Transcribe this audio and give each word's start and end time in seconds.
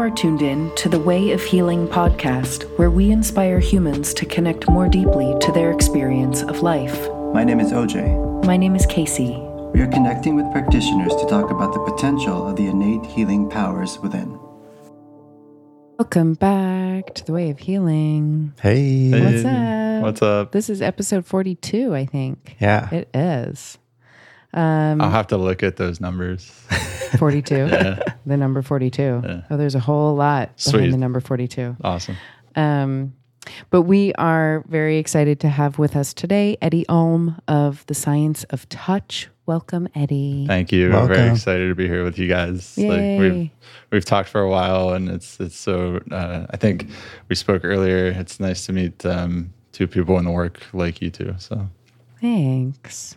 are 0.00 0.10
tuned 0.10 0.40
in 0.40 0.74
to 0.76 0.88
the 0.88 0.98
Way 0.98 1.32
of 1.32 1.42
Healing 1.42 1.86
podcast, 1.86 2.62
where 2.78 2.90
we 2.90 3.10
inspire 3.10 3.58
humans 3.58 4.14
to 4.14 4.24
connect 4.24 4.66
more 4.66 4.88
deeply 4.88 5.38
to 5.40 5.52
their 5.52 5.70
experience 5.70 6.40
of 6.40 6.62
life. 6.62 7.10
My 7.34 7.44
name 7.44 7.60
is 7.60 7.70
OJ. 7.70 8.46
My 8.46 8.56
name 8.56 8.74
is 8.74 8.86
Kasey. 8.86 9.38
We 9.74 9.82
are 9.82 9.88
connecting 9.88 10.36
with 10.36 10.50
practitioners 10.52 11.14
to 11.16 11.26
talk 11.26 11.50
about 11.50 11.74
the 11.74 11.80
potential 11.80 12.48
of 12.48 12.56
the 12.56 12.66
innate 12.68 13.04
healing 13.04 13.50
powers 13.50 13.98
within. 13.98 14.38
Welcome 15.98 16.32
back 16.32 17.12
to 17.16 17.26
the 17.26 17.34
Way 17.34 17.50
of 17.50 17.58
Healing. 17.58 18.54
Hey. 18.62 19.10
What's 19.10 19.44
up? 19.44 20.02
What's 20.02 20.22
up? 20.22 20.52
This 20.52 20.70
is 20.70 20.80
episode 20.80 21.26
42, 21.26 21.94
I 21.94 22.06
think. 22.06 22.56
Yeah. 22.58 22.88
It 22.90 23.10
is. 23.12 23.76
Um, 24.52 25.00
I'll 25.00 25.10
have 25.10 25.28
to 25.28 25.36
look 25.36 25.62
at 25.62 25.76
those 25.76 26.00
numbers. 26.00 26.44
42. 27.18 27.54
Yeah. 27.54 28.02
The 28.26 28.36
number 28.36 28.62
42. 28.62 29.02
Yeah. 29.02 29.40
Oh, 29.50 29.56
there's 29.56 29.74
a 29.74 29.80
whole 29.80 30.14
lot 30.14 30.50
Sweet. 30.56 30.72
behind 30.72 30.92
the 30.94 30.98
number 30.98 31.20
42. 31.20 31.76
Awesome. 31.82 32.16
Um, 32.56 33.14
but 33.70 33.82
we 33.82 34.12
are 34.14 34.64
very 34.68 34.98
excited 34.98 35.40
to 35.40 35.48
have 35.48 35.78
with 35.78 35.96
us 35.96 36.12
today 36.12 36.56
Eddie 36.60 36.86
Ulm 36.88 37.40
of 37.48 37.84
the 37.86 37.94
Science 37.94 38.44
of 38.44 38.68
Touch. 38.68 39.28
Welcome, 39.46 39.88
Eddie. 39.94 40.44
Thank 40.46 40.70
you. 40.70 40.94
I'm 40.94 41.08
very 41.08 41.30
excited 41.30 41.68
to 41.68 41.74
be 41.74 41.88
here 41.88 42.04
with 42.04 42.18
you 42.18 42.28
guys. 42.28 42.76
Yay. 42.78 42.88
Like 42.88 43.20
we've 43.20 43.50
we've 43.90 44.04
talked 44.04 44.28
for 44.28 44.40
a 44.40 44.48
while, 44.48 44.90
and 44.90 45.08
it's 45.08 45.40
it's 45.40 45.56
so. 45.56 46.00
Uh, 46.10 46.46
I 46.50 46.56
think 46.56 46.86
we 47.28 47.34
spoke 47.34 47.64
earlier. 47.64 48.06
It's 48.08 48.38
nice 48.38 48.66
to 48.66 48.72
meet 48.72 49.04
um, 49.04 49.52
two 49.72 49.88
people 49.88 50.18
in 50.18 50.24
the 50.24 50.30
work 50.30 50.60
like 50.72 51.02
you 51.02 51.10
two. 51.10 51.34
So 51.38 51.68
Thanks. 52.20 53.16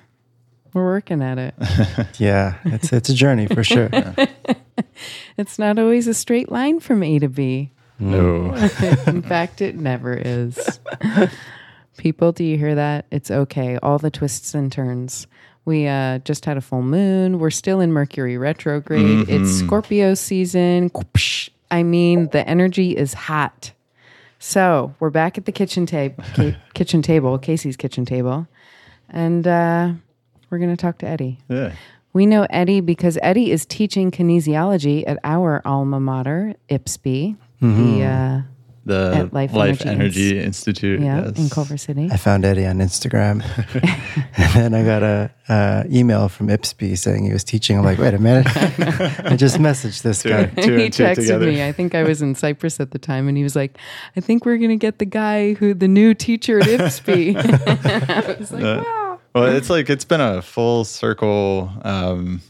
We're 0.73 0.85
working 0.85 1.21
at 1.21 1.37
it. 1.37 1.53
Yeah. 2.19 2.55
It's 2.65 2.91
it's 2.93 3.09
a 3.09 3.13
journey 3.13 3.47
for 3.47 3.63
sure. 3.63 3.89
it's 5.37 5.57
not 5.59 5.77
always 5.79 6.07
a 6.07 6.13
straight 6.13 6.51
line 6.51 6.79
from 6.79 7.03
A 7.03 7.19
to 7.19 7.27
B. 7.29 7.71
no, 7.99 8.53
In 9.07 9.21
fact, 9.21 9.61
it 9.61 9.75
never 9.75 10.13
is. 10.13 10.80
People, 11.97 12.31
do 12.31 12.43
you 12.43 12.57
hear 12.57 12.75
that? 12.75 13.05
It's 13.11 13.30
okay. 13.30 13.77
All 13.83 13.97
the 13.99 14.09
twists 14.09 14.53
and 14.55 14.71
turns. 14.71 15.27
We 15.65 15.88
uh, 15.88 16.19
just 16.19 16.45
had 16.45 16.57
a 16.57 16.61
full 16.61 16.81
moon. 16.81 17.39
We're 17.39 17.52
still 17.52 17.80
in 17.80 17.91
Mercury 17.93 18.37
retrograde. 18.37 19.30
It's 19.30 19.52
Scorpio 19.52 20.13
season. 20.15 20.91
I 21.71 21.83
mean, 21.83 22.30
the 22.30 22.47
energy 22.47 22.97
is 22.97 23.13
hot. 23.13 23.71
So 24.39 24.93
we're 24.99 25.09
back 25.09 25.37
at 25.37 25.45
the 25.45 25.53
kitchen 25.53 25.85
table, 25.85 26.21
kitchen 26.73 27.02
table, 27.02 27.39
Kasey's 27.39 27.77
kitchen 27.77 28.03
table, 28.05 28.45
and 29.09 29.47
uh, 29.47 29.93
we're 30.53 30.59
going 30.59 30.69
to 30.69 30.77
talk 30.79 30.99
to 30.99 31.07
Eddie. 31.07 31.39
yeah, 31.49 31.73
We 32.13 32.27
know 32.27 32.45
Eddie 32.51 32.79
because 32.79 33.17
Eddie 33.23 33.49
is 33.49 33.65
teaching 33.65 34.11
kinesiology 34.11 35.03
at 35.07 35.17
our 35.23 35.63
alma 35.65 35.99
mater, 35.99 36.53
IPSB, 36.69 37.35
the 37.59 38.03
uh, 38.03 38.41
the 38.85 39.29
Life 39.31 39.53
Life, 39.53 39.85
Energy 39.85 40.31
Energy, 40.37 40.39
Institute. 40.43 40.99
yeah 40.99 41.27
yes. 41.27 41.39
in 41.39 41.49
Culver 41.49 41.77
City. 41.77 42.09
I 42.11 42.17
found 42.17 42.43
Eddie 42.43 42.65
on 42.67 42.79
Instagram, 42.79 43.41
and 44.37 44.53
then 44.53 44.73
I 44.73 44.83
got 44.83 45.01
a, 45.03 45.31
uh 45.47 45.83
email 45.89 46.27
from 46.27 46.49
Ipsby 46.49 46.97
saying 46.97 47.23
he 47.23 47.31
was 47.31 47.45
teaching. 47.45 47.77
I'm 47.77 47.85
like, 47.85 47.97
wait 47.97 48.13
a 48.13 48.19
minute, 48.19 48.45
I 49.25 49.37
just 49.37 49.57
messaged 49.57 50.01
this 50.01 50.21
guy. 50.23 50.47
Two 50.47 50.75
he 50.75 50.89
texted 50.89 51.15
together. 51.15 51.47
me. 51.47 51.63
I 51.65 51.71
think 51.71 51.95
I 51.95 52.03
was 52.03 52.21
in 52.21 52.35
Cyprus 52.35 52.79
at 52.81 52.91
the 52.91 52.99
time, 52.99 53.29
and 53.29 53.37
he 53.37 53.43
was 53.43 53.55
like, 53.55 53.77
"I 54.17 54.19
think 54.19 54.45
we're 54.45 54.57
gonna 54.57 54.75
get 54.75 54.99
the 54.99 55.05
guy 55.05 55.53
who 55.53 55.73
the 55.73 55.87
new 55.87 56.13
teacher 56.13 56.59
at 56.59 56.67
IPSB." 56.67 57.37
I 57.37 58.35
was 58.37 58.51
like, 58.51 58.63
Uh, 58.63 58.83
"Wow." 58.85 59.02
Well, 59.34 59.45
it's 59.45 59.70
like 59.70 59.89
it's 59.89 60.06
been 60.06 60.22
a 60.22 60.42
full 60.42 60.86
circle 60.86 61.72
um, 61.84 62.42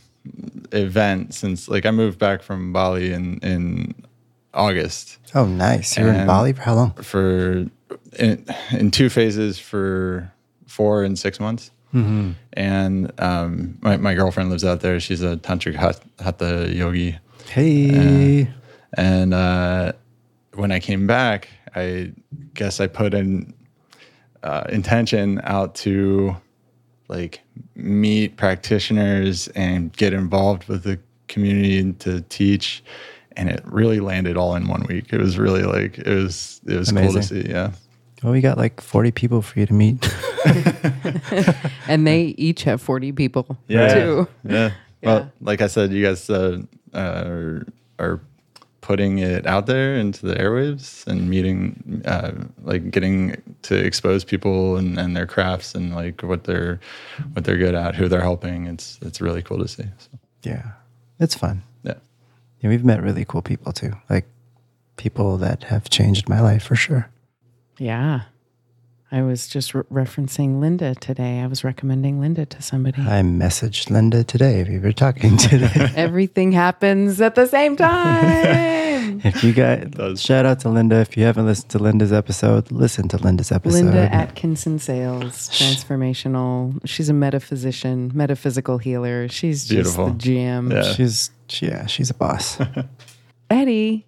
event 0.71 1.33
since 1.33 1.67
like 1.69 1.85
I 1.85 1.91
moved 1.91 2.19
back 2.19 2.41
from 2.43 2.73
Bali 2.73 3.13
in 3.13 3.39
in 3.39 3.95
August. 4.53 5.17
Oh, 5.33 5.45
nice. 5.45 5.97
You 5.97 6.05
were 6.05 6.11
in 6.13 6.27
Bali 6.27 6.53
for 6.53 6.61
how 6.61 6.75
long? 6.75 6.91
for 6.93 7.65
in, 8.19 8.45
in 8.71 8.91
two 8.91 9.09
phases 9.09 9.59
for 9.59 10.31
four 10.67 11.03
and 11.03 11.17
six 11.17 11.39
months. 11.39 11.71
And 12.53 13.11
um, 13.19 13.77
my, 13.81 13.97
my 13.97 14.15
girlfriend 14.15 14.49
lives 14.49 14.65
out 14.65 14.81
there. 14.81 14.99
She's 14.99 15.21
a 15.21 15.37
tantric 15.37 15.75
hatha 16.19 16.67
yogi. 16.73 17.19
Hey. 17.49 18.49
And 18.97 19.33
uh, 19.33 19.91
when 20.55 20.71
I 20.71 20.79
came 20.79 21.05
back, 21.05 21.49
I 21.75 22.13
guess 22.55 22.79
I 22.79 22.87
put 22.87 23.13
an 23.13 23.53
uh, 24.41 24.63
intention 24.69 25.39
out 25.43 25.75
to 25.75 26.35
like 27.13 27.41
meet 27.75 28.37
practitioners 28.37 29.47
and 29.49 29.93
get 29.93 30.13
involved 30.13 30.67
with 30.67 30.83
the 30.83 30.99
community 31.27 31.93
to 31.93 32.21
teach. 32.21 32.83
And 33.35 33.49
it 33.49 33.61
really 33.65 33.99
landed 33.99 34.37
all 34.37 34.55
in 34.55 34.67
one 34.67 34.83
week. 34.87 35.13
It 35.13 35.19
was 35.19 35.37
really 35.37 35.63
like 35.63 35.97
it 35.97 36.15
was 36.15 36.61
it 36.65 36.77
was 36.77 36.91
cool 36.91 37.13
to 37.13 37.23
see. 37.23 37.47
Yeah. 37.47 37.71
Well, 38.21 38.31
we 38.31 38.41
got 38.41 38.57
like 38.57 38.79
40 38.79 39.11
people 39.11 39.41
for 39.41 39.59
you 39.59 39.65
to 39.65 39.73
meet. 39.73 40.07
and 41.87 42.05
they 42.05 42.35
each 42.37 42.63
have 42.63 42.81
forty 42.81 43.11
people 43.11 43.57
yeah. 43.67 43.93
too. 43.93 44.27
Yeah. 44.43 44.71
Yeah. 45.01 45.09
Well, 45.09 45.31
like 45.41 45.61
I 45.61 45.67
said, 45.67 45.91
you 45.91 46.05
guys 46.05 46.29
uh, 46.29 46.61
uh, 46.93 46.97
are, 46.97 47.67
are 47.99 48.21
putting 48.83 49.19
it 49.19 49.47
out 49.47 49.65
there 49.65 49.95
into 49.95 50.25
the 50.25 50.35
airwaves 50.35 51.07
and 51.07 51.29
meeting, 51.29 52.01
uh, 52.05 52.31
like 52.63 52.91
getting 52.91 53.41
to 53.63 53.75
expose 53.75 54.25
people 54.25 54.75
and, 54.75 54.99
and 54.99 55.15
their 55.15 55.25
crafts 55.25 55.73
and 55.73 55.95
like 55.95 56.21
what 56.21 56.43
they're 56.43 56.79
what 57.31 57.45
they're 57.45 57.57
good 57.57 57.73
at, 57.73 57.95
who 57.95 58.07
they're 58.09 58.21
helping. 58.21 58.67
It's 58.67 58.99
it's 59.01 59.21
really 59.21 59.41
cool 59.41 59.57
to 59.59 59.67
see. 59.67 59.85
So, 59.97 60.09
yeah. 60.43 60.71
It's 61.19 61.33
fun. 61.33 61.63
yeah. 61.83 61.93
Yeah, 62.59 62.69
we've 62.69 62.83
met 62.83 63.01
really 63.01 63.23
cool 63.25 63.41
people 63.41 63.71
too. 63.71 63.93
Like 64.09 64.25
people 64.97 65.37
that 65.37 65.63
have 65.63 65.89
changed 65.89 66.27
my 66.27 66.41
life 66.41 66.63
for 66.63 66.75
sure. 66.75 67.09
Yeah. 67.79 68.23
I 69.13 69.21
was 69.21 69.47
just 69.47 69.75
re- 69.75 69.83
referencing 69.91 70.59
Linda 70.59 70.95
today. 70.95 71.41
I 71.41 71.45
was 71.45 71.63
recommending 71.63 72.19
Linda 72.19 72.47
to 72.47 72.61
somebody. 72.63 72.99
I 72.99 73.21
messaged 73.21 73.91
Linda 73.91 74.23
today. 74.23 74.63
We 74.63 74.79
were 74.79 74.91
talking 74.91 75.37
today. 75.37 75.91
Everything 75.95 76.51
happens 76.51 77.21
at 77.21 77.35
the 77.35 77.45
same 77.45 77.77
time. 77.77 79.21
if 79.23 79.43
you 79.43 79.53
guys, 79.53 80.19
shout 80.19 80.47
out 80.47 80.61
to 80.61 80.69
Linda. 80.69 80.95
If 80.95 81.15
you 81.15 81.25
haven't 81.25 81.45
listened 81.45 81.69
to 81.69 81.77
Linda's 81.77 82.11
episode, 82.11 82.71
listen 82.71 83.07
to 83.09 83.17
Linda's 83.17 83.51
episode. 83.51 83.83
Linda 83.83 84.11
Atkinson 84.11 84.79
Sales, 84.79 85.47
transformational. 85.49 86.79
She's 86.83 87.09
a 87.09 87.13
metaphysician, 87.13 88.11
metaphysical 88.15 88.79
healer. 88.79 89.27
She's 89.29 89.65
just 89.65 89.69
Beautiful. 89.69 90.07
the 90.07 90.13
jam. 90.13 90.71
Yeah. 90.71 90.91
She's 90.91 91.29
yeah, 91.61 91.85
she's 91.85 92.09
a 92.09 92.15
boss. 92.15 92.57
Eddie, 93.51 94.07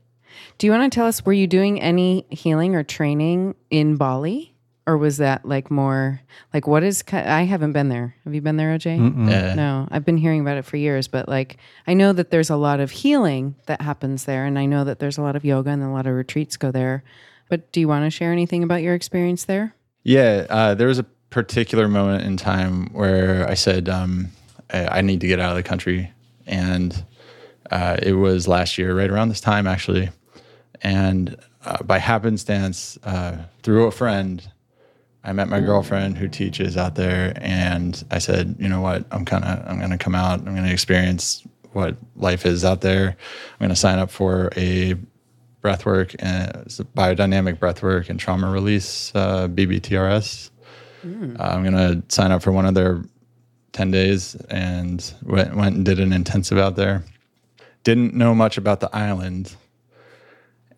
do 0.57 0.65
you 0.65 0.71
want 0.71 0.91
to 0.91 0.95
tell 0.95 1.05
us 1.05 1.23
were 1.23 1.33
you 1.33 1.45
doing 1.45 1.79
any 1.79 2.25
healing 2.31 2.75
or 2.75 2.81
training 2.81 3.53
in 3.69 3.97
Bali? 3.97 4.54
Or 4.87 4.97
was 4.97 5.17
that 5.17 5.45
like 5.45 5.71
more 5.71 6.21
like 6.53 6.67
what 6.67 6.83
is 6.83 7.03
I 7.11 7.41
haven't 7.43 7.71
been 7.71 7.89
there. 7.89 8.15
Have 8.23 8.35
you 8.35 8.41
been 8.41 8.57
there, 8.57 8.77
OJ? 8.77 9.29
Yeah. 9.29 9.55
No, 9.55 9.87
I've 9.89 10.05
been 10.05 10.17
hearing 10.17 10.41
about 10.41 10.57
it 10.57 10.65
for 10.65 10.77
years, 10.77 11.07
but 11.07 11.27
like 11.27 11.57
I 11.87 11.95
know 11.95 12.13
that 12.13 12.29
there's 12.29 12.51
a 12.51 12.55
lot 12.55 12.79
of 12.79 12.91
healing 12.91 13.55
that 13.65 13.81
happens 13.81 14.25
there, 14.25 14.45
and 14.45 14.59
I 14.59 14.65
know 14.67 14.83
that 14.83 14.99
there's 14.99 15.17
a 15.17 15.23
lot 15.23 15.35
of 15.35 15.43
yoga 15.43 15.71
and 15.71 15.81
a 15.81 15.89
lot 15.89 16.05
of 16.05 16.13
retreats 16.13 16.55
go 16.55 16.71
there. 16.71 17.03
But 17.49 17.71
do 17.71 17.79
you 17.79 17.87
want 17.87 18.05
to 18.05 18.11
share 18.11 18.31
anything 18.31 18.63
about 18.63 18.83
your 18.83 18.93
experience 18.93 19.45
there? 19.45 19.75
Yeah, 20.03 20.45
uh, 20.49 20.75
there 20.75 20.87
was 20.87 20.99
a 20.99 21.05
particular 21.31 21.87
moment 21.87 22.23
in 22.23 22.37
time 22.37 22.93
where 22.93 23.49
I 23.49 23.55
said 23.55 23.89
um, 23.89 24.29
I, 24.71 24.99
I 24.99 25.01
need 25.01 25.21
to 25.21 25.27
get 25.27 25.39
out 25.39 25.49
of 25.49 25.57
the 25.57 25.63
country, 25.63 26.11
and 26.45 27.03
uh, 27.71 27.97
it 28.01 28.13
was 28.13 28.47
last 28.47 28.77
year, 28.77 28.95
right 28.95 29.09
around 29.09 29.29
this 29.29 29.41
time, 29.41 29.65
actually. 29.65 30.09
And 30.81 31.35
uh, 31.65 31.81
by 31.83 31.97
happenstance, 31.97 32.97
uh, 33.03 33.37
through 33.63 33.87
a 33.87 33.91
friend, 33.91 34.47
I 35.25 35.33
met 35.33 35.49
my 35.49 35.59
girlfriend 35.59 36.17
who 36.17 36.27
teaches 36.27 36.77
out 36.77 36.95
there, 36.95 37.33
and 37.37 38.01
I 38.11 38.19
said, 38.19 38.55
you 38.59 38.69
know 38.69 38.81
what, 38.81 39.05
I'm 39.11 39.25
kind 39.25 39.43
of 39.43 39.67
I'm 39.67 39.79
gonna 39.79 39.97
come 39.97 40.15
out, 40.15 40.39
I'm 40.39 40.55
gonna 40.55 40.69
experience 40.71 41.45
what 41.73 41.97
life 42.15 42.45
is 42.45 42.63
out 42.63 42.81
there. 42.81 43.09
I'm 43.09 43.59
gonna 43.59 43.75
sign 43.75 43.99
up 43.99 44.11
for 44.11 44.49
a 44.55 44.95
breathwork 45.63 46.15
and 46.19 46.55
it's 46.65 46.79
a 46.79 46.83
biodynamic 46.83 47.57
breathwork 47.57 48.07
and 48.09 48.19
trauma 48.19 48.51
release 48.51 49.11
uh, 49.15 49.47
BBTRS. 49.47 50.51
Uh, 51.39 51.43
I'm 51.43 51.63
gonna 51.63 52.03
sign 52.09 52.31
up 52.31 52.43
for 52.43 52.51
one 52.51 52.67
of 52.67 52.75
their 52.75 53.03
ten 53.73 53.91
days 53.91 54.35
and 54.49 55.13
went 55.23 55.55
went 55.55 55.75
and 55.75 55.85
did 55.85 55.99
an 55.99 56.13
intensive 56.13 56.59
out 56.59 56.75
there. 56.75 57.03
Didn't 57.83 58.13
know 58.13 58.33
much 58.35 58.57
about 58.57 58.79
the 58.79 58.95
island, 58.95 59.55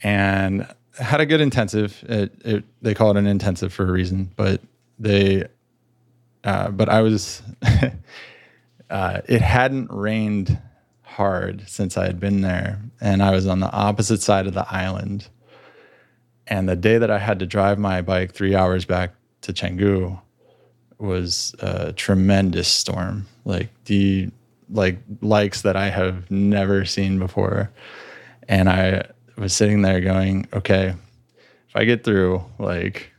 and 0.04 0.68
had 1.00 1.22
a 1.22 1.26
good 1.26 1.42
intensive. 1.42 2.04
It, 2.08 2.34
it 2.44 2.64
they 2.82 2.94
call 2.94 3.12
it 3.12 3.18
an 3.18 3.28
intensive 3.28 3.74
for 3.74 3.88
a 3.88 3.92
reason, 3.92 4.32
but 4.36 4.62
they, 5.00 5.46
uh, 6.44 6.70
but 6.72 6.90
I 6.90 7.02
was. 7.02 7.42
uh, 8.90 9.22
it 9.28 9.42
hadn't 9.42 9.92
rained 9.92 10.60
hard 11.02 11.68
since 11.68 11.98
I 11.98 12.06
had 12.06 12.20
been 12.20 12.42
there, 12.42 12.82
and 13.02 13.24
I 13.24 13.32
was 13.32 13.48
on 13.48 13.60
the 13.60 13.72
opposite 13.72 14.22
side 14.22 14.48
of 14.48 14.54
the 14.54 14.66
island. 14.70 15.28
And 16.48 16.70
the 16.70 16.76
day 16.76 16.98
that 16.98 17.12
I 17.12 17.20
had 17.20 17.40
to 17.40 17.46
drive 17.46 17.78
my 17.78 18.02
bike 18.02 18.34
three 18.34 18.56
hours 18.56 18.86
back 18.86 19.14
to 19.42 19.54
Canggu 19.54 20.20
was 20.98 21.54
a 21.60 21.94
tremendous 21.94 22.68
storm, 22.68 23.28
like 23.46 23.70
the 23.86 24.30
like 24.70 25.00
likes 25.22 25.62
that 25.62 25.76
I 25.76 25.90
have 25.90 26.30
never 26.32 26.86
seen 26.86 27.20
before. 27.20 27.72
And 28.48 28.70
I 28.70 29.06
was 29.38 29.54
sitting 29.54 29.82
there 29.82 30.02
going, 30.02 30.48
okay, 30.54 30.96
if 31.70 31.76
I 31.76 31.86
get 31.86 32.04
through, 32.04 32.44
like, 32.60 33.12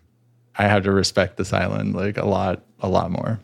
I 0.56 0.64
have 0.64 0.84
to 0.84 0.90
respect 0.90 1.36
this 1.36 1.52
island 1.52 1.94
like 1.94 2.16
a 2.16 2.26
lot, 2.26 2.62
a 2.80 2.88
lot 2.88 3.10
more. 3.10 3.38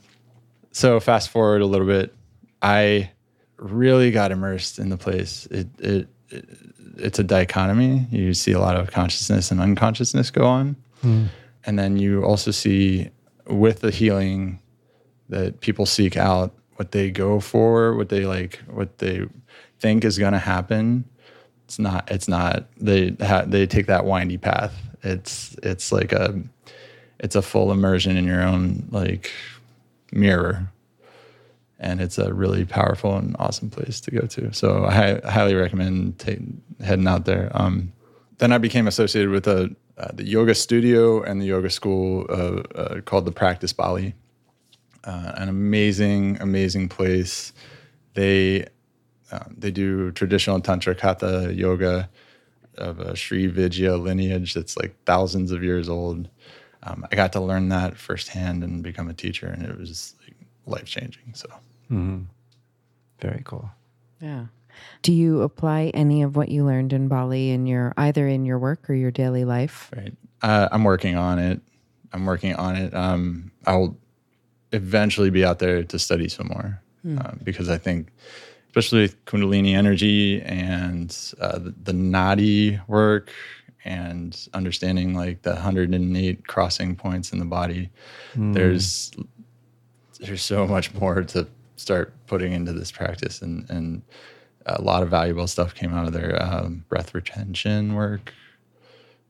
So 0.72 0.98
fast 0.98 1.30
forward 1.30 1.62
a 1.62 1.66
little 1.66 1.86
bit, 1.86 2.14
I 2.60 3.10
really 3.56 4.10
got 4.10 4.32
immersed 4.32 4.78
in 4.78 4.88
the 4.88 4.96
place. 4.96 5.46
It, 5.46 5.68
it, 5.78 6.08
it 6.30 6.48
it's 6.96 7.18
a 7.18 7.24
dichotomy. 7.24 8.06
You 8.10 8.34
see 8.34 8.52
a 8.52 8.60
lot 8.60 8.76
of 8.76 8.90
consciousness 8.90 9.50
and 9.50 9.60
unconsciousness 9.60 10.30
go 10.30 10.46
on, 10.46 10.76
hmm. 11.00 11.26
and 11.64 11.78
then 11.78 11.96
you 11.96 12.24
also 12.24 12.50
see 12.50 13.10
with 13.46 13.80
the 13.80 13.90
healing 13.90 14.60
that 15.28 15.60
people 15.60 15.86
seek 15.86 16.16
out 16.16 16.54
what 16.76 16.92
they 16.92 17.10
go 17.10 17.40
for, 17.40 17.94
what 17.94 18.08
they 18.08 18.26
like, 18.26 18.60
what 18.68 18.98
they 18.98 19.26
think 19.78 20.04
is 20.04 20.18
going 20.18 20.32
to 20.32 20.38
happen. 20.38 21.04
It's 21.64 21.78
not. 21.78 22.10
It's 22.10 22.28
not. 22.28 22.66
They 22.76 23.16
ha- 23.20 23.44
they 23.46 23.66
take 23.66 23.86
that 23.86 24.04
windy 24.04 24.38
path. 24.38 24.74
It's 25.02 25.56
it's 25.62 25.92
like 25.92 26.12
a 26.12 26.40
it's 27.18 27.36
a 27.36 27.42
full 27.42 27.72
immersion 27.72 28.16
in 28.16 28.24
your 28.24 28.42
own 28.42 28.88
like 28.90 29.30
mirror 30.12 30.70
and 31.84 32.00
it's 32.00 32.18
a 32.18 32.32
really 32.32 32.64
powerful 32.64 33.16
and 33.16 33.36
awesome 33.38 33.68
place 33.68 34.00
to 34.00 34.10
go 34.10 34.26
to. 34.26 34.52
So 34.52 34.86
I 34.86 34.94
hi- 34.94 35.20
highly 35.30 35.54
recommend 35.54 36.22
heading 36.82 37.06
out 37.06 37.26
there. 37.26 37.50
Um, 37.54 37.92
then 38.38 38.52
I 38.52 38.58
became 38.58 38.86
associated 38.88 39.30
with 39.30 39.46
a, 39.46 39.74
uh, 39.98 40.08
the 40.14 40.24
yoga 40.24 40.54
studio 40.54 41.22
and 41.22 41.40
the 41.40 41.46
yoga 41.46 41.70
school 41.70 42.26
uh, 42.30 42.78
uh, 42.78 43.00
called 43.02 43.26
the 43.26 43.32
Practice 43.32 43.72
Bali. 43.72 44.14
Uh, 45.04 45.32
an 45.36 45.48
amazing, 45.50 46.38
amazing 46.40 46.88
place. 46.88 47.52
They 48.14 48.66
um, 49.34 49.56
they 49.58 49.70
do 49.70 50.10
traditional 50.12 50.60
tantra 50.60 50.94
hatha 51.00 51.52
yoga 51.52 52.08
of 52.76 53.00
a 53.00 53.16
Sri 53.16 53.46
Vidya 53.46 53.96
lineage 53.96 54.54
that's 54.54 54.76
like 54.76 54.94
thousands 55.04 55.50
of 55.50 55.62
years 55.62 55.88
old. 55.88 56.28
Um, 56.82 57.06
I 57.10 57.16
got 57.16 57.32
to 57.32 57.40
learn 57.40 57.68
that 57.70 57.96
firsthand 57.96 58.62
and 58.62 58.82
become 58.82 59.08
a 59.08 59.14
teacher, 59.14 59.46
and 59.46 59.64
it 59.64 59.78
was 59.78 60.14
like 60.22 60.36
life 60.66 60.86
changing. 60.86 61.34
So. 61.34 61.48
Very 63.20 63.42
cool. 63.44 63.70
Yeah. 64.20 64.46
Do 65.02 65.12
you 65.12 65.42
apply 65.42 65.92
any 65.94 66.22
of 66.22 66.36
what 66.36 66.48
you 66.48 66.64
learned 66.64 66.92
in 66.92 67.08
Bali 67.08 67.50
in 67.50 67.66
your 67.66 67.94
either 67.96 68.26
in 68.26 68.44
your 68.44 68.58
work 68.58 68.90
or 68.90 68.94
your 68.94 69.10
daily 69.10 69.44
life? 69.44 69.90
Right. 69.96 70.14
Uh, 70.42 70.68
I'm 70.72 70.84
working 70.84 71.16
on 71.16 71.38
it. 71.38 71.60
I'm 72.12 72.26
working 72.26 72.54
on 72.54 72.76
it. 72.76 72.94
Um, 72.94 73.50
I'll 73.66 73.96
eventually 74.72 75.30
be 75.30 75.44
out 75.44 75.58
there 75.58 75.84
to 75.84 75.98
study 75.98 76.28
some 76.28 76.48
more 76.48 76.82
uh, 77.18 77.32
because 77.42 77.68
I 77.68 77.78
think, 77.78 78.08
especially 78.74 79.02
with 79.02 79.24
Kundalini 79.24 79.76
energy 79.76 80.42
and 80.42 81.16
uh, 81.40 81.60
the, 81.60 81.72
the 81.84 81.92
Nadi 81.92 82.80
work 82.88 83.30
and 83.84 84.48
understanding 84.52 85.14
like 85.14 85.42
the 85.42 85.52
108 85.52 86.48
crossing 86.48 86.96
points 86.96 87.32
in 87.32 87.38
the 87.38 87.44
body, 87.44 87.88
there's 88.52 89.12
there's 90.18 90.42
so 90.42 90.66
much 90.66 90.92
more 90.94 91.22
to 91.22 91.46
start 91.76 92.14
putting 92.26 92.52
into 92.52 92.72
this 92.72 92.90
practice 92.90 93.42
and 93.42 93.70
and 93.70 94.02
a 94.66 94.82
lot 94.82 95.04
of 95.04 95.10
valuable 95.10 95.46
stuff 95.46 95.72
came 95.76 95.94
out 95.94 96.08
of 96.08 96.12
their 96.12 96.42
um, 96.42 96.84
breath 96.88 97.14
retention 97.14 97.94
work. 97.94 98.34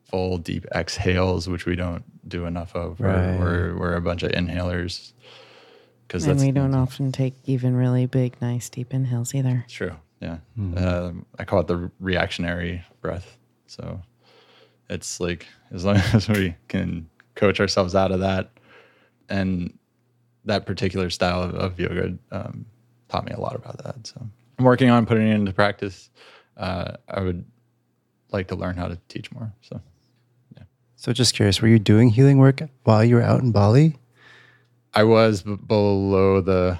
Full 0.06 0.38
deep 0.38 0.64
exhales 0.74 1.48
which 1.48 1.66
we 1.66 1.76
don't 1.76 2.04
do 2.26 2.46
enough 2.46 2.74
of. 2.74 2.98
Right. 2.98 3.38
we're, 3.38 3.74
we're, 3.74 3.78
we're 3.78 3.94
a 3.94 4.00
bunch 4.00 4.22
of 4.22 4.32
inhalers 4.32 5.12
because 6.14 6.26
And 6.28 6.40
we 6.40 6.52
don't 6.52 6.74
often 6.74 7.10
take 7.10 7.34
even 7.44 7.74
really 7.74 8.06
big, 8.06 8.40
nice, 8.40 8.68
deep 8.68 8.94
inhales 8.94 9.34
either. 9.34 9.64
true 9.68 9.96
yeah. 10.20 10.38
Um, 10.56 11.26
i 11.38 11.44
call 11.44 11.60
it 11.60 11.66
the 11.66 11.90
reactionary 12.00 12.82
breath. 13.02 13.36
So 13.66 14.00
it's 14.88 15.18
like 15.20 15.46
as 15.72 15.84
long 15.84 15.96
as 16.14 16.28
we 16.28 16.54
can 16.68 17.08
coach 17.34 17.58
ourselves 17.60 17.94
out 17.94 18.12
of 18.12 18.20
that 18.20 18.50
and 19.28 19.76
that 20.44 20.66
particular 20.66 21.10
style 21.10 21.42
of, 21.42 21.54
of 21.54 21.80
yoga 21.80 22.16
um, 22.30 22.64
taught 23.08 23.24
me 23.24 23.32
a 23.32 23.40
lot 23.40 23.56
about 23.56 23.82
that 23.82 24.06
so. 24.06 24.26
I'm 24.58 24.64
working 24.64 24.88
on 24.90 25.04
putting 25.06 25.26
it 25.26 25.34
into 25.34 25.52
practice. 25.52 26.10
Uh, 26.56 26.92
i 27.08 27.20
would 27.20 27.44
like 28.30 28.46
to 28.48 28.54
learn 28.54 28.76
how 28.76 28.86
to 28.86 28.96
teach 29.08 29.32
more 29.32 29.52
so 29.62 29.80
So 30.96 31.12
just 31.12 31.34
curious, 31.34 31.60
were 31.60 31.68
you 31.68 31.78
doing 31.78 32.08
healing 32.10 32.38
work 32.38 32.62
while 32.84 33.04
you 33.04 33.16
were 33.16 33.22
out 33.22 33.42
in 33.42 33.50
Bali? 33.52 33.96
I 34.94 35.02
was 35.04 35.42
b- 35.42 35.56
below 35.56 36.40
the 36.40 36.78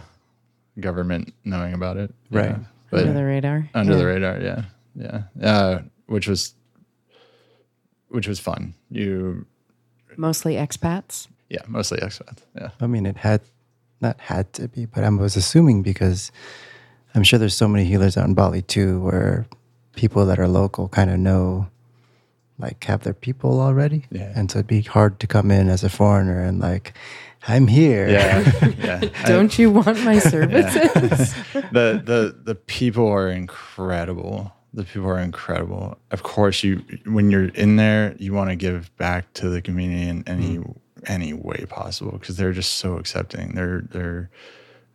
government 0.81 1.33
knowing 1.45 1.73
about 1.75 1.97
it 1.97 2.13
Right. 2.31 2.51
yeah. 2.51 2.59
but 2.91 3.01
Under 3.01 3.13
the 3.13 3.25
radar. 3.25 3.69
under 3.75 3.93
Yeah. 3.93 3.99
the 3.99 4.07
radar 4.07 4.41
yeah 4.41 4.63
yeah 4.97 5.23
uh, 5.43 5.83
which 6.07 6.27
was 6.29 6.55
which 8.09 8.29
was 8.29 8.39
fun 8.41 8.75
you 8.91 9.47
Mostly 10.17 10.55
expats. 10.55 11.27
yeah 11.49 11.63
mostly 11.67 11.99
expats 11.99 12.43
yeah 12.55 12.71
I 12.81 12.87
mean, 12.87 13.07
it 13.07 13.17
had 13.19 13.41
not 14.01 14.21
had 14.21 14.53
to 14.55 14.69
be, 14.69 14.85
but 14.87 15.03
I 15.03 15.09
was 15.09 15.35
assuming 15.37 15.83
because 15.83 16.31
I'm 17.15 17.23
sure 17.25 17.39
there's 17.39 17.57
so 17.57 17.67
many 17.69 17.85
healers 17.85 18.17
out 18.17 18.27
in 18.27 18.35
Bali 18.35 18.61
too, 18.63 19.01
where 19.01 19.47
people 19.97 20.27
that 20.27 20.39
are 20.39 20.47
local 20.49 20.89
kind 20.89 21.11
of 21.11 21.19
know, 21.19 21.69
like, 22.59 22.85
have 22.85 23.03
their 23.05 23.15
people 23.15 23.61
already. 23.61 24.05
Yeah. 24.11 24.33
And 24.37 24.51
so 24.51 24.59
it'd 24.59 24.67
be 24.67 24.83
hard 24.83 25.19
to 25.21 25.27
come 25.27 25.51
in 25.51 25.69
as 25.69 25.83
a 25.85 25.89
foreigner 25.89 26.43
and, 26.43 26.59
like, 26.61 26.93
I'm 27.47 27.67
here. 27.67 28.09
yeah 28.09 28.69
yeah. 28.79 29.01
Don't 29.27 29.59
you 29.59 29.71
want 29.71 30.03
my 30.05 30.19
services? 30.35 31.35
the 31.53 32.01
the 32.05 32.37
the 32.43 32.55
people 32.55 33.09
are 33.09 33.29
incredible. 33.29 34.53
The 34.73 34.85
people 34.85 35.09
are 35.09 35.21
incredible. 35.21 35.99
Of 36.11 36.23
course 36.23 36.65
you 36.65 36.83
when 37.07 37.31
you're 37.31 37.49
in 37.49 37.77
there 37.77 38.17
you 38.19 38.33
want 38.33 38.51
to 38.51 38.57
give 38.57 38.95
back 38.97 39.33
to 39.35 39.49
the 39.49 39.63
community 39.63 40.09
in 40.09 40.25
any 40.27 40.59
mm-hmm. 40.59 40.73
any 41.07 41.33
way 41.33 41.65
possible 41.69 42.13
because 42.13 42.37
they're 42.37 42.53
just 42.53 42.75
so 42.75 42.97
accepting. 42.97 43.55
They're 43.55 43.83
they're 43.91 44.31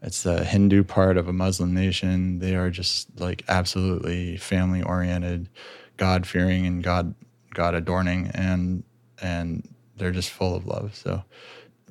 it's 0.02 0.24
the 0.24 0.46
hindu 0.46 0.86
part 0.86 1.18
of 1.18 1.28
a 1.28 1.34
muslim 1.34 1.74
nation. 1.74 2.40
They 2.40 2.56
are 2.56 2.70
just 2.70 3.20
like 3.20 3.44
absolutely 3.48 4.38
family 4.38 4.82
oriented 4.82 5.50
god 5.98 6.26
fearing 6.26 6.66
and 6.66 6.82
god 6.82 7.14
god 7.54 7.76
adorning 7.76 8.32
and 8.34 8.84
and 9.22 9.68
they're 9.98 10.12
just 10.12 10.30
full 10.30 10.56
of 10.56 10.66
love 10.66 10.96
so 10.96 11.24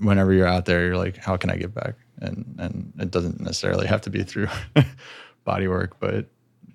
whenever 0.01 0.33
you're 0.33 0.47
out 0.47 0.65
there, 0.65 0.87
you're 0.87 0.97
like, 0.97 1.17
how 1.17 1.37
can 1.37 1.51
I 1.51 1.57
give 1.57 1.75
back? 1.75 1.95
And 2.21 2.55
and 2.59 2.93
it 2.99 3.11
doesn't 3.11 3.41
necessarily 3.41 3.87
have 3.87 4.01
to 4.03 4.11
be 4.11 4.23
through 4.25 4.49
body 5.45 5.69
work, 5.69 5.99
but 6.01 6.27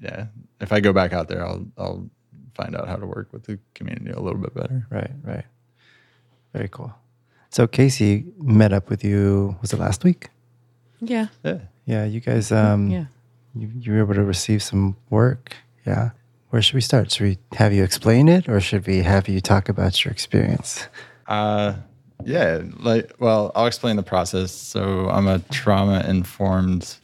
yeah, 0.02 0.28
if 0.62 0.72
I 0.72 0.80
go 0.80 0.94
back 0.94 1.14
out 1.14 1.28
there, 1.28 1.46
I'll 1.46 1.66
I'll 1.78 2.10
find 2.56 2.76
out 2.76 2.88
how 2.88 2.96
to 2.98 3.06
work 3.08 3.34
with 3.34 3.44
the 3.44 3.58
community 3.74 4.12
a 4.12 4.20
little 4.20 4.40
bit 4.40 4.54
better. 4.54 4.86
Right, 4.90 5.12
right. 5.24 5.46
Very 6.54 6.68
cool. 6.70 6.94
So 7.50 7.68
Kasey 7.68 8.26
met 8.38 8.74
up 8.74 8.90
with 8.90 9.04
you, 9.04 9.56
was 9.62 9.74
it 9.74 9.80
last 9.80 10.04
week? 10.04 10.30
yeah. 11.02 11.28
Yeah. 11.44 11.60
Yeah, 11.86 12.06
you 12.06 12.22
guys, 12.22 12.50
um, 12.52 12.90
Yeah. 12.90 13.06
you, 13.56 13.70
you 13.78 13.92
were 13.92 14.00
able 14.00 14.14
to 14.14 14.24
receive 14.24 14.64
some 14.64 14.96
work. 15.10 15.56
Yeah. 15.86 16.12
Where 16.50 16.62
should 16.62 16.76
we 16.76 16.82
start? 16.82 17.12
Should 17.12 17.24
we 17.28 17.38
have 17.58 17.74
you 17.74 17.84
explain 17.84 18.30
it 18.30 18.48
or 18.48 18.62
should 18.62 18.88
we 18.88 19.02
have 19.04 19.28
you 19.28 19.42
talk 19.42 19.68
about 19.68 20.06
your 20.06 20.12
experience? 20.14 20.88
Uh, 21.28 21.74
yeah, 22.26 22.62
like, 22.80 23.14
well, 23.20 23.52
I'll 23.56 23.66
explain 23.66 23.96
the 23.96 24.04
process. 24.04 24.52
So 24.52 25.10
I'm 25.10 25.28
a 25.28 25.40
trauma 25.52 26.04
informed 26.08 26.98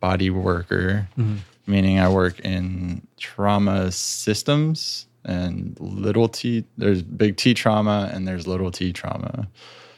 body 0.00 0.30
worker, 0.30 1.08
mm-hmm. 1.18 1.36
meaning 1.66 1.98
I 1.98 2.08
work 2.08 2.40
in 2.40 3.06
trauma 3.16 3.90
systems 3.92 5.06
and 5.24 5.78
little 5.80 6.28
t. 6.28 6.64
There's 6.76 7.02
big 7.02 7.36
T 7.36 7.54
trauma 7.54 8.10
and 8.12 8.28
there's 8.28 8.46
little 8.46 8.70
t 8.70 8.92
trauma. 8.92 9.48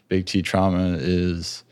Big 0.08 0.26
T 0.26 0.42
trauma 0.42 0.96
is 1.00 1.64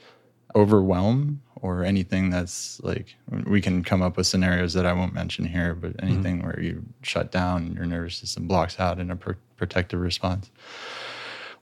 overwhelm 0.57 1.41
or 1.65 1.83
anything 1.83 2.31
that's 2.31 2.81
like 2.83 3.15
we 3.47 3.61
can 3.61 3.83
come 3.83 4.03
up 4.03 4.17
with 4.17 4.27
scenarios 4.27 4.75
that 4.75 4.85
I 4.85 4.93
won't 4.93 5.15
mention 5.15 5.45
here, 5.45 5.75
but 5.75 5.97
mm-hmm. 5.97 6.07
anything 6.07 6.43
where 6.43 6.61
you 6.61 6.85
shut 7.03 7.33
down, 7.33 7.73
your 7.73 7.87
nervous 7.87 8.17
system 8.17 8.47
blocks 8.47 8.79
out 8.79 8.99
in 8.99 9.11
a 9.11 9.17
pr- 9.17 9.33
protective 9.57 10.01
response. 10.01 10.51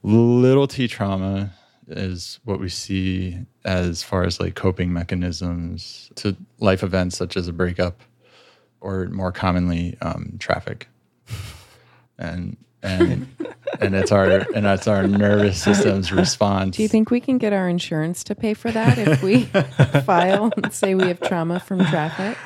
Little 0.03 0.67
T 0.67 0.87
trauma 0.87 1.53
is 1.87 2.39
what 2.43 2.59
we 2.59 2.69
see 2.69 3.39
as 3.65 4.03
far 4.03 4.23
as 4.23 4.39
like 4.39 4.55
coping 4.55 4.93
mechanisms 4.93 6.09
to 6.15 6.35
life 6.59 6.83
events 6.83 7.17
such 7.17 7.37
as 7.37 7.47
a 7.47 7.53
breakup 7.53 8.01
or 8.81 9.07
more 9.07 9.31
commonly 9.31 9.97
um, 10.01 10.35
traffic. 10.39 10.87
And 12.17 12.57
and 12.83 13.27
and 13.79 13.95
it's 13.95 14.11
our 14.11 14.45
and 14.53 14.65
that's 14.65 14.87
our 14.87 15.07
nervous 15.07 15.61
system's 15.61 16.11
response. 16.11 16.75
Do 16.75 16.83
you 16.83 16.89
think 16.89 17.09
we 17.09 17.21
can 17.21 17.37
get 17.37 17.53
our 17.53 17.69
insurance 17.69 18.23
to 18.25 18.35
pay 18.35 18.53
for 18.53 18.71
that 18.71 18.97
if 18.97 19.23
we 19.23 19.43
file 20.05 20.51
and 20.57 20.73
say 20.73 20.93
we 20.95 21.07
have 21.07 21.21
trauma 21.21 21.59
from 21.59 21.79
traffic? 21.85 22.37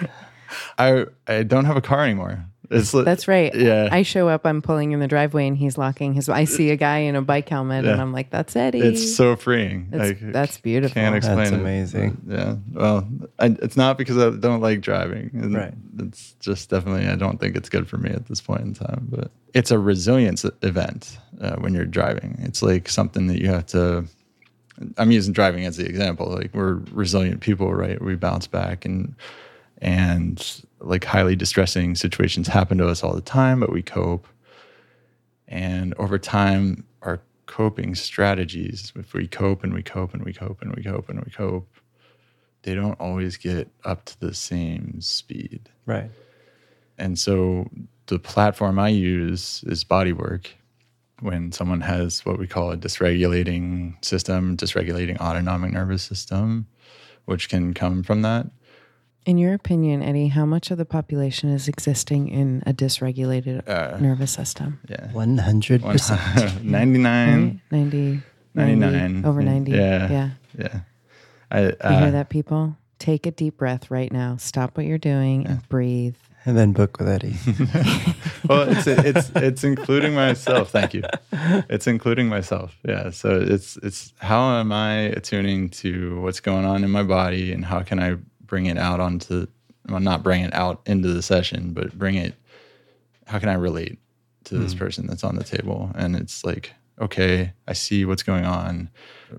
I 0.77 1.05
I 1.27 1.43
don't 1.43 1.65
have 1.65 1.75
a 1.75 1.81
car 1.81 2.03
anymore. 2.03 2.45
It's 2.69 2.93
li- 2.93 3.03
That's 3.03 3.27
right. 3.27 3.53
Yeah. 3.55 3.89
I 3.91 4.01
show 4.03 4.27
up, 4.27 4.45
I'm 4.45 4.61
pulling 4.61 4.91
in 4.91 4.99
the 4.99 5.07
driveway 5.07 5.47
and 5.47 5.57
he's 5.57 5.77
locking 5.77 6.13
his 6.13 6.27
I 6.29 6.43
see 6.43 6.69
a 6.71 6.75
guy 6.75 6.99
in 6.99 7.15
a 7.15 7.21
bike 7.21 7.47
helmet 7.49 7.85
and 7.85 8.01
I'm 8.01 8.11
like, 8.11 8.29
that's 8.29 8.55
Eddie. 8.55 8.79
It's 8.81 9.15
so 9.15 9.35
freeing. 9.35 9.87
That's- 9.89 10.09
Like, 10.21 10.31
that's 10.33 10.57
beautiful. 10.59 10.93
Can't 10.93 11.15
explain 11.15 11.37
That's 11.37 11.51
it. 11.51 11.59
amazing. 11.59 12.21
Yeah. 12.27 12.55
Well, 12.73 13.07
I, 13.39 13.55
it's 13.61 13.77
not 13.77 13.97
because 13.97 14.17
I 14.17 14.31
don't 14.31 14.61
like 14.61 14.81
driving. 14.81 15.29
And 15.33 15.55
Right. 15.55 15.73
It's 15.99 16.33
just 16.39 16.69
definitely 16.69 17.07
I 17.07 17.15
don't 17.15 17.39
think 17.39 17.55
it's 17.55 17.69
good 17.69 17.87
for 17.87 17.97
me 17.97 18.09
at 18.11 18.27
this 18.27 18.41
point 18.41 18.61
in 18.61 18.73
time. 18.73 19.07
But 19.09 19.31
it's 19.53 19.71
a 19.71 19.79
resilience 19.79 20.45
event 20.61 21.17
uh, 21.41 21.55
when 21.55 21.73
you're 21.73 21.85
driving. 21.85 22.37
It's 22.41 22.61
like 22.61 22.89
something 22.89 23.27
that 23.27 23.41
you 23.41 23.47
have 23.47 23.65
to. 23.67 24.05
I'm 24.97 25.09
using 25.09 25.33
driving 25.33 25.65
as 25.65 25.77
the 25.77 25.85
example. 25.87 26.27
Like 26.29 26.51
we're 26.53 26.75
resilient 26.91 27.41
people, 27.41 27.73
right? 27.73 27.99
We 27.99 28.15
bounce 28.15 28.45
back 28.45 28.85
and 28.85 29.15
and 29.79 30.63
like 30.79 31.03
highly 31.03 31.35
distressing 31.35 31.95
situations 31.95 32.47
happen 32.47 32.77
to 32.77 32.87
us 32.87 33.03
all 33.03 33.13
the 33.13 33.21
time, 33.21 33.59
but 33.59 33.71
we 33.71 33.81
cope. 33.81 34.27
And 35.47 35.93
over 35.97 36.17
time, 36.17 36.85
our 37.01 37.21
coping 37.45 37.95
strategies, 37.95 38.91
if 38.95 39.13
we 39.13 39.27
cope 39.27 39.63
and 39.63 39.73
we 39.73 39.83
cope 39.83 40.13
and 40.13 40.23
we 40.23 40.33
cope 40.33 40.61
and 40.61 40.75
we 40.75 40.83
cope 40.83 41.09
and 41.09 41.23
we 41.23 41.31
cope, 41.31 41.67
they 42.63 42.75
don't 42.75 42.99
always 42.99 43.37
get 43.37 43.69
up 43.85 44.05
to 44.05 44.19
the 44.19 44.33
same 44.33 44.99
speed. 44.99 45.69
Right. 45.85 46.11
And 46.97 47.17
so 47.17 47.69
the 48.07 48.19
platform 48.19 48.79
I 48.79 48.89
use 48.89 49.63
is 49.67 49.83
bodywork. 49.83 50.47
When 51.19 51.51
someone 51.51 51.81
has 51.81 52.23
what 52.25 52.37
we 52.37 52.45
call 52.45 52.71
a 52.71 52.77
dysregulating 52.77 54.03
system, 54.05 54.55
dysregulating 54.55 55.19
autonomic 55.19 55.71
nervous 55.71 56.03
system, 56.03 56.67
which 57.25 57.49
can 57.49 57.73
come 57.73 58.03
from 58.03 58.21
that. 58.21 58.47
In 59.27 59.37
your 59.37 59.53
opinion, 59.53 60.01
Eddie, 60.01 60.29
how 60.29 60.45
much 60.45 60.71
of 60.71 60.77
the 60.77 60.85
population 60.85 61.49
is 61.49 61.67
existing 61.67 62.29
in 62.29 62.63
a 62.65 62.71
dysregulated 62.71 63.67
Uh, 63.67 63.97
nervous 63.99 64.31
system? 64.31 64.79
Yeah. 64.87 65.09
100%. 65.11 66.63
99. 66.63 67.61
Right? 67.69 67.77
90, 67.77 68.21
99. 68.55 69.25
over 69.25 69.41
90. 69.41 69.71
Yeah. 69.73 70.09
Yeah. 70.09 70.29
Yeah. 70.57 70.79
I, 71.51 71.61
You 71.61 71.75
uh, 71.81 71.99
hear 71.99 72.11
that, 72.11 72.29
people? 72.29 72.77
Take 72.99 73.25
a 73.25 73.31
deep 73.31 73.57
breath 73.57 73.91
right 73.91 74.09
now. 74.13 74.37
Stop 74.37 74.77
what 74.77 74.85
you're 74.85 74.97
doing 74.97 75.45
and 75.45 75.67
breathe. 75.67 76.15
And 76.45 76.57
then 76.57 76.71
book 76.71 76.97
with 76.97 77.09
Eddie. 77.09 77.35
well, 78.47 78.63
it's 78.69 78.87
it's 78.87 79.29
it's 79.35 79.63
including 79.65 80.15
myself. 80.15 80.69
Thank 80.71 80.93
you. 80.93 81.03
It's 81.69 81.87
including 81.87 82.29
myself. 82.29 82.77
Yeah. 82.87 83.09
So 83.09 83.41
it's 83.41 83.75
it's 83.83 84.13
how 84.19 84.57
am 84.57 84.71
I 84.71 84.93
attuning 85.11 85.69
to 85.81 86.21
what's 86.21 86.39
going 86.39 86.63
on 86.63 86.85
in 86.85 86.89
my 86.89 87.03
body 87.03 87.51
and 87.51 87.65
how 87.65 87.81
can 87.81 87.99
I 87.99 88.15
bring 88.47 88.65
it 88.65 88.77
out 88.77 88.99
onto 88.99 89.47
well 89.87 89.99
not 89.99 90.23
bring 90.23 90.41
it 90.41 90.53
out 90.53 90.81
into 90.85 91.09
the 91.09 91.21
session, 91.21 91.73
but 91.73 91.97
bring 91.97 92.15
it 92.15 92.35
how 93.25 93.39
can 93.39 93.49
I 93.49 93.55
relate 93.55 93.99
to 94.45 94.57
this 94.57 94.73
hmm. 94.73 94.79
person 94.79 95.07
that's 95.07 95.23
on 95.23 95.35
the 95.35 95.43
table? 95.43 95.91
And 95.95 96.15
it's 96.15 96.45
like, 96.45 96.73
okay, 96.99 97.53
I 97.67 97.73
see 97.73 98.05
what's 98.05 98.23
going 98.23 98.45
on. 98.45 98.89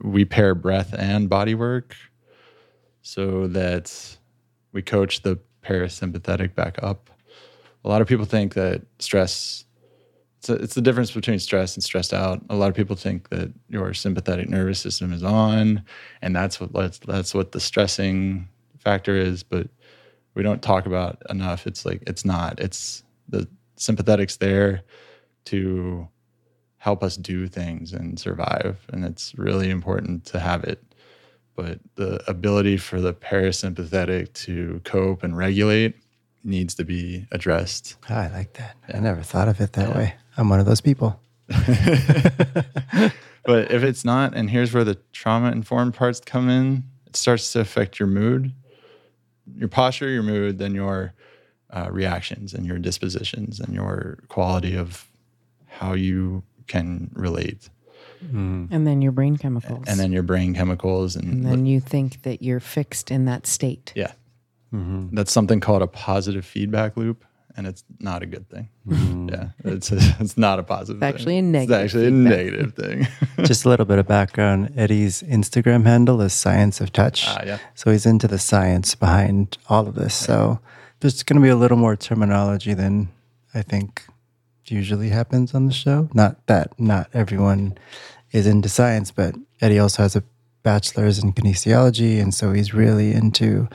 We 0.02 0.24
pair 0.24 0.54
breath 0.54 0.94
and 0.96 1.28
body 1.28 1.54
work 1.54 1.96
so 3.02 3.46
that 3.48 4.16
we 4.72 4.82
coach 4.82 5.22
the 5.22 5.38
parasympathetic 5.64 6.54
back 6.54 6.78
up. 6.82 7.10
A 7.84 7.88
lot 7.88 8.02
of 8.02 8.08
people 8.08 8.26
think 8.26 8.54
that 8.54 8.82
stress 8.98 9.64
it's, 10.38 10.48
a, 10.48 10.54
it's 10.54 10.74
the 10.74 10.82
difference 10.82 11.10
between 11.10 11.38
stress 11.40 11.74
and 11.74 11.82
stressed 11.82 12.14
out. 12.14 12.40
A 12.48 12.54
lot 12.54 12.68
of 12.68 12.76
people 12.76 12.94
think 12.94 13.28
that 13.30 13.52
your 13.68 13.92
sympathetic 13.92 14.48
nervous 14.48 14.78
system 14.78 15.12
is 15.12 15.24
on, 15.24 15.82
and 16.22 16.34
that's 16.34 16.60
what 16.60 16.72
that's, 16.72 16.98
that's 17.00 17.34
what 17.34 17.52
the 17.52 17.60
stressing 17.60 18.48
factor 18.78 19.16
is. 19.16 19.42
But 19.42 19.68
we 20.34 20.42
don't 20.42 20.62
talk 20.62 20.86
about 20.86 21.22
enough. 21.30 21.66
It's 21.66 21.84
like 21.84 22.02
it's 22.06 22.24
not. 22.24 22.60
It's 22.60 23.02
the 23.28 23.48
sympathetic's 23.76 24.36
there 24.36 24.82
to 25.46 26.08
help 26.78 27.02
us 27.02 27.16
do 27.16 27.46
things 27.48 27.92
and 27.92 28.18
survive, 28.18 28.78
and 28.92 29.04
it's 29.04 29.34
really 29.36 29.70
important 29.70 30.24
to 30.26 30.40
have 30.40 30.64
it. 30.64 30.82
But 31.56 31.80
the 31.96 32.22
ability 32.30 32.76
for 32.76 33.00
the 33.00 33.12
parasympathetic 33.12 34.32
to 34.44 34.80
cope 34.84 35.24
and 35.24 35.36
regulate 35.36 35.96
needs 36.44 36.74
to 36.74 36.84
be 36.84 37.26
addressed. 37.32 37.96
Ah, 38.08 38.22
I 38.22 38.28
like 38.28 38.52
that. 38.54 38.76
I 38.94 39.00
never 39.00 39.22
thought 39.22 39.48
of 39.48 39.60
it 39.60 39.72
that 39.72 39.94
way. 39.94 40.14
I'm 40.36 40.48
one 40.48 40.60
of 40.60 40.66
those 40.66 40.80
people. 40.80 41.20
But 43.48 43.70
if 43.70 43.82
it's 43.82 44.04
not, 44.04 44.34
and 44.34 44.50
here's 44.50 44.74
where 44.74 44.84
the 44.84 44.98
trauma 45.10 45.50
informed 45.52 45.94
parts 45.94 46.20
come 46.20 46.50
in, 46.50 46.84
it 47.06 47.16
starts 47.16 47.50
to 47.54 47.60
affect 47.60 47.98
your 47.98 48.06
mood, 48.06 48.52
your 49.56 49.68
posture, 49.68 50.08
your 50.08 50.22
mood, 50.22 50.58
then 50.58 50.74
your 50.74 51.14
uh, 51.70 51.88
reactions 51.90 52.54
and 52.54 52.66
your 52.66 52.78
dispositions 52.78 53.60
and 53.60 53.74
your 53.74 54.18
quality 54.28 54.76
of 54.76 55.06
how 55.66 55.92
you 55.92 56.42
can 56.66 57.10
relate. 57.14 57.68
And 58.20 58.86
then 58.86 59.00
your 59.00 59.12
brain 59.12 59.36
chemicals. 59.36 59.84
And 59.86 60.00
then 60.00 60.12
your 60.12 60.24
brain 60.24 60.54
chemicals. 60.54 61.14
And, 61.14 61.32
And 61.32 61.46
then 61.46 61.66
you 61.66 61.78
think 61.80 62.22
that 62.22 62.42
you're 62.42 62.60
fixed 62.60 63.10
in 63.10 63.26
that 63.26 63.46
state. 63.46 63.92
yeah, 63.94 64.12
that's 64.72 65.32
something 65.32 65.60
called 65.60 65.82
a 65.82 65.86
positive 65.86 66.44
feedback 66.44 66.96
loop. 66.96 67.24
And 67.58 67.66
it's 67.66 67.82
not 67.98 68.22
a 68.22 68.26
good 68.26 68.48
thing. 68.48 68.68
Yeah, 69.28 69.48
it's 69.64 69.90
it's 70.20 70.38
not 70.38 70.60
a 70.60 70.62
positive. 70.62 71.02
It's 71.02 71.06
thing. 71.06 71.14
actually 71.14 71.38
a 71.38 71.42
negative 71.42 71.70
It's 71.84 71.84
actually 71.94 72.06
a 72.06 72.10
feedback. 72.10 72.36
negative 72.38 72.74
thing. 72.74 73.08
Just 73.44 73.64
a 73.64 73.68
little 73.68 73.84
bit 73.84 73.98
of 73.98 74.06
background. 74.06 74.72
Eddie's 74.76 75.22
Instagram 75.24 75.84
handle 75.84 76.20
is 76.20 76.32
Science 76.32 76.80
of 76.80 76.92
Touch. 76.92 77.24
Ah, 77.26 77.42
yeah. 77.44 77.58
So 77.74 77.90
he's 77.90 78.06
into 78.06 78.28
the 78.28 78.38
science 78.38 78.94
behind 78.94 79.58
all 79.68 79.88
of 79.88 79.96
this. 79.96 80.14
So 80.14 80.60
there's 81.00 81.24
going 81.24 81.40
to 81.40 81.42
be 81.42 81.50
a 81.50 81.56
little 81.56 81.76
more 81.76 81.96
terminology 81.96 82.74
than 82.74 83.08
I 83.54 83.62
think 83.62 84.04
usually 84.66 85.08
happens 85.08 85.52
on 85.52 85.66
the 85.66 85.72
show. 85.72 86.08
Not 86.14 86.46
that 86.46 86.78
not 86.78 87.10
everyone 87.12 87.76
is 88.30 88.46
into 88.46 88.68
science, 88.68 89.10
but 89.10 89.34
Eddie 89.60 89.80
also 89.80 90.02
has 90.04 90.14
a 90.14 90.22
bachelor's 90.62 91.18
in 91.22 91.32
kinesiology. 91.32 92.22
And 92.22 92.32
so 92.32 92.52
he's 92.52 92.72
really 92.72 93.12
into 93.12 93.68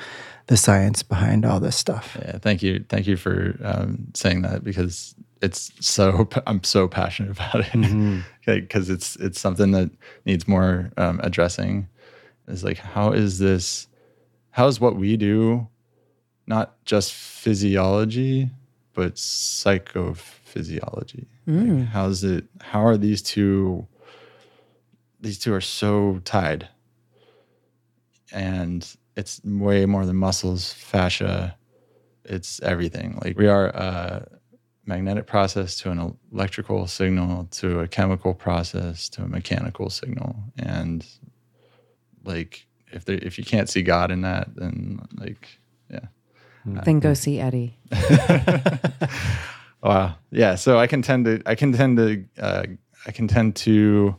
the 0.48 0.58
science 0.58 1.04
behind 1.04 1.46
all 1.46 1.60
this 1.60 1.76
stuff. 1.76 2.18
Yeah, 2.20 2.38
thank 2.40 2.62
you, 2.62 2.84
thank 2.90 3.08
you 3.08 3.18
for 3.18 3.58
um, 3.64 4.08
saying 4.14 4.42
that 4.42 4.64
because 4.64 5.16
it's 5.42 5.72
so 5.80 6.28
I'm 6.48 6.64
so 6.64 6.88
passionate 6.88 7.32
about 7.32 7.66
it 7.74 8.24
because 8.46 8.90
it's 8.90 9.16
it's 9.18 9.40
something 9.40 9.72
that 9.72 9.92
needs 10.26 10.48
more 10.48 10.92
um, 10.98 11.20
addressing. 11.24 11.88
Is 12.48 12.64
like 12.64 12.78
how 12.78 13.12
is 13.12 13.40
this? 13.40 13.88
How 14.52 14.68
is 14.68 14.80
what 14.80 14.96
we 14.96 15.18
do 15.18 15.68
not 16.46 16.84
just 16.86 17.14
physiology 17.14 18.52
but 18.94 19.16
psychophysiology? 19.16 21.26
Like, 21.80 21.88
how 21.88 22.08
is 22.08 22.24
it? 22.24 22.46
How 22.62 22.86
are 22.86 22.98
these 22.98 23.22
two? 23.22 23.88
These 25.20 25.40
two 25.40 25.54
are 25.54 25.62
so 25.62 26.22
tied, 26.26 26.68
and 28.32 28.88
it's 29.15 29.41
way 29.43 29.86
more 29.86 30.05
than 30.05 30.15
muscles, 30.15 30.74
fascia. 30.74 31.55
It's 32.25 32.62
everything. 32.62 33.20
Like 33.24 33.38
we 33.38 33.48
are 33.48 33.67
a 33.67 34.27
magnetic 34.86 35.27
process 35.27 35.77
to 35.77 35.91
an 35.91 36.17
electrical 36.32 36.88
signal 36.88 37.46
to 37.51 37.82
a 37.82 37.88
chemical 37.88 38.34
process 38.34 39.10
to 39.10 39.24
a 39.24 39.27
mechanical 39.27 39.89
signal, 39.89 40.36
and 40.58 41.05
like 42.24 42.65
if 42.91 43.05
there, 43.05 43.17
if 43.22 43.38
you 43.38 43.43
can't 43.43 43.70
see 43.70 43.82
God 43.82 44.12
in 44.12 44.22
that, 44.22 44.55
then 44.55 45.00
like 45.15 45.60
yeah. 45.89 46.08
Then 46.65 47.01
go 47.01 47.13
see 47.13 47.39
Eddie. 47.41 47.77
Wow. 49.84 50.15
Yeah. 50.32 50.55
So 50.55 50.79
I 50.79 50.88
can 50.88 51.01
tend 51.01 51.25
to, 51.25 51.41
I 51.46 51.55
can 51.55 51.74
tend 51.74 51.98
to, 51.98 52.25
uh, 52.39 52.63
I 53.05 53.12
can 53.12 53.27
tend 53.27 53.58
to 53.58 54.15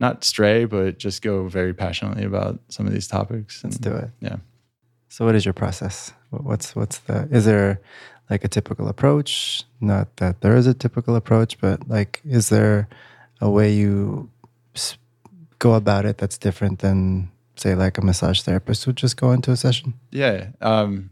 not 0.00 0.24
stray, 0.24 0.64
but 0.64 0.98
just 0.98 1.22
go 1.22 1.48
very 1.48 1.72
passionately 1.72 2.24
about 2.24 2.60
some 2.68 2.86
of 2.86 2.92
these 2.92 3.06
topics. 3.06 3.62
Let's 3.62 3.76
and- 3.76 3.84
do 3.84 3.94
it. 3.94 4.10
Yeah. 4.20 4.36
So 5.08 5.24
what 5.24 5.36
is 5.36 5.44
your 5.44 5.54
process? 5.54 6.12
What's 6.30 6.74
what's 6.74 6.98
the 6.98 7.28
is 7.30 7.44
there 7.44 7.80
like 8.28 8.42
a 8.42 8.48
typical 8.48 8.88
approach? 8.88 9.62
Not 9.80 10.16
that 10.16 10.40
there 10.40 10.56
is 10.56 10.66
a 10.66 10.74
typical 10.74 11.14
approach, 11.14 11.60
but 11.60 11.88
like 11.88 12.20
is 12.24 12.48
there 12.48 12.88
a 13.40 13.48
way 13.48 13.72
you 13.72 14.28
go 15.60 15.74
about 15.74 16.04
it 16.04 16.18
that's 16.18 16.36
different 16.36 16.80
than 16.80 17.30
say 17.56 17.76
like 17.76 17.96
a 17.96 18.02
massage 18.02 18.42
therapist 18.42 18.86
would 18.86 18.96
just 18.96 19.16
go 19.16 19.30
into 19.30 19.52
a 19.52 19.56
session? 19.56 19.94
Yeah. 20.10 20.48
Um, 20.60 21.10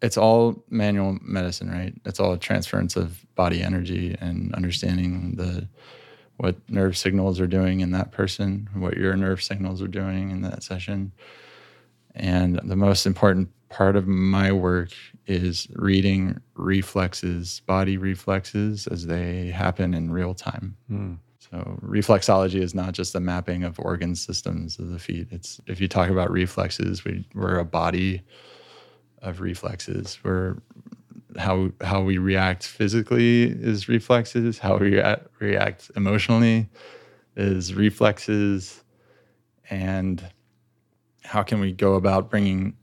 it's 0.00 0.16
all 0.16 0.62
manual 0.70 1.18
medicine, 1.20 1.70
right? 1.70 1.94
It's 2.04 2.20
all 2.20 2.36
transference 2.36 2.96
of 2.96 3.26
body 3.34 3.62
energy 3.62 4.16
and 4.20 4.54
understanding 4.54 5.34
the 5.36 5.68
what 6.40 6.56
nerve 6.70 6.96
signals 6.96 7.38
are 7.38 7.46
doing 7.46 7.80
in 7.80 7.90
that 7.90 8.12
person, 8.12 8.66
what 8.72 8.96
your 8.96 9.14
nerve 9.14 9.42
signals 9.42 9.82
are 9.82 9.88
doing 9.88 10.30
in 10.30 10.40
that 10.40 10.62
session. 10.62 11.12
And 12.14 12.58
the 12.64 12.76
most 12.76 13.04
important 13.04 13.50
part 13.68 13.94
of 13.94 14.06
my 14.06 14.50
work 14.50 14.88
is 15.26 15.68
reading 15.74 16.40
reflexes, 16.54 17.60
body 17.66 17.98
reflexes 17.98 18.86
as 18.86 19.06
they 19.06 19.48
happen 19.48 19.92
in 19.92 20.10
real 20.10 20.32
time. 20.32 20.76
Hmm. 20.88 21.14
So 21.38 21.78
reflexology 21.84 22.62
is 22.62 22.74
not 22.74 22.94
just 22.94 23.14
a 23.14 23.20
mapping 23.20 23.62
of 23.62 23.78
organ 23.78 24.14
systems 24.16 24.78
of 24.78 24.88
the 24.88 24.98
feet. 24.98 25.28
It's 25.30 25.60
if 25.66 25.78
you 25.78 25.88
talk 25.88 26.08
about 26.08 26.30
reflexes, 26.30 27.04
we, 27.04 27.26
we're 27.34 27.58
a 27.58 27.66
body 27.66 28.22
of 29.20 29.42
reflexes. 29.42 30.18
We're 30.24 30.56
how 31.38 31.70
how 31.80 32.02
we 32.02 32.18
react 32.18 32.66
physically 32.66 33.44
is 33.44 33.88
reflexes. 33.88 34.58
How 34.58 34.78
we 34.78 34.96
rea- 34.96 35.22
react 35.38 35.90
emotionally 35.96 36.68
is 37.36 37.74
reflexes, 37.74 38.82
and 39.68 40.24
how 41.22 41.42
can 41.42 41.60
we 41.60 41.72
go 41.72 41.94
about 41.94 42.30
bringing 42.30 42.76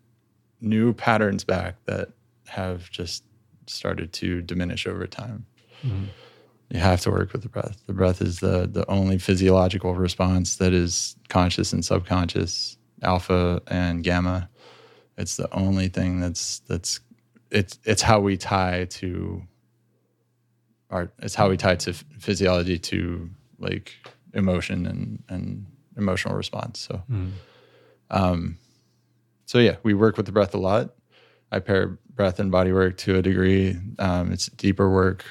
new 0.62 0.94
patterns 0.94 1.44
back 1.44 1.76
that 1.86 2.10
have 2.48 2.90
just 2.90 3.24
started 3.68 4.14
to 4.14 4.42
diminish 4.42 4.88
over 4.88 5.08
time. 5.08 5.46
Mm-hmm. 5.84 6.06
You 6.70 6.80
have 6.80 7.02
to 7.02 7.12
work 7.12 7.32
with 7.32 7.44
the 7.44 7.50
breath. 7.50 7.82
The 7.88 7.94
breath 7.94 8.22
is 8.22 8.40
the 8.40 8.68
the 8.68 8.90
only 8.90 9.18
physiological 9.18 9.96
response 9.96 10.58
that 10.58 10.74
is 10.74 11.16
conscious 11.30 11.72
and 11.72 11.84
subconscious, 11.84 12.78
alpha 13.04 13.62
and 13.68 14.04
gamma. 14.04 14.50
It's 15.18 15.38
the 15.38 15.54
only 15.54 15.88
thing 15.88 16.20
that's 16.20 16.60
that's 16.68 17.00
it's 17.52 17.80
it's 17.84 18.02
how 18.02 18.20
we 18.20 18.38
tie 18.38 18.86
to 18.86 19.44
our 20.90 21.12
it's 21.20 21.36
how 21.36 21.50
we 21.50 21.58
tie 21.58 21.76
to 21.76 21.94
physiology 21.94 22.78
to 22.80 23.30
like 23.60 23.94
emotion 24.34 24.86
and 24.86 25.24
and 25.30 25.66
emotional 25.98 26.36
response. 26.36 26.80
So 26.80 27.02
um 28.10 28.58
so 29.46 29.60
yeah, 29.60 29.78
we 29.84 29.94
work 29.94 30.18
with 30.18 30.26
the 30.26 30.32
breath 30.32 30.54
a 30.54 30.58
lot. 30.58 30.94
I 31.52 31.60
pair 31.60 31.98
breath 32.14 32.40
and 32.40 32.52
body 32.52 32.74
work 32.74 32.98
to 32.98 33.16
a 33.16 33.22
degree. 33.22 33.78
Um, 34.00 34.34
it's 34.34 34.48
deeper 34.48 34.90
work, 34.90 35.24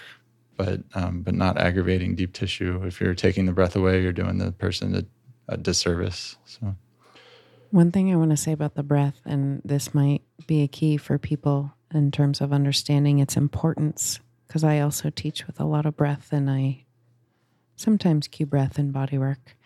but 0.56 0.80
um, 0.94 1.20
but 1.22 1.34
not 1.34 1.58
aggravating 1.58 2.14
deep 2.14 2.32
tissue. 2.32 2.82
If 2.84 3.00
you're 3.00 3.14
taking 3.14 3.44
the 3.44 3.52
breath 3.52 3.76
away, 3.76 4.02
you're 4.02 4.12
doing 4.12 4.38
the 4.38 4.52
person 4.52 4.94
a, 4.96 5.52
a 5.52 5.56
disservice. 5.58 6.36
So 6.46 6.74
One 7.70 7.92
thing 7.92 8.10
I 8.10 8.16
want 8.16 8.30
to 8.30 8.36
say 8.38 8.52
about 8.52 8.74
the 8.74 8.82
breath, 8.82 9.20
and 9.26 9.60
this 9.64 9.94
might 9.94 10.22
be 10.46 10.62
a 10.62 10.68
key 10.68 10.96
for 10.96 11.18
people 11.18 11.74
in 11.94 12.10
terms 12.10 12.40
of 12.40 12.52
understanding 12.52 13.18
its 13.18 13.36
importance, 13.36 14.20
because 14.46 14.64
I 14.64 14.80
also 14.80 15.10
teach 15.10 15.46
with 15.46 15.60
a 15.60 15.64
lot 15.64 15.86
of 15.86 15.96
breath 15.96 16.28
and 16.32 16.50
I 16.50 16.84
sometimes 17.76 18.28
cue 18.28 18.46
breath 18.46 18.78
in 18.78 18.90
body 18.90 19.18
work. 19.18 19.56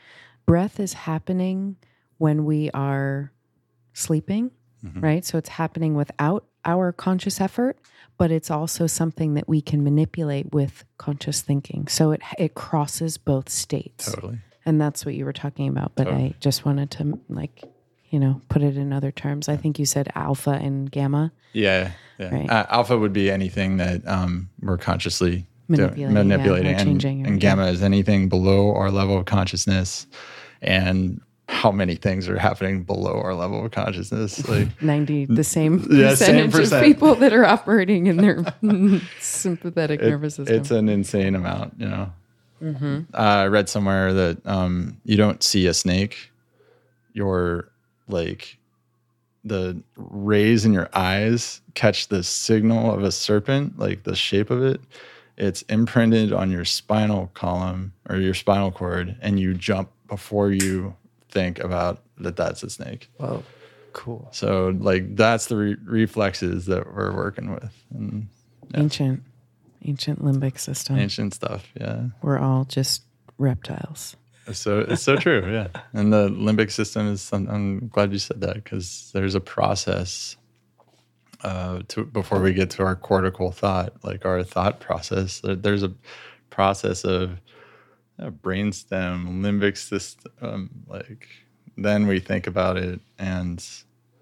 Breath 0.47 0.81
is 0.81 0.93
happening 0.93 1.77
when 2.19 2.45
we 2.45 2.71
are 2.73 3.33
sleeping, 3.93 4.51
mm-hmm. 4.85 5.01
right? 5.01 5.25
So 5.25 5.39
it's 5.39 5.49
happening 5.49 5.95
without 5.95 6.45
our 6.65 6.93
conscious 6.93 7.41
effort, 7.41 7.79
but 8.19 8.31
it's 8.31 8.51
also 8.51 8.87
something 8.87 9.35
that 9.35 9.49
we 9.49 9.63
can 9.63 9.83
manipulate 9.83 10.53
with 10.53 10.85
conscious 10.99 11.41
thinking. 11.41 11.89
So 11.89 12.13
it 12.13 12.21
it 12.39 12.55
crosses 12.55 13.17
both 13.17 13.49
states. 13.49 14.13
totally. 14.13 14.41
And 14.67 14.81
that's 14.81 15.07
what 15.07 15.15
you 15.15 15.25
were 15.25 15.33
talking 15.33 15.69
about. 15.69 15.93
But 15.95 16.09
I 16.09 16.35
just 16.39 16.67
wanted 16.67 16.91
to 16.93 17.19
like, 17.31 17.65
you 18.11 18.19
know, 18.21 18.41
put 18.49 18.63
it 18.63 18.77
in 18.77 18.93
other 18.93 19.11
terms. 19.13 19.49
I 19.49 19.57
think 19.57 19.79
you 19.79 19.87
said 19.87 20.11
alpha 20.15 20.51
and 20.51 20.91
gamma. 20.91 21.33
Yeah, 21.53 21.93
yeah. 22.19 22.35
Right. 22.35 22.51
Uh, 22.51 22.67
alpha 22.71 22.99
would 22.99 23.13
be 23.13 23.31
anything 23.31 23.79
that 23.79 24.07
um, 24.07 24.49
we're 24.61 24.77
consciously 24.79 25.47
do- 25.71 25.77
Manipulating, 25.77 26.01
yeah, 26.01 26.09
manipulating, 26.13 26.75
and, 26.77 27.27
and 27.27 27.41
gamma 27.41 27.67
is 27.67 27.83
anything 27.83 28.29
below 28.29 28.75
our 28.75 28.91
level 28.91 29.17
of 29.19 29.27
consciousness, 29.27 30.07
and 30.63 31.21
how 31.49 31.71
many 31.73 31.97
things 31.97 32.29
are 32.29 32.39
happening 32.39 32.83
below 32.85 33.21
our 33.21 33.35
level 33.35 33.65
of 33.65 33.71
consciousness. 33.73 34.47
Like 34.49 34.81
90, 34.83 35.27
the 35.27 35.43
same 35.45 35.79
Yeah, 35.91 36.15
same 36.15 36.51
percentage 36.51 36.53
percent. 36.53 36.83
of 36.85 36.87
people 36.87 37.15
that 37.17 37.33
are 37.33 37.45
operating 37.45 38.07
in 38.07 38.17
their 38.19 38.45
sympathetic 39.21 40.01
it- 40.01 40.09
nervous 40.09 40.37
system. 40.37 40.57
it's 40.57 40.71
an 40.71 40.89
insane 40.89 41.35
amount, 41.35 41.75
you 41.79 41.89
know. 41.89 42.13
Mm-hmm. 42.63 43.01
Uh, 43.15 43.17
I 43.17 43.47
read 43.47 43.69
somewhere 43.69 44.13
that 44.13 44.47
um, 44.47 45.01
you 45.05 45.17
don't 45.17 45.43
see 45.43 45.67
a 45.67 45.75
snake. 45.75 46.31
Your 47.15 47.70
like 48.11 48.59
the 49.45 49.83
rays 49.97 50.65
in 50.65 50.73
your 50.73 50.89
eyes 50.93 51.61
catch 51.75 52.09
the 52.09 52.23
signal 52.23 52.93
of 52.93 53.03
a 53.03 53.11
serpent, 53.13 53.79
like 53.79 54.03
the 54.03 54.15
shape 54.15 54.51
of 54.51 54.63
it. 54.63 54.81
It's 55.37 55.63
imprinted 55.63 56.33
on 56.33 56.51
your 56.51 56.67
spinal 56.67 57.31
column 57.33 57.95
or 58.09 58.17
your 58.17 58.35
spinal 58.35 58.71
cord, 58.71 59.17
and 59.23 59.41
you 59.41 59.55
jump 59.55 59.91
before 60.07 60.53
you 60.53 60.95
think 61.31 61.59
about 61.59 62.03
that 62.19 62.37
that's 62.37 62.63
a 62.63 62.69
snake. 62.69 63.09
Whoa, 63.17 63.43
cool. 63.95 64.29
So 64.33 64.77
like 64.79 65.17
that's 65.17 65.47
the 65.47 65.57
re- 65.57 65.77
reflexes 65.85 66.67
that 66.67 66.95
we're 66.95 67.15
working 67.15 67.53
with 67.53 67.73
and 67.95 68.27
ancient, 68.75 69.23
ancient 69.85 70.23
limbic 70.23 70.59
system. 70.59 70.99
ancient 70.99 71.33
stuff. 71.33 71.67
Yeah. 71.81 72.09
We're 72.21 72.39
all 72.39 72.65
just 72.65 73.05
reptiles. 73.39 74.17
So 74.53 74.81
it's 74.81 75.03
so 75.03 75.17
true, 75.17 75.43
yeah. 75.51 75.69
And 75.93 76.13
the 76.13 76.29
limbic 76.29 76.71
system 76.71 77.07
is. 77.09 77.33
I'm 77.33 77.89
glad 77.89 78.13
you 78.13 78.19
said 78.19 78.41
that 78.41 78.55
because 78.55 79.11
there's 79.15 79.35
a 79.35 79.41
process 79.41 80.37
uh, 81.43 81.83
to 81.89 82.05
before 82.05 82.41
we 82.41 82.53
get 82.53 82.71
to 82.71 82.83
our 82.83 82.97
cortical 82.97 83.53
thought, 83.53 83.93
like 84.05 84.25
our 84.25 84.43
thought 84.43 84.81
process. 84.81 85.41
There, 85.41 85.57
there's 85.57 85.83
a 85.83 85.93
process 86.51 87.05
of 87.05 87.41
uh, 88.19 88.31
brainstem, 88.31 89.41
limbic 89.41 89.77
system. 89.77 90.85
like 90.89 91.29
then 91.77 92.07
we 92.07 92.21
think 92.21 92.47
about 92.47 92.77
it, 92.77 93.01
and 93.19 93.67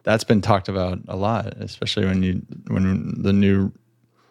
that's 0.05 0.25
been 0.25 0.41
talked 0.41 0.69
about 0.69 1.01
a 1.09 1.17
lot, 1.17 1.55
especially 1.59 2.07
when 2.07 2.23
you 2.23 2.43
when 2.69 3.23
the 3.23 3.33
new 3.33 3.73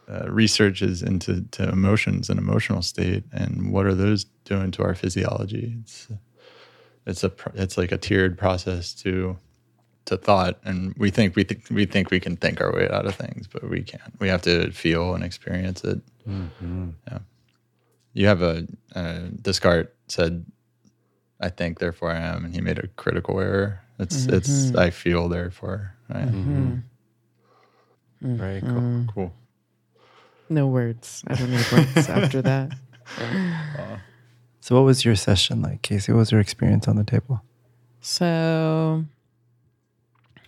uh, 0.09 0.29
research 0.29 0.81
is 0.81 1.03
into 1.03 1.41
to 1.51 1.67
emotions 1.67 2.29
and 2.29 2.39
emotional 2.39 2.81
state 2.81 3.25
and 3.31 3.71
what 3.71 3.85
are 3.85 3.93
those 3.93 4.23
doing 4.45 4.71
to 4.71 4.83
our 4.83 4.95
physiology? 4.95 5.75
It's 5.81 6.07
it's 7.05 7.23
a 7.23 7.31
it's 7.55 7.77
like 7.77 7.91
a 7.91 7.97
tiered 7.97 8.37
process 8.37 8.93
to 8.95 9.37
to 10.05 10.15
thought 10.15 10.59
and 10.63 10.93
we 10.97 11.09
think 11.11 11.35
we 11.35 11.43
think 11.43 11.65
we 11.69 11.85
think 11.85 12.09
we 12.09 12.21
can 12.21 12.37
think 12.37 12.61
our 12.61 12.71
way 12.73 12.87
out 12.89 13.05
of 13.05 13.15
things 13.15 13.47
but 13.47 13.69
we 13.69 13.81
can't. 13.81 14.13
We 14.19 14.29
have 14.29 14.41
to 14.43 14.71
feel 14.71 15.13
and 15.13 15.23
experience 15.23 15.83
it. 15.83 15.99
Yeah. 17.11 17.19
You 18.13 18.27
have 18.27 18.41
a 18.41 18.65
uh, 18.95 19.27
Descartes 19.41 19.91
said 20.07 20.45
I 21.41 21.49
think 21.49 21.79
therefore 21.79 22.11
I 22.11 22.19
am 22.19 22.45
and 22.45 22.55
he 22.55 22.61
made 22.61 22.79
a 22.79 22.87
critical 22.87 23.39
error. 23.41 23.81
It's 23.99 24.25
it's 24.27 24.73
I 24.75 24.89
feel 24.89 25.27
therefore 25.27 25.95
I 26.09 26.21
am. 26.21 26.83
Very 28.21 28.61
cool. 28.61 28.69
Mm. 28.69 29.13
cool 29.13 29.33
No 30.49 30.67
words. 30.67 31.23
I 31.27 31.35
don't 31.35 31.51
need 31.51 31.71
words 31.71 32.09
after 32.09 32.41
that. 32.41 32.73
So, 34.59 34.75
what 34.75 34.83
was 34.83 35.05
your 35.05 35.15
session 35.15 35.61
like, 35.61 35.81
Kasey? 35.81 36.09
What 36.09 36.19
was 36.19 36.31
your 36.31 36.41
experience 36.41 36.87
on 36.87 36.97
the 36.97 37.03
table? 37.03 37.41
So, 38.01 39.05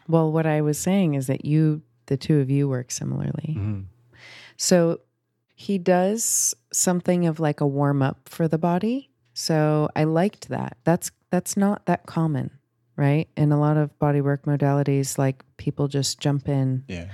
well, 0.08 0.32
what 0.32 0.46
I 0.46 0.62
was 0.62 0.78
saying 0.78 1.14
is 1.14 1.28
that 1.28 1.46
you, 1.46 1.82
the 2.08 2.18
two 2.18 2.40
of 2.40 2.50
you, 2.50 2.68
work 2.68 2.92
similarly. 2.92 3.56
Mm-hmm. 3.58 3.82
So 4.58 5.00
he 5.56 5.78
does 5.78 6.54
something 6.74 7.28
of 7.28 7.40
like 7.40 7.62
a 7.62 7.68
warm 7.68 8.02
up 8.02 8.28
for 8.28 8.48
the 8.48 8.58
body. 8.58 9.10
So 9.34 9.90
I 9.96 10.04
liked 10.04 10.50
that. 10.50 10.78
That's 10.84 11.12
that's 11.30 11.56
not 11.56 11.86
that 11.86 12.06
common, 12.08 12.52
right? 12.98 13.30
In 13.38 13.54
a 13.54 13.60
lot 13.60 13.78
of 13.78 13.98
body 14.00 14.20
work 14.20 14.44
modalities, 14.44 15.18
like 15.18 15.44
people 15.56 15.88
just 15.88 16.20
jump 16.20 16.50
in 16.50 16.84
yeah 16.88 17.08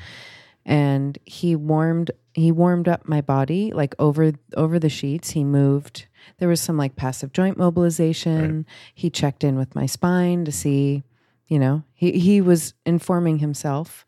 and 0.66 1.18
he 1.26 1.56
warmed 1.56 2.12
he 2.34 2.52
warmed 2.52 2.88
up 2.88 3.08
my 3.08 3.22
body 3.22 3.72
like 3.74 3.94
over 4.00 4.34
over 4.58 4.80
the 4.80 4.90
sheets 4.90 5.30
he 5.32 5.44
moved 5.44 6.08
there 6.40 6.50
was 6.50 6.60
some 6.60 6.76
like 6.78 6.96
passive 6.96 7.32
joint 7.32 7.58
mobilization 7.58 8.66
he 8.94 9.10
checked 9.10 9.44
in 9.44 9.58
with 9.58 9.76
my 9.76 9.86
spine 9.86 10.44
to 10.46 10.52
see 10.52 11.04
you 11.48 11.60
know 11.60 11.84
he 11.94 12.12
he 12.14 12.42
was 12.42 12.74
informing 12.86 13.38
himself 13.40 14.06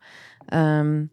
um 0.50 1.10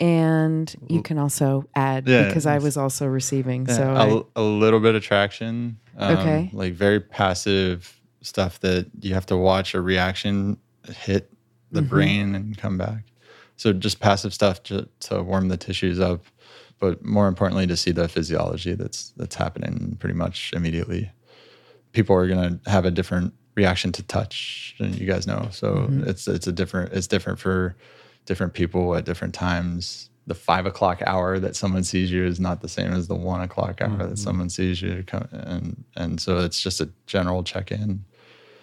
and 0.00 0.74
you 0.88 1.00
can 1.00 1.16
also 1.16 1.64
add 1.76 2.08
Yeah, 2.08 2.26
because 2.26 2.44
I 2.44 2.58
was 2.58 2.76
also 2.76 3.06
receiving 3.06 3.66
Yeah, 3.68 3.76
so 3.76 3.94
a, 4.36 4.40
I, 4.40 4.42
a 4.42 4.42
little 4.42 4.80
bit 4.80 4.96
of 4.96 5.02
traction. 5.04 5.78
Um, 5.96 6.18
Okay. 6.18 6.50
Like 6.52 6.72
very 6.72 6.98
passive 6.98 8.00
stuff 8.20 8.58
that 8.60 8.90
you 9.00 9.14
have 9.14 9.26
to 9.26 9.36
watch 9.36 9.74
a 9.74 9.80
reaction 9.80 10.58
hit 10.88 11.32
the 11.70 11.80
Mm-hmm. 11.82 11.88
brain 11.88 12.34
and 12.34 12.58
come 12.58 12.76
back. 12.78 13.04
So 13.56 13.72
just 13.72 14.00
passive 14.00 14.34
stuff 14.34 14.62
to, 14.64 14.88
to 15.00 15.22
warm 15.22 15.48
the 15.48 15.56
tissues 15.56 16.00
up, 16.00 16.24
but 16.80 17.04
more 17.04 17.28
importantly 17.28 17.66
to 17.68 17.76
see 17.76 17.92
the 17.92 18.08
physiology 18.08 18.74
that's 18.74 19.10
that's 19.16 19.36
happening 19.36 19.96
pretty 20.00 20.14
much 20.16 20.52
immediately. 20.54 21.10
People 21.92 22.16
are 22.16 22.26
gonna 22.26 22.58
have 22.66 22.84
a 22.84 22.90
different 22.90 23.34
reaction 23.54 23.92
to 23.92 24.02
touch, 24.04 24.74
and 24.78 24.98
you 24.98 25.06
guys 25.06 25.26
know. 25.26 25.48
So 25.52 25.74
Mm-hmm. 25.74 26.08
it's 26.08 26.26
it's 26.26 26.46
a 26.46 26.52
different 26.52 26.92
it's 26.92 27.06
different 27.06 27.38
for 27.38 27.76
different 28.26 28.54
people 28.54 28.94
at 28.96 29.04
different 29.04 29.34
times. 29.34 30.08
The 30.26 30.34
five 30.34 30.66
o'clock 30.66 31.02
hour 31.06 31.38
that 31.40 31.56
someone 31.56 31.82
sees 31.84 32.10
you 32.10 32.24
is 32.24 32.38
not 32.40 32.62
the 32.62 32.68
same 32.68 32.92
as 32.92 33.08
the 33.08 33.14
one 33.16 33.40
o'clock 33.42 33.80
hour 33.82 33.88
Mm-hmm. 33.90 34.08
that 34.10 34.18
someone 34.18 34.48
sees 34.50 34.80
you, 34.80 35.04
come, 35.06 35.28
and 35.32 35.84
and 35.96 36.20
so 36.20 36.38
it's 36.38 36.60
just 36.60 36.80
a 36.80 36.88
general 37.06 37.42
check 37.44 37.70
in. 37.70 38.04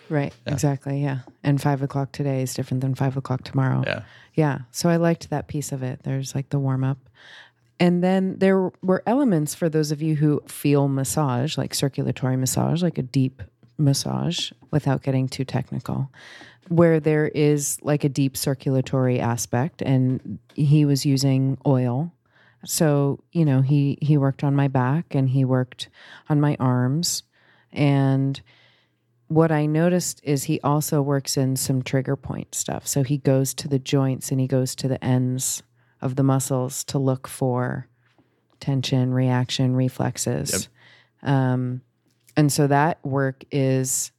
Right 0.10 0.34
exactly 0.46 1.02
yeah 1.02 1.20
and 1.44 1.62
five 1.62 1.82
o'clock 1.82 2.12
today 2.12 2.42
is 2.42 2.54
different 2.54 2.82
than 2.82 2.96
five 2.96 3.18
o'clock 3.18 3.44
tomorrow 3.44 3.84
Yeah, 3.86 4.02
Yeah. 4.36 4.60
So 4.72 4.90
I 4.90 4.96
liked 4.96 5.30
that 5.30 5.48
piece 5.48 5.72
of 5.72 5.84
it. 5.84 6.04
There's 6.04 6.34
like 6.36 6.50
the 6.50 6.60
warm 6.60 6.84
up. 6.84 6.98
And 7.80 8.04
then 8.04 8.38
there 8.40 8.72
were 8.82 9.04
elements 9.06 9.56
for 9.56 9.70
those 9.70 9.92
of 9.92 10.02
you 10.02 10.16
who 10.16 10.42
feel 10.48 10.88
massage, 10.88 11.58
like 11.58 11.74
circulatory 11.74 12.38
massage, 12.38 12.82
like 12.82 12.98
a 12.98 13.02
deep 13.04 13.42
massage 13.78 14.52
without 14.72 15.02
getting 15.04 15.28
too 15.30 15.46
technical, 15.46 16.10
where 16.68 17.00
there 17.00 17.28
is 17.28 17.78
like 17.82 18.04
a 18.04 18.10
deep 18.10 18.36
circulatory 18.38 19.20
aspect. 19.20 19.82
And 19.82 20.40
he 20.56 20.86
was 20.86 21.06
using 21.06 21.58
oil 21.66 22.12
So, 22.66 23.20
you 23.32 23.46
know, 23.46 23.62
he 23.62 23.98
he 24.02 24.18
worked 24.18 24.44
on 24.44 24.56
my 24.56 24.68
back 24.68 25.16
and 25.16 25.30
he 25.30 25.46
worked 25.46 25.90
on 26.30 26.42
my 26.42 26.58
arms 26.60 27.24
and 27.72 28.42
what 29.30 29.52
I 29.52 29.66
noticed 29.68 30.20
is 30.24 30.44
he 30.44 30.60
also 30.62 31.02
works 31.02 31.38
in 31.38 31.56
some 31.56 31.82
trigger 31.84 32.16
point 32.16 32.54
stuff. 32.54 32.86
So 32.88 33.04
he 33.04 33.18
goes 33.18 33.54
to 33.56 33.68
the 33.68 33.80
joints 33.80 34.32
and 34.32 34.40
he 34.42 34.48
goes 34.48 34.76
to 34.76 34.88
the 34.88 35.04
ends 35.04 35.64
of 36.02 36.16
the 36.16 36.24
muscles 36.24 36.84
to 36.86 36.98
look 37.00 37.28
for 37.28 37.88
tension, 38.60 39.14
reaction, 39.14 39.76
reflexes. 39.76 40.68
Um, 41.24 41.82
and 42.36 42.52
so 42.52 42.68
that 42.68 43.04
work 43.06 43.44
is 43.52 44.12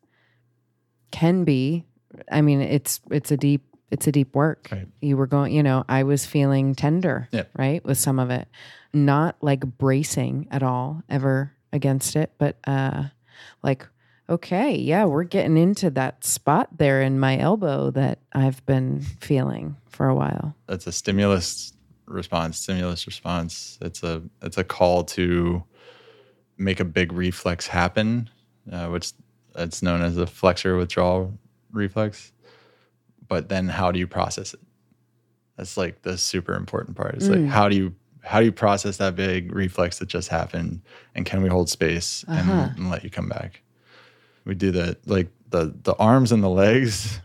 can 1.10 1.44
be. 1.44 1.84
I 2.30 2.40
mean, 2.40 2.60
it's 2.60 3.00
it's 3.10 3.30
a 3.30 3.36
deep 3.36 3.62
it's 3.90 4.06
a 4.06 4.12
deep 4.12 4.34
work. 4.36 4.68
Right. 4.70 4.86
You 5.00 5.16
were 5.16 5.26
going, 5.26 5.52
you 5.52 5.62
know, 5.64 5.84
I 5.88 6.04
was 6.04 6.24
feeling 6.24 6.74
tender, 6.76 7.28
Yep. 7.32 7.50
right, 7.58 7.84
with 7.84 7.98
some 7.98 8.20
of 8.20 8.30
it, 8.30 8.46
not 8.92 9.36
like 9.40 9.64
bracing 9.78 10.46
at 10.52 10.62
all 10.62 11.02
ever 11.08 11.52
against 11.72 12.14
it, 12.14 12.30
but 12.38 12.56
uh, 12.68 13.04
like 13.64 13.86
okay, 14.30 14.76
yeah, 14.76 15.04
we're 15.04 15.24
getting 15.24 15.56
into 15.56 15.90
that 15.90 16.24
spot 16.24 16.68
there 16.78 17.02
in 17.02 17.18
my 17.18 17.38
elbow 17.38 17.90
that 17.90 18.20
I've 18.32 18.64
been 18.64 19.00
feeling 19.00 19.76
for 19.88 20.08
a 20.08 20.14
while. 20.14 20.54
That's 20.66 20.86
a 20.86 20.92
stimulus 20.92 21.72
response, 22.06 22.58
stimulus 22.58 23.06
response. 23.06 23.78
It's 23.82 24.02
a 24.02 24.22
it's 24.40 24.56
a 24.56 24.64
call 24.64 25.04
to 25.04 25.64
make 26.56 26.80
a 26.80 26.84
big 26.84 27.12
reflex 27.12 27.66
happen, 27.66 28.30
uh, 28.70 28.86
which 28.88 29.12
it's 29.56 29.82
known 29.82 30.02
as 30.02 30.16
a 30.16 30.26
flexor 30.26 30.76
withdrawal 30.76 31.36
reflex. 31.72 32.32
But 33.26 33.48
then, 33.48 33.68
how 33.68 33.92
do 33.92 33.98
you 33.98 34.06
process 34.06 34.54
it? 34.54 34.60
That's 35.56 35.76
like 35.76 36.02
the 36.02 36.16
super 36.16 36.54
important 36.54 36.96
part. 36.96 37.16
It's 37.16 37.28
like 37.28 37.44
how 37.44 37.68
do 37.68 37.76
you 37.76 37.94
how 38.22 38.38
do 38.38 38.44
you 38.44 38.52
process 38.52 38.98
that 38.98 39.16
big 39.16 39.54
reflex 39.54 39.98
that 39.98 40.08
just 40.08 40.28
happened, 40.28 40.82
and 41.14 41.26
can 41.26 41.42
we 41.42 41.48
hold 41.48 41.68
space 41.68 42.24
and, 42.28 42.50
and 42.50 42.90
let 42.90 43.04
you 43.04 43.10
come 43.10 43.28
back? 43.28 43.62
We 44.44 44.54
do 44.54 44.70
that 44.72 45.06
like 45.06 45.28
the 45.50 45.74
the 45.82 45.94
arms 45.96 46.32
and 46.32 46.42
the 46.42 46.48
legs. 46.48 47.20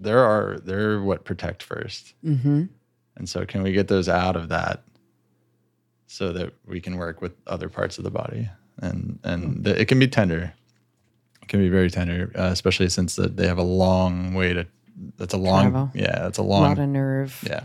There 0.00 0.20
are 0.24 0.58
they're 0.62 1.00
what 1.02 1.24
protect 1.24 1.62
first. 1.62 2.14
Mm-hmm. 2.24 2.64
And 3.16 3.28
so, 3.28 3.44
can 3.44 3.62
we 3.62 3.72
get 3.72 3.88
those 3.88 4.08
out 4.08 4.36
of 4.36 4.48
that 4.50 4.84
so 6.06 6.32
that 6.32 6.54
we 6.66 6.80
can 6.80 6.96
work 6.96 7.20
with 7.20 7.32
other 7.46 7.68
parts 7.68 7.98
of 7.98 8.04
the 8.04 8.10
body? 8.10 8.48
And 8.80 9.18
and 9.24 9.64
the, 9.64 9.78
it 9.80 9.88
can 9.88 9.98
be 9.98 10.06
tender. 10.08 10.54
It 11.42 11.48
can 11.48 11.58
be 11.60 11.68
very 11.68 11.90
tender, 11.90 12.30
uh, 12.36 12.50
especially 12.52 12.88
since 12.90 13.16
the, 13.16 13.28
they 13.28 13.46
have 13.46 13.58
a 13.58 13.62
long 13.62 14.34
way 14.34 14.52
to. 14.54 14.66
That's 15.16 15.34
a 15.34 15.38
long, 15.38 15.70
Travel. 15.70 15.90
yeah. 15.94 16.18
That's 16.20 16.38
a 16.38 16.42
A 16.42 16.42
long, 16.42 16.62
lot 16.62 16.78
of 16.78 16.88
nerve 16.88 17.44
yeah. 17.46 17.64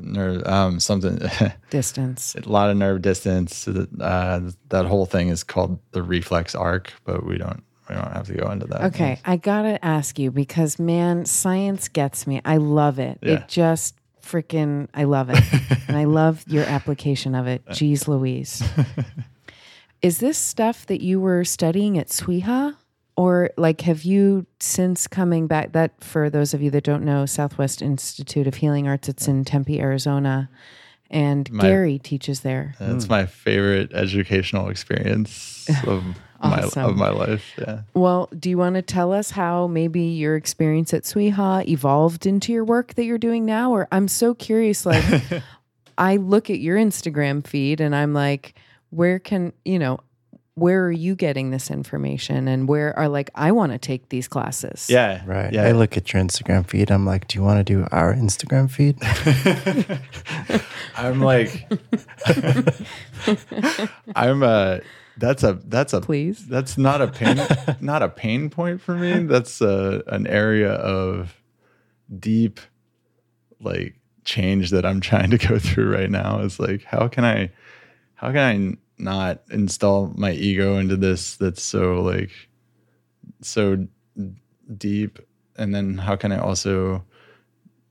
Nerve, 0.00 0.46
um, 0.46 0.80
something, 0.80 1.20
distance. 1.70 2.34
a 2.34 2.48
lot 2.48 2.70
of 2.70 2.76
nerve 2.76 3.02
distance. 3.02 3.66
Uh, 3.68 4.50
that 4.68 4.86
whole 4.86 5.06
thing 5.06 5.28
is 5.28 5.44
called 5.44 5.78
the 5.92 6.02
reflex 6.02 6.54
arc, 6.54 6.92
but 7.04 7.24
we 7.24 7.38
don't 7.38 7.62
we 7.88 7.94
don't 7.94 8.12
have 8.12 8.26
to 8.26 8.34
go 8.34 8.50
into 8.50 8.66
that. 8.66 8.84
Okay, 8.84 9.20
I 9.24 9.36
gotta 9.36 9.82
ask 9.84 10.18
you 10.18 10.30
because 10.30 10.78
man, 10.78 11.24
science 11.26 11.88
gets 11.88 12.26
me. 12.26 12.40
I 12.44 12.56
love 12.56 12.98
it. 12.98 13.18
Yeah. 13.22 13.34
It 13.34 13.48
just 13.48 13.94
freaking, 14.22 14.88
I 14.94 15.04
love 15.04 15.30
it, 15.30 15.42
and 15.88 15.96
I 15.96 16.04
love 16.04 16.44
your 16.46 16.64
application 16.64 17.34
of 17.34 17.46
it. 17.46 17.64
Jeez, 17.66 18.08
Louise. 18.08 18.62
Is 20.02 20.18
this 20.18 20.36
stuff 20.36 20.86
that 20.86 21.00
you 21.02 21.20
were 21.20 21.44
studying 21.44 21.96
at 21.98 22.08
SWIHA? 22.08 22.76
Or 23.16 23.50
like, 23.56 23.82
have 23.82 24.02
you 24.02 24.44
since 24.58 25.06
coming 25.06 25.46
back? 25.46 25.72
That 25.72 25.92
for 26.02 26.28
those 26.30 26.52
of 26.52 26.60
you 26.62 26.70
that 26.72 26.82
don't 26.84 27.04
know, 27.04 27.26
Southwest 27.26 27.80
Institute 27.80 28.46
of 28.46 28.56
Healing 28.56 28.88
Arts. 28.88 29.08
It's 29.08 29.28
in 29.28 29.44
Tempe, 29.44 29.80
Arizona, 29.80 30.50
and 31.10 31.50
My- 31.52 31.62
Gary 31.62 31.98
teaches 31.98 32.40
there. 32.40 32.74
That's 32.80 33.08
my 33.08 33.26
favorite 33.26 33.92
educational 33.92 34.68
experience 34.68 35.68
of 35.86 36.04
Awesome. 36.40 36.82
my 36.82 36.88
of 36.90 36.96
my 36.96 37.08
life. 37.10 37.52
Yeah. 37.56 37.82
Well, 37.94 38.28
do 38.38 38.50
you 38.50 38.58
want 38.58 38.74
to 38.74 38.82
tell 38.82 39.12
us 39.12 39.30
how 39.30 39.66
maybe 39.68 40.02
your 40.02 40.34
experience 40.36 40.92
at 40.92 41.04
SWIHA 41.04 41.68
evolved 41.68 42.26
into 42.26 42.52
your 42.52 42.64
work 42.64 42.94
that 42.94 43.04
you're 43.04 43.16
doing 43.16 43.46
now? 43.46 43.70
Or 43.70 43.86
I'm 43.92 44.08
so 44.08 44.34
curious. 44.34 44.84
Like, 44.84 45.04
I 45.98 46.16
look 46.16 46.50
at 46.50 46.58
your 46.58 46.76
Instagram 46.76 47.46
feed 47.46 47.80
and 47.80 47.94
I'm 47.94 48.12
like, 48.12 48.54
where 48.90 49.18
can, 49.20 49.52
you 49.64 49.78
know, 49.78 50.00
where 50.56 50.84
are 50.84 50.92
you 50.92 51.16
getting 51.16 51.50
this 51.50 51.70
information? 51.70 52.46
And 52.46 52.68
where 52.68 52.96
are 52.96 53.08
like, 53.08 53.30
I 53.34 53.50
want 53.52 53.72
to 53.72 53.78
take 53.78 54.08
these 54.10 54.28
classes. 54.28 54.88
Yeah. 54.88 55.22
Right. 55.26 55.52
Yeah. 55.52 55.64
I 55.64 55.72
look 55.72 55.96
at 55.96 56.12
your 56.12 56.22
Instagram 56.22 56.66
feed. 56.66 56.90
I'm 56.90 57.04
like, 57.04 57.26
do 57.26 57.38
you 57.38 57.44
want 57.44 57.58
to 57.58 57.64
do 57.64 57.86
our 57.90 58.14
Instagram 58.14 58.70
feed? 58.70 58.96
I'm 60.96 61.20
like, 61.20 61.68
I'm 64.16 64.42
a 64.44 64.80
That's 65.16 65.42
a 65.42 65.54
that's 65.64 65.92
a 65.92 66.00
Please. 66.00 66.46
That's 66.46 66.78
not 66.78 67.02
a 67.02 67.08
pain 67.08 67.40
not 67.80 68.02
a 68.02 68.08
pain 68.08 68.48
point 68.48 68.80
for 68.80 68.94
me. 68.94 69.24
That's 69.24 69.60
uh 69.60 70.02
an 70.06 70.28
area 70.28 70.72
of 70.72 71.42
deep 72.16 72.60
like 73.60 73.96
change 74.24 74.70
that 74.70 74.86
I'm 74.86 75.00
trying 75.00 75.30
to 75.30 75.38
go 75.38 75.58
through 75.58 75.92
right 75.92 76.10
now. 76.10 76.40
Is 76.40 76.60
like 76.60 76.84
how 76.84 77.08
can 77.08 77.24
I 77.24 77.50
how 78.14 78.28
can 78.28 78.38
I 78.38 78.76
not 78.98 79.42
install 79.50 80.12
my 80.16 80.32
ego 80.32 80.78
into 80.78 80.96
this 80.96 81.36
that's 81.36 81.62
so 81.62 82.00
like 82.02 82.30
so 83.40 83.86
deep? 84.76 85.18
And 85.56 85.74
then 85.74 85.98
how 85.98 86.16
can 86.16 86.32
I 86.32 86.38
also 86.38 87.04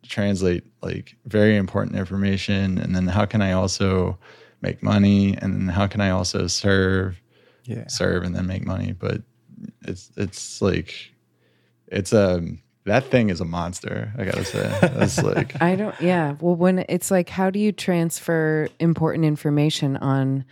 translate 0.04 0.64
like 0.82 1.16
very 1.26 1.56
important 1.58 1.96
information? 1.96 2.78
And 2.78 2.96
then 2.96 3.08
how 3.08 3.26
can 3.26 3.42
I 3.42 3.54
also 3.54 4.18
make 4.62 4.84
money? 4.84 5.38
And 5.38 5.54
then 5.54 5.68
how 5.68 5.88
can 5.88 6.02
I 6.02 6.10
also 6.10 6.48
serve 6.48 7.20
Yeah. 7.66 7.88
serve 7.88 8.24
and 8.24 8.36
then 8.36 8.48
make 8.48 8.66
money? 8.66 8.92
But 8.94 9.22
it's 9.84 10.12
it's 10.18 10.62
like 10.62 10.94
it's 11.88 12.12
a 12.12 12.42
that 12.86 13.06
thing 13.06 13.30
is 13.30 13.40
a 13.40 13.46
monster 13.46 14.12
I 14.18 14.26
gotta 14.26 14.44
say. 14.44 14.78
That's 14.82 15.22
like 15.24 15.56
I 15.62 15.76
don't, 15.78 15.96
yeah. 16.02 16.36
Well, 16.42 16.56
when 16.56 16.84
it's 16.90 17.10
like, 17.12 17.30
how 17.30 17.50
do 17.50 17.60
you 17.60 17.72
transfer 17.72 18.68
important 18.80 19.24
information 19.24 19.96
on 19.98 20.44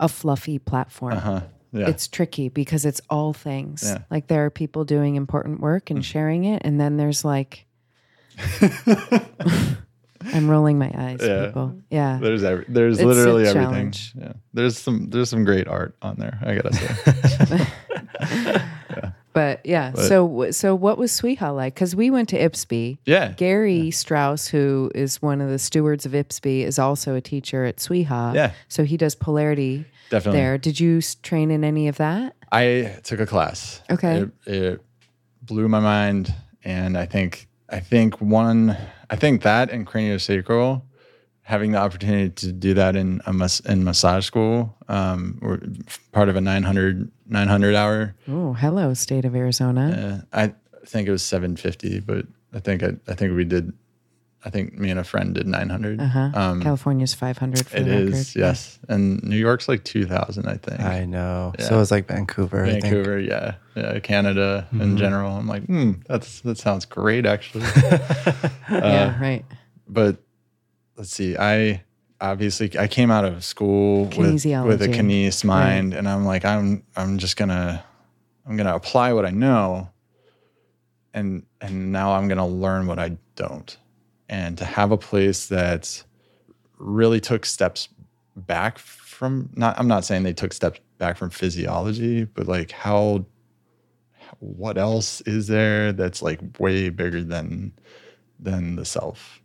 a 0.00 0.08
fluffy 0.08 0.58
platform? 0.58 1.12
uh 1.14 1.40
yeah 1.72 1.88
It's 1.88 2.08
tricky 2.08 2.48
because 2.48 2.84
it's 2.84 3.00
all 3.08 3.32
things. 3.32 3.84
Yeah. 3.86 3.98
Like 4.10 4.26
there 4.26 4.44
are 4.44 4.50
people 4.50 4.84
doing 4.84 5.14
important 5.14 5.60
work 5.60 5.90
and 5.90 6.04
sharing 6.04 6.42
it, 6.44 6.62
and 6.64 6.80
then 6.80 6.96
there's 6.96 7.24
like, 7.24 7.64
I'm 10.32 10.48
rolling 10.50 10.78
my 10.78 10.90
eyes, 10.94 11.20
Yeah. 11.22 11.46
people. 11.46 11.76
Yeah. 11.90 12.18
there's 12.20 12.42
every, 12.44 12.64
there's 12.68 12.98
It's 12.98 13.06
literally 13.06 13.46
everything 13.46 13.92
yeah 14.18 14.32
there's 14.52 14.76
some 14.78 15.08
there's 15.10 15.30
some 15.30 15.44
great 15.44 15.66
art 15.68 15.94
on 16.02 16.16
there 16.16 16.38
I 16.44 16.54
gotta 16.56 16.72
say 16.74 18.60
But 19.32 19.64
yeah. 19.64 19.92
But- 19.94 20.08
so 20.08 20.50
so 20.50 20.74
what 20.74 20.98
was 20.98 21.12
SWIHA 21.12 21.54
like? 21.54 21.74
Because 21.74 21.94
we 21.94 22.10
went 22.10 22.28
to 22.30 22.38
Ipsby. 22.38 22.98
yeah 23.04 23.32
Gary 23.36 23.90
Strauss, 23.90 24.48
who 24.48 24.90
is 24.94 25.22
one 25.22 25.40
of 25.40 25.48
the 25.50 25.58
stewards 25.58 26.04
of 26.06 26.12
Ipsby, 26.12 26.62
is 26.62 26.78
also 26.78 27.14
a 27.14 27.20
teacher 27.20 27.64
at 27.64 27.76
SWIHA. 27.76 28.34
Yeah. 28.34 28.52
So 28.68 28.84
he 28.84 28.96
does 28.96 29.14
polarity 29.14 29.84
definitely 30.10 30.40
there. 30.40 30.58
Did 30.58 30.80
you 30.80 31.00
train 31.22 31.50
in 31.50 31.64
any 31.64 31.88
of 31.88 31.96
that? 31.98 32.34
I 32.52 32.98
took 33.04 33.20
a 33.20 33.26
class. 33.26 33.80
Okay. 33.90 34.22
It, 34.22 34.30
it 34.46 34.80
blew 35.42 35.68
my 35.68 35.80
mind, 35.80 36.34
and 36.64 36.98
I 36.98 37.06
think 37.06 37.48
I 37.68 37.80
think 37.80 38.20
one 38.20 38.76
I 39.08 39.16
think 39.16 39.42
that 39.42 39.70
and 39.70 39.86
craniosacral, 39.86 40.82
having 41.42 41.72
the 41.72 41.78
opportunity 41.78 42.30
to 42.30 42.52
do 42.52 42.74
that 42.74 42.96
in 42.96 43.20
a 43.26 43.32
mas- 43.32 43.60
in 43.60 43.82
massage 43.84 44.24
school, 44.26 44.76
um, 44.88 45.38
or 45.42 45.60
part 46.12 46.28
of 46.28 46.36
a 46.36 46.40
900, 46.40 47.10
900 47.26 47.74
hour. 47.74 48.14
Oh, 48.28 48.52
hello, 48.52 48.94
state 48.94 49.24
of 49.24 49.34
Arizona. 49.34 50.22
Uh, 50.32 50.46
I 50.46 50.54
think 50.86 51.08
it 51.08 51.10
was 51.10 51.22
seven 51.22 51.56
fifty, 51.56 52.00
but 52.00 52.26
I 52.52 52.60
think 52.60 52.82
I, 52.82 52.92
I 53.08 53.14
think 53.14 53.34
we 53.34 53.44
did. 53.44 53.72
I 54.42 54.48
think 54.48 54.78
me 54.78 54.88
and 54.88 54.98
a 54.98 55.04
friend 55.04 55.34
did 55.34 55.46
nine 55.46 55.68
hundred. 55.68 56.00
Uh 56.00 56.06
huh. 56.06 56.30
Um, 56.32 56.62
California's 56.62 57.12
500 57.12 57.66
for 57.66 57.76
it 57.76 57.84
the 57.84 58.06
record. 58.06 58.26
yes, 58.34 58.78
and 58.88 59.22
New 59.22 59.36
York's 59.36 59.68
like 59.68 59.84
two 59.84 60.06
thousand, 60.06 60.46
I 60.48 60.56
think. 60.56 60.80
I 60.80 61.04
know. 61.04 61.52
Yeah. 61.58 61.68
So 61.68 61.80
it's 61.80 61.90
like 61.90 62.06
Vancouver. 62.08 62.64
I 62.64 62.70
think. 62.70 62.84
Vancouver, 62.84 63.20
yeah, 63.20 63.56
yeah, 63.76 63.98
Canada 63.98 64.66
in 64.72 64.96
general. 64.96 65.36
I'm 65.36 65.46
like, 65.46 65.64
hmm, 65.66 65.92
that's 66.06 66.40
that 66.40 66.56
sounds 66.56 66.86
great 66.86 67.26
actually. 67.26 67.64
yeah, 68.70 69.20
right. 69.20 69.44
but 69.88 70.16
let's 70.96 71.10
see, 71.10 71.36
I 71.36 71.84
obviously 72.20 72.78
I 72.78 72.86
came 72.86 73.10
out 73.10 73.24
of 73.24 73.44
school 73.44 74.04
with 74.04 74.44
with 74.68 74.82
a 74.82 74.88
kines 74.88 75.44
mind, 75.44 75.94
and 75.94 76.08
I'm 76.08 76.24
like, 76.24 76.44
I'm 76.44 76.84
I'm 76.96 77.18
just 77.18 77.36
gonna 77.36 77.82
I'm 78.46 78.56
gonna 78.56 78.74
apply 78.74 79.12
what 79.12 79.24
I 79.26 79.30
know, 79.30 79.90
and 81.14 81.44
and 81.60 81.92
now 81.92 82.12
I'm 82.12 82.28
gonna 82.28 82.46
learn 82.46 82.86
what 82.86 82.98
I 82.98 83.16
don't, 83.36 83.76
and 84.28 84.58
to 84.58 84.64
have 84.64 84.92
a 84.92 84.98
place 84.98 85.48
that 85.48 86.02
really 86.78 87.20
took 87.20 87.44
steps 87.44 87.88
back 88.36 88.78
from 88.78 89.50
not 89.54 89.78
I'm 89.78 89.88
not 89.88 90.04
saying 90.04 90.22
they 90.22 90.32
took 90.32 90.52
steps 90.52 90.80
back 90.98 91.16
from 91.16 91.30
physiology, 91.30 92.24
but 92.24 92.46
like 92.46 92.70
how 92.70 93.24
what 94.38 94.78
else 94.78 95.20
is 95.22 95.46
there 95.48 95.92
that's 95.92 96.22
like 96.22 96.40
way 96.58 96.88
bigger 96.88 97.22
than 97.22 97.72
than 98.38 98.76
the 98.76 98.84
self? 98.84 99.42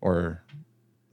Or 0.00 0.42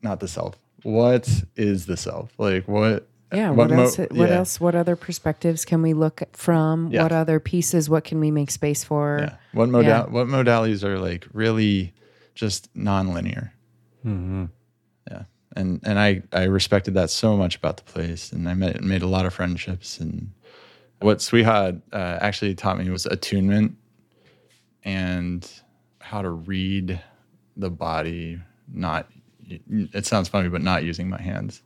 not 0.06 0.22
the 0.22 0.28
self 0.28 0.58
what 0.86 1.28
is 1.56 1.88
the 1.88 1.98
self? 1.98 2.32
Like 2.38 2.68
what? 2.68 3.08
Yeah. 3.34 3.50
What, 3.50 3.72
mo- 3.72 3.84
else? 3.84 3.98
What 3.98 4.13
yeah. 4.13 4.28
else? 4.28 4.62
What 4.62 4.76
other 4.76 4.96
perspectives 4.96 5.65
can 5.65 5.82
we 5.82 5.94
look 5.94 6.22
from? 6.34 6.91
Yeah. 6.91 7.04
What 7.04 7.12
other 7.12 7.39
pieces? 7.39 7.89
What 7.89 8.04
can 8.04 8.20
we 8.20 8.30
make 8.30 8.52
space 8.52 8.84
for? 8.84 9.18
Yeah. 9.22 9.36
What 9.52 9.70
modal? 9.70 9.89
Yeah. 9.89 10.06
What 10.06 10.28
modalities 10.28 10.84
are 10.84 11.00
like 11.00 11.28
really 11.34 11.94
just 12.36 12.72
nonlinear? 12.76 13.50
Yeah, 15.10 15.24
and 15.56 15.80
and 15.84 16.00
I 16.00 16.22
I 16.32 16.44
respected 16.44 16.94
that 16.94 17.10
so 17.10 17.36
much 17.36 17.56
about 17.56 17.78
the 17.78 17.84
place, 17.84 18.32
and 18.32 18.48
I 18.48 18.54
met, 18.54 18.84
made 18.84 19.02
a 19.02 19.08
lot 19.08 19.26
of 19.26 19.34
friendships. 19.34 20.00
And 20.00 20.32
what 21.00 21.18
SWIHA 21.18 21.82
uh, 21.91 22.18
actually 22.22 22.54
taught 22.54 22.78
me 22.78 22.88
was 22.91 23.08
attunement 23.08 23.76
and 24.84 25.50
how 26.00 26.22
to 26.22 26.30
read 26.30 27.02
the 27.58 27.72
body. 27.72 28.39
Not 28.72 29.10
it 29.50 30.06
sounds 30.06 30.30
funny, 30.30 30.50
but 30.50 30.62
not 30.62 30.84
using 30.84 31.10
my 31.10 31.22
hands. 31.22 31.62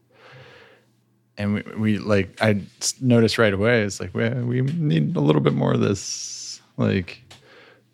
And 1.37 1.53
we, 1.53 1.63
we 1.77 1.97
like 1.97 2.37
I 2.41 2.61
noticed 3.01 3.37
right 3.37 3.53
away. 3.53 3.81
It's 3.83 3.99
like 3.99 4.13
we 4.13 4.29
we 4.41 4.61
need 4.61 5.15
a 5.15 5.21
little 5.21 5.41
bit 5.41 5.53
more 5.53 5.73
of 5.73 5.79
this. 5.79 6.61
Like, 6.77 7.21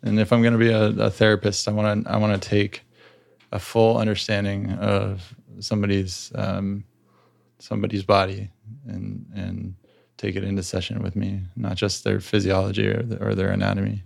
and 0.02 0.18
if 0.18 0.32
I'm 0.32 0.42
going 0.42 0.52
to 0.52 0.58
be 0.58 0.70
a, 0.70 0.86
a 1.06 1.10
therapist, 1.10 1.68
I 1.68 1.72
want 1.72 2.04
to 2.04 2.10
I 2.10 2.16
want 2.16 2.40
to 2.40 2.48
take 2.48 2.82
a 3.52 3.58
full 3.58 3.98
understanding 3.98 4.72
of 4.72 5.34
somebody's 5.60 6.32
um, 6.34 6.84
somebody's 7.58 8.02
body 8.02 8.50
and 8.86 9.26
and 9.34 9.74
take 10.16 10.34
it 10.34 10.44
into 10.44 10.62
session 10.62 11.02
with 11.02 11.14
me, 11.14 11.42
not 11.56 11.76
just 11.76 12.02
their 12.02 12.20
physiology 12.20 12.88
or, 12.88 13.02
the, 13.02 13.22
or 13.22 13.34
their 13.34 13.50
anatomy. 13.50 14.02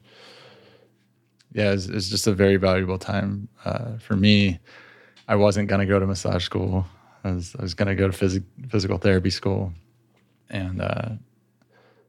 Yeah, 1.53 1.73
it's, 1.73 1.87
it's 1.87 2.09
just 2.09 2.27
a 2.27 2.33
very 2.33 2.57
valuable 2.57 2.99
time 2.99 3.49
uh, 3.65 3.97
for 3.99 4.17
me. 4.17 4.59
I 5.31 5.37
wasn't 5.37 5.69
gonna 5.69 5.87
go 5.87 6.01
to 6.01 6.07
massage 6.07 6.45
school. 6.45 6.85
I 7.23 7.31
was 7.31 7.55
I 7.57 7.63
was 7.63 7.75
gonna 7.75 7.95
go 7.95 8.09
to 8.11 8.17
phys- 8.17 8.43
physical 8.69 8.99
therapy 8.99 9.31
school, 9.31 9.73
and 10.51 10.83
uh, 10.83 11.11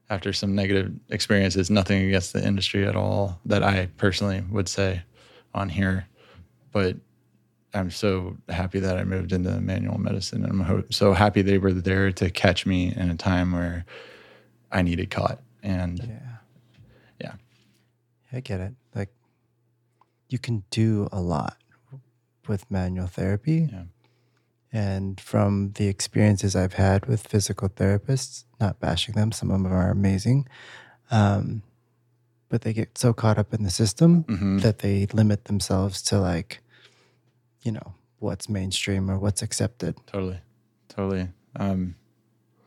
after 0.10 0.34
some 0.34 0.56
negative 0.56 0.92
experiences, 1.10 1.70
nothing 1.70 2.02
against 2.08 2.34
the 2.34 2.44
industry 2.46 2.84
at 2.88 2.96
all 2.96 3.40
that 3.46 3.62
I 3.62 3.90
personally 3.98 4.42
would 4.50 4.68
say 4.68 5.04
on 5.54 5.70
here, 5.70 6.08
but 6.72 6.96
I'm 7.76 7.92
so 7.92 8.38
happy 8.50 8.80
that 8.80 8.98
I 8.98 9.04
moved 9.04 9.32
into 9.34 9.52
manual 9.62 10.00
medicine. 10.00 10.44
and 10.44 10.52
I'm 10.54 10.60
ho- 10.62 10.84
so 10.90 11.14
happy 11.14 11.44
they 11.44 11.60
were 11.60 11.74
there 11.74 12.12
to 12.14 12.30
catch 12.32 12.66
me 12.66 12.92
in 12.94 13.12
a 13.12 13.16
time 13.16 13.52
where 13.52 13.86
I 14.72 14.82
needed 14.82 15.12
caught. 15.12 15.40
And 15.64 16.00
Yeah. 16.00 16.38
yeah, 17.22 17.34
I 18.34 18.40
get 18.40 18.60
it. 18.62 18.74
Like 18.96 19.12
you 20.28 20.40
can 20.40 20.64
do 20.72 21.08
a 21.12 21.22
lot 21.22 21.58
with 22.52 22.70
manual 22.70 23.08
therapy. 23.08 23.70
Yeah. 23.72 23.84
And 24.74 25.20
from 25.20 25.72
the 25.76 25.88
experiences 25.88 26.56
I've 26.56 26.74
had 26.74 27.06
with 27.08 27.28
physical 27.28 27.68
therapists, 27.70 28.44
not 28.60 28.80
bashing 28.80 29.16
them, 29.16 29.32
some 29.32 29.50
of 29.52 29.64
them 29.64 29.72
are 29.74 29.90
amazing. 29.90 30.48
Um, 31.10 31.64
but 32.50 32.62
they 32.62 32.74
get 32.74 32.98
so 32.98 33.14
caught 33.14 33.38
up 33.38 33.54
in 33.54 33.64
the 33.64 33.70
system 33.70 34.24
Mhm. 34.26 34.62
that 34.62 34.80
they 34.80 35.08
limit 35.14 35.46
themselves 35.46 36.02
to 36.04 36.20
like, 36.20 36.62
you 37.64 37.72
know, 37.72 37.94
what's 38.20 38.48
mainstream 38.50 39.10
or 39.10 39.18
what's 39.18 39.42
accepted. 39.42 39.96
totally, 40.08 40.40
totally. 40.90 41.28
Um, 41.56 41.96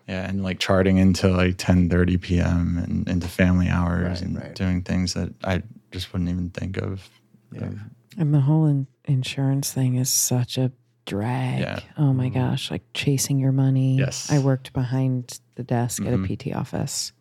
yeah, 0.09 0.29
and 0.29 0.42
like 0.42 0.59
charting 0.59 0.99
into 0.99 1.29
like 1.29 1.57
10:30 1.57 2.16
p.m. 2.20 2.77
and 2.79 3.09
into 3.09 3.29
family 3.29 3.68
hours 3.68 4.20
Right, 4.20 4.23
and 4.23 4.37
right. 4.37 4.55
doing 4.55 4.83
things 4.83 5.14
that 5.14 5.33
I 5.42 5.62
just 5.90 6.12
wouldn't 6.12 6.29
even 6.31 6.51
think 6.51 6.77
of. 6.79 7.09
Yeah. 7.53 7.64
of- 7.66 7.81
And 8.18 8.33
the 8.35 8.40
whole 8.40 8.66
in- 8.66 8.87
insurance 9.05 9.72
thing 9.72 9.96
is 9.96 10.09
such 10.11 10.57
a 10.59 10.72
drag. 11.07 11.61
Yeah. 11.61 11.81
Oh 11.98 12.12
my 12.12 12.29
gosh, 12.29 12.70
like 12.70 12.83
chasing 12.94 13.38
your 13.38 13.53
money. 13.53 13.96
Yes. 13.98 14.31
I 14.31 14.38
worked 14.38 14.72
behind 14.72 15.40
the 15.57 15.62
desk 15.64 16.03
at 16.05 16.12
a 16.14 16.16
Mhm. 16.18 16.27
PT 16.27 16.53
office. 16.55 17.12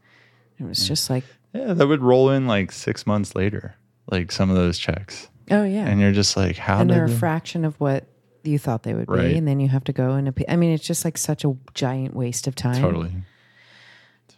It 0.60 0.64
was 0.66 0.88
just 0.88 1.10
like, 1.10 1.24
yeah, 1.54 1.74
that 1.74 1.88
would 1.88 2.02
roll 2.02 2.30
in 2.30 2.48
like 2.48 2.72
six 2.72 3.06
months 3.06 3.36
later, 3.36 3.76
like 4.10 4.32
some 4.32 4.50
of 4.50 4.56
those 4.56 4.78
checks, 4.80 5.30
oh 5.52 5.64
yeah. 5.64 5.86
and 5.88 6.00
you're 6.00 6.12
just 6.14 6.38
like, 6.38 6.56
how 6.58 6.80
and 6.80 6.88
did 6.90 6.96
they're 6.98 7.06
a 7.06 7.10
they- 7.10 7.16
fraction 7.16 7.66
of 7.66 7.78
what 7.80 8.08
you 8.44 8.58
thought 8.60 8.84
they 8.84 8.94
would 8.94 9.10
Right. 9.10 9.32
be. 9.32 9.38
And 9.38 9.48
then 9.48 9.60
you 9.60 9.70
have 9.70 9.84
to 9.86 9.94
go 9.94 10.12
and 10.12 10.28
appeal. 10.28 10.46
I 10.50 10.56
mean, 10.56 10.72
it's 10.72 10.86
just 10.86 11.04
like 11.06 11.18
such 11.18 11.44
a 11.46 11.56
giant 11.74 12.16
waste 12.16 12.46
of 12.48 12.56
time. 12.56 12.82
totally, 12.82 13.12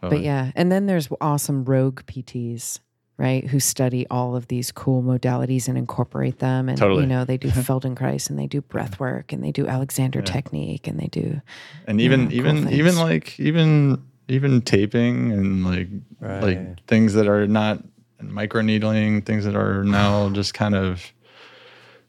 But 0.01 0.21
yeah. 0.21 0.51
And 0.55 0.71
then 0.71 0.85
there's 0.85 1.07
awesome 1.21 1.65
rogue 1.65 2.01
PTs, 2.05 2.79
right? 3.17 3.45
Who 3.47 3.59
study 3.59 4.05
all 4.09 4.35
of 4.35 4.47
these 4.47 4.71
cool 4.71 5.01
modalities 5.01 5.67
and 5.67 5.77
incorporate 5.77 6.39
them. 6.39 6.67
And, 6.69 6.77
Totally. 6.77 7.03
you 7.03 7.07
know, 7.07 7.23
they 7.25 7.37
do 7.37 7.49
Feldenkrais 7.49 8.29
and 8.29 8.37
they 8.37 8.47
do 8.47 8.61
breath 8.61 8.99
work 8.99 9.31
and 9.31 9.43
they 9.43 9.51
do 9.51 9.67
Alexander 9.67 10.21
technique 10.21 10.87
and 10.87 10.99
they 10.99 11.07
do, 11.07 11.41
and 11.87 12.01
even 12.01 12.21
Yeah, 12.21 12.27
cool 12.27 12.37
even 12.37 12.55
things. 12.63 12.71
even 12.73 12.95
like 12.97 13.39
even 13.39 14.03
even 14.27 14.61
taping 14.61 15.31
and 15.31 15.63
like 15.65 15.87
Right. 16.19 16.41
like 16.41 16.85
things 16.87 17.13
that 17.13 17.27
are 17.27 17.47
not 17.47 17.83
micro 18.21 18.61
needling 18.61 19.21
things 19.21 19.45
that 19.45 19.55
are 19.55 19.83
now 19.83 20.29
just 20.33 20.53
kind 20.53 20.73
of 20.75 21.11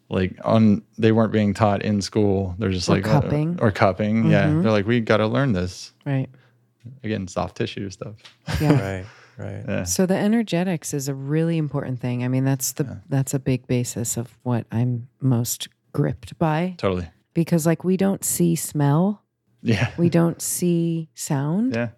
like 0.08 0.38
on 0.44 0.82
they 0.98 1.12
weren't 1.12 1.32
being 1.32 1.52
taught 1.52 1.82
in 1.82 2.00
school 2.00 2.54
they're 2.58 2.70
just 2.70 2.88
Or 2.88 2.92
like 2.94 3.06
uh, 3.06 3.20
cupping. 3.20 3.58
or 3.60 3.70
cupping 3.70 4.30
yeah 4.30 4.46
Mhm. 4.46 4.62
they're 4.62 4.70
like 4.70 4.86
we 4.86 5.00
got 5.00 5.18
to 5.18 5.26
learn 5.26 5.52
this 5.52 5.92
right? 6.06 6.28
again 7.04 7.26
soft 7.28 7.56
tissue 7.56 7.90
stuff 7.90 8.14
Yeah. 8.60 8.80
Right. 8.98 9.06
Right. 9.38 9.62
yeah. 9.68 9.84
So 9.84 10.06
the 10.06 10.16
energetics 10.16 10.94
is 10.94 11.08
a 11.08 11.14
really 11.14 11.58
important 11.58 12.00
thing. 12.00 12.24
I 12.24 12.28
mean, 12.28 12.44
that's 12.44 12.72
the 12.72 13.02
that's 13.08 13.34
a 13.34 13.38
big 13.38 13.66
basis 13.66 14.16
of 14.16 14.36
what 14.42 14.66
I'm 14.72 15.08
most 15.20 15.68
gripped 15.92 16.38
by. 16.38 16.74
Totally. 16.78 17.08
Because 17.34 17.66
like 17.66 17.84
we 17.84 17.96
don't 17.96 18.24
see 18.24 18.56
smell, 18.56 19.22
yeah. 19.62 19.90
We 19.98 20.08
don't 20.08 20.40
see 20.40 21.08
sound, 21.14 21.74
yeah. 21.74 21.88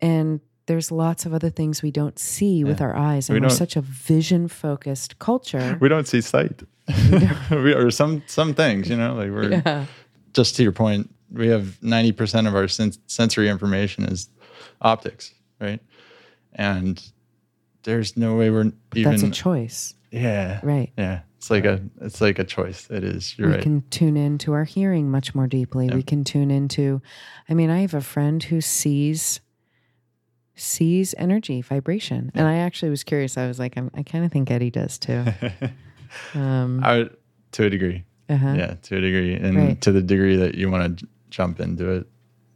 And 0.00 0.40
there's 0.66 0.90
lots 0.90 1.26
of 1.26 1.34
other 1.34 1.50
things 1.50 1.82
we 1.82 1.90
don't 1.90 2.18
see 2.18 2.64
with 2.64 2.80
our 2.80 2.96
eyes. 2.96 3.28
We 3.28 3.36
and 3.36 3.44
we 3.44 3.46
are 3.46 3.50
such 3.50 3.76
a 3.76 3.80
vision 3.80 4.48
focused 4.48 5.18
culture. 5.18 5.78
we 5.80 5.88
don't 5.88 6.08
see 6.08 6.20
sight. 6.20 6.62
We, 7.50 7.72
or 7.74 7.90
some 7.90 8.22
some 8.26 8.54
things 8.54 8.88
you 8.88 8.96
know 8.96 9.14
like 9.14 9.30
we're 9.30 9.50
yeah. 9.50 9.86
just 10.32 10.56
to 10.56 10.62
your 10.62 10.72
point, 10.72 11.14
we 11.30 11.48
have 11.48 11.78
90% 11.82 12.48
of 12.48 12.54
our 12.54 12.68
sens- 12.68 12.98
sensory 13.06 13.48
information 13.48 14.04
is 14.04 14.28
optics, 14.80 15.34
right? 15.60 15.80
And 16.54 17.02
there's 17.84 18.16
no 18.16 18.36
way 18.36 18.50
we're 18.50 18.72
even 18.94 19.12
That's 19.12 19.22
a 19.22 19.30
choice, 19.30 19.94
yeah. 20.10 20.60
right? 20.62 20.92
Yeah. 20.96 21.20
It's 21.38 21.50
like 21.50 21.64
a 21.64 21.80
it's 22.00 22.20
like 22.20 22.38
a 22.38 22.44
choice. 22.44 22.88
It 22.90 23.02
is. 23.02 23.36
You're 23.36 23.48
we 23.48 23.54
right. 23.54 23.62
can 23.62 23.82
tune 23.90 24.16
into 24.16 24.52
our 24.52 24.62
hearing 24.64 25.10
much 25.10 25.34
more 25.34 25.48
deeply. 25.48 25.88
We 25.92 26.02
can 26.04 26.22
tune 26.22 26.50
into 26.52 27.02
I 27.48 27.54
mean, 27.54 27.68
I 27.70 27.80
have 27.80 27.94
a 27.94 28.00
friend 28.00 28.40
who 28.44 28.60
sees 28.60 29.40
sees 30.54 31.14
energy, 31.18 31.62
vibration. 31.62 32.30
And 32.34 32.46
I 32.46 32.56
actually 32.58 32.90
was 32.90 33.02
curious. 33.04 33.36
I 33.38 33.46
was 33.48 33.58
like, 33.58 33.76
I'm, 33.76 33.90
I 33.94 34.02
kind 34.02 34.24
of 34.24 34.30
think 34.30 34.50
Eddie 34.50 34.70
does 34.70 34.98
too. 34.98 35.24
Um, 36.34 36.80
I 36.84 37.08
to 37.52 37.64
a 37.64 37.70
degree. 37.70 38.04
uh-huh. 38.28 38.52
Yeah, 38.54 38.74
to 38.82 38.96
a 38.98 39.00
degree. 39.00 39.34
And 39.34 39.56
Right. 39.56 39.80
to 39.80 39.92
the 39.92 40.02
degree 40.02 40.36
that 40.36 40.54
you 40.56 40.70
want 40.70 40.98
to 40.98 41.04
j- 41.06 41.10
jump 41.30 41.58
into 41.58 41.88
it. 41.90 42.06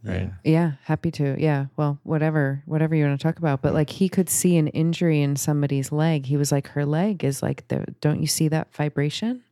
Right. 0.03 0.31
Yeah, 0.43 0.73
happy 0.83 1.11
to. 1.11 1.35
Yeah. 1.37 1.65
Well, 1.75 1.99
whatever, 2.03 2.63
whatever 2.65 2.95
you 2.95 3.05
want 3.05 3.19
to 3.19 3.23
talk 3.23 3.39
about. 3.39 3.61
But 3.61 3.73
like 3.73 3.89
he 3.89 4.07
could 4.09 4.29
see 4.29 4.55
an 4.57 4.67
injury 4.69 5.21
in 5.21 5.35
somebody's 5.35 5.91
leg. 5.91 6.25
He 6.27 6.37
was 6.37 6.51
like, 6.51 6.67
her 6.69 6.85
leg 6.85 7.23
is 7.23 7.41
like 7.43 7.67
the 7.67 7.85
don't 8.01 8.21
you 8.21 8.27
see 8.27 8.47
that 8.49 8.73
vibration? 8.73 9.43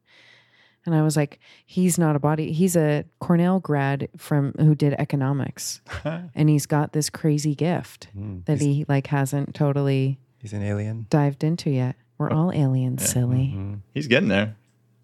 And 0.86 0.94
I 0.94 1.02
was 1.02 1.18
like, 1.18 1.40
he's 1.66 1.98
not 1.98 2.16
a 2.16 2.20
body. 2.20 2.52
He's 2.52 2.76
a 2.76 3.06
Cornell 3.20 3.60
grad 3.60 4.08
from 4.18 4.54
who 4.60 4.76
did 4.76 4.94
economics. 5.00 5.82
and 6.36 6.48
he's 6.48 6.68
got 6.68 6.94
this 6.94 7.10
crazy 7.10 7.56
gift 7.56 8.08
Mm. 8.16 8.46
that 8.46 8.62
he 8.62 8.86
like 8.88 9.08
hasn't 9.08 9.56
totally 9.56 10.20
he's 10.38 10.54
an 10.54 10.62
alien. 10.62 11.08
dived 11.10 11.44
into 11.44 11.72
yet. 11.72 11.96
We're 12.20 12.30
all 12.32 12.52
aliens, 12.54 13.10
silly. 13.10 13.54
Mhm. 13.58 13.80
He's 13.94 14.08
getting 14.08 14.30
there. 14.30 14.56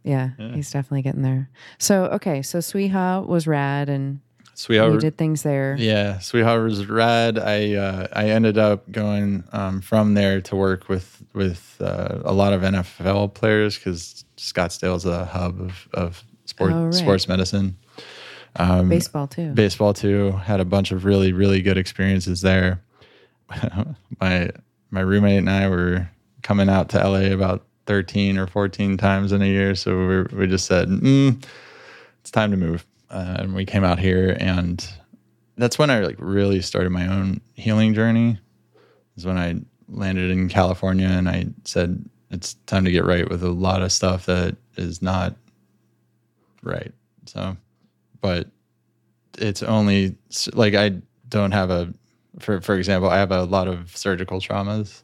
Yeah, 0.03 0.29
Yeah. 0.39 0.53
he's 0.53 0.71
definitely 0.71 1.01
getting 1.01 1.23
there. 1.23 1.49
So 1.79 2.05
okay, 2.05 2.41
so 2.43 2.59
SWIHA 2.59 3.25
was 3.27 3.47
rad 3.47 3.89
and 3.89 4.19
SWIHA. 4.55 4.93
you 4.93 4.99
did 4.99 5.17
things 5.17 5.43
there. 5.43 5.75
Yeah, 5.79 6.15
SWIHA 6.17 6.63
was 6.63 6.85
rad. 6.87 7.39
I 7.39 7.73
uh, 7.75 8.07
I 8.13 8.29
ended 8.29 8.57
up 8.57 8.89
going 8.91 9.43
um, 9.53 9.81
from 9.81 10.13
there 10.13 10.41
to 10.41 10.55
work 10.55 10.87
with 10.89 11.23
with 11.33 11.77
uh, 11.81 12.19
a 12.23 12.33
lot 12.33 12.53
of 12.53 12.61
NFL 12.61 13.33
players 13.33 13.77
because 13.77 14.23
Scottsdale's 14.37 15.05
a 15.05 15.25
hub 15.25 15.59
of 15.61 15.87
of 15.93 16.23
sport 16.45 16.71
Oh, 16.73 16.85
right. 16.85 16.93
sports 16.93 17.27
medicine. 17.27 17.77
Um, 18.57 18.89
Baseball 18.89 19.27
too. 19.27 19.51
baseball 19.53 19.93
too. 19.93 20.31
Had 20.31 20.59
a 20.59 20.65
bunch 20.65 20.91
of 20.91 21.05
really 21.05 21.31
really 21.31 21.61
good 21.61 21.77
experiences 21.77 22.41
there. 22.41 22.81
my 24.19 24.49
my 24.89 24.99
roommate 25.01 25.37
and 25.37 25.49
I 25.49 25.69
were 25.69 26.09
coming 26.43 26.69
out 26.69 26.89
to 26.89 26.97
LA 27.07 27.31
about 27.33 27.65
thirteen 27.85 28.37
or 28.37 28.47
fourteen 28.47 28.97
times 28.97 29.31
in 29.31 29.41
a 29.41 29.45
year, 29.45 29.73
so 29.75 30.07
we 30.31 30.37
we 30.37 30.47
just 30.47 30.65
said, 30.65 30.87
mm, 30.89 31.41
"It's 32.19 32.31
time 32.31 32.51
to 32.51 32.57
move," 32.57 32.85
uh, 33.11 33.37
and 33.39 33.53
we 33.53 33.65
came 33.65 33.83
out 33.83 33.99
here, 33.99 34.35
and 34.39 34.87
that's 35.57 35.77
when 35.77 35.89
I 35.89 35.99
like 35.99 36.15
really 36.17 36.61
started 36.61 36.91
my 36.91 37.07
own 37.07 37.41
healing 37.53 37.93
journey. 37.93 38.39
Is 39.17 39.25
when 39.25 39.37
I 39.37 39.59
landed 39.89 40.31
in 40.31 40.47
California, 40.47 41.07
and 41.07 41.27
I 41.27 41.47
said, 41.65 42.03
"It's 42.29 42.53
time 42.65 42.85
to 42.85 42.91
get 42.91 43.03
right 43.03 43.29
with 43.29 43.43
a 43.43 43.49
lot 43.49 43.81
of 43.81 43.91
stuff 43.91 44.25
that 44.27 44.55
is 44.77 45.01
not 45.01 45.35
right." 46.63 46.93
So, 47.25 47.57
but 48.21 48.47
it's 49.37 49.61
only 49.61 50.15
like 50.53 50.73
I 50.73 51.01
don't 51.27 51.51
have 51.51 51.69
a 51.69 51.93
for 52.39 52.61
for 52.61 52.75
example, 52.75 53.09
I 53.09 53.17
have 53.17 53.31
a 53.31 53.43
lot 53.43 53.67
of 53.67 53.95
surgical 53.95 54.39
traumas 54.39 55.03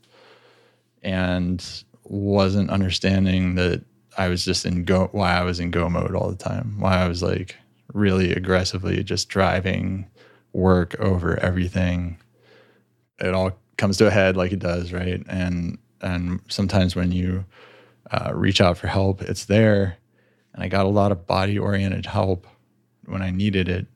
and 1.04 1.64
wasn't 2.06 2.70
understanding 2.70 3.56
that 3.56 3.84
I 4.18 4.30
was 4.30 4.46
just 4.46 4.66
in 4.66 4.86
go 4.86 5.10
why 5.12 5.34
I 5.34 5.44
was 5.44 5.60
in 5.60 5.72
go 5.72 5.90
mode 5.90 6.16
all 6.16 6.30
the 6.30 6.38
time. 6.38 6.80
Why 6.80 6.96
I 7.04 7.08
was 7.10 7.22
like 7.22 7.58
really 7.94 8.34
aggressively 8.34 9.04
just 9.04 9.30
driving 9.30 10.08
work 10.54 11.00
over 11.00 11.40
everything. 11.40 12.18
It 13.20 13.34
all 13.34 13.58
comes 13.78 13.98
to 13.98 14.08
a 14.08 14.12
head 14.12 14.36
like 14.38 14.52
it 14.52 14.60
does, 14.60 14.92
right? 14.92 15.24
And 15.28 15.78
and 16.02 16.40
sometimes 16.48 16.96
when 16.96 17.12
you 17.12 17.46
uh, 18.12 18.32
reach 18.34 18.62
out 18.62 18.78
for 18.78 18.88
help, 18.88 19.22
it's 19.22 19.46
there. 19.46 19.98
And 20.54 20.64
I 20.64 20.68
got 20.68 20.86
a 20.86 20.90
lot 20.90 21.12
of 21.12 21.28
body 21.28 21.58
oriented 21.58 22.06
help 22.06 22.48
when 23.06 23.22
I 23.22 23.32
needed 23.32 23.68
it. 23.68 23.88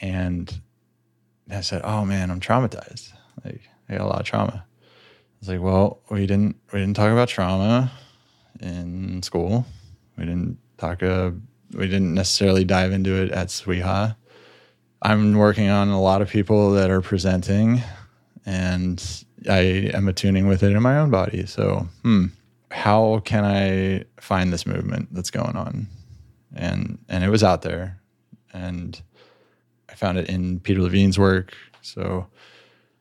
And 0.00 0.60
I 1.50 1.60
said, 1.60 1.82
"Oh 1.84 2.04
man, 2.04 2.30
I'm 2.30 2.40
traumatized. 2.40 3.12
Like 3.44 3.62
I 3.88 3.96
got 3.96 4.02
a 4.02 4.06
lot 4.06 4.20
of 4.20 4.26
trauma." 4.26 4.64
I 4.64 5.38
was 5.40 5.48
like, 5.48 5.60
"Well, 5.60 6.00
we 6.10 6.26
didn't 6.26 6.56
we 6.72 6.80
didn't 6.80 6.96
talk 6.96 7.12
about 7.12 7.28
trauma 7.28 7.92
in 8.60 9.22
school. 9.22 9.66
We 10.16 10.24
didn't 10.24 10.58
talk. 10.78 11.02
Uh, 11.02 11.32
we 11.72 11.86
didn't 11.86 12.14
necessarily 12.14 12.64
dive 12.64 12.92
into 12.92 13.14
it 13.22 13.30
at 13.32 13.48
SWIHA. 13.48 14.16
I'm 15.02 15.36
working 15.36 15.68
on 15.68 15.88
a 15.88 16.00
lot 16.00 16.22
of 16.22 16.30
people 16.30 16.72
that 16.72 16.90
are 16.90 17.02
presenting, 17.02 17.82
and 18.44 19.24
I 19.48 19.90
am 19.94 20.08
attuning 20.08 20.46
with 20.46 20.62
it 20.62 20.72
in 20.72 20.82
my 20.82 20.98
own 20.98 21.10
body. 21.10 21.46
So, 21.46 21.88
hmm, 22.02 22.26
how 22.70 23.20
can 23.24 23.44
I 23.44 24.04
find 24.20 24.52
this 24.52 24.66
movement 24.66 25.08
that's 25.12 25.30
going 25.30 25.56
on? 25.56 25.88
And 26.54 26.98
and 27.08 27.22
it 27.22 27.28
was 27.28 27.44
out 27.44 27.62
there, 27.62 28.00
and 28.52 29.00
I 29.88 29.94
found 29.94 30.18
it 30.18 30.28
in 30.28 30.60
Peter 30.60 30.80
Levine's 30.80 31.18
work. 31.18 31.54
So 31.82 32.26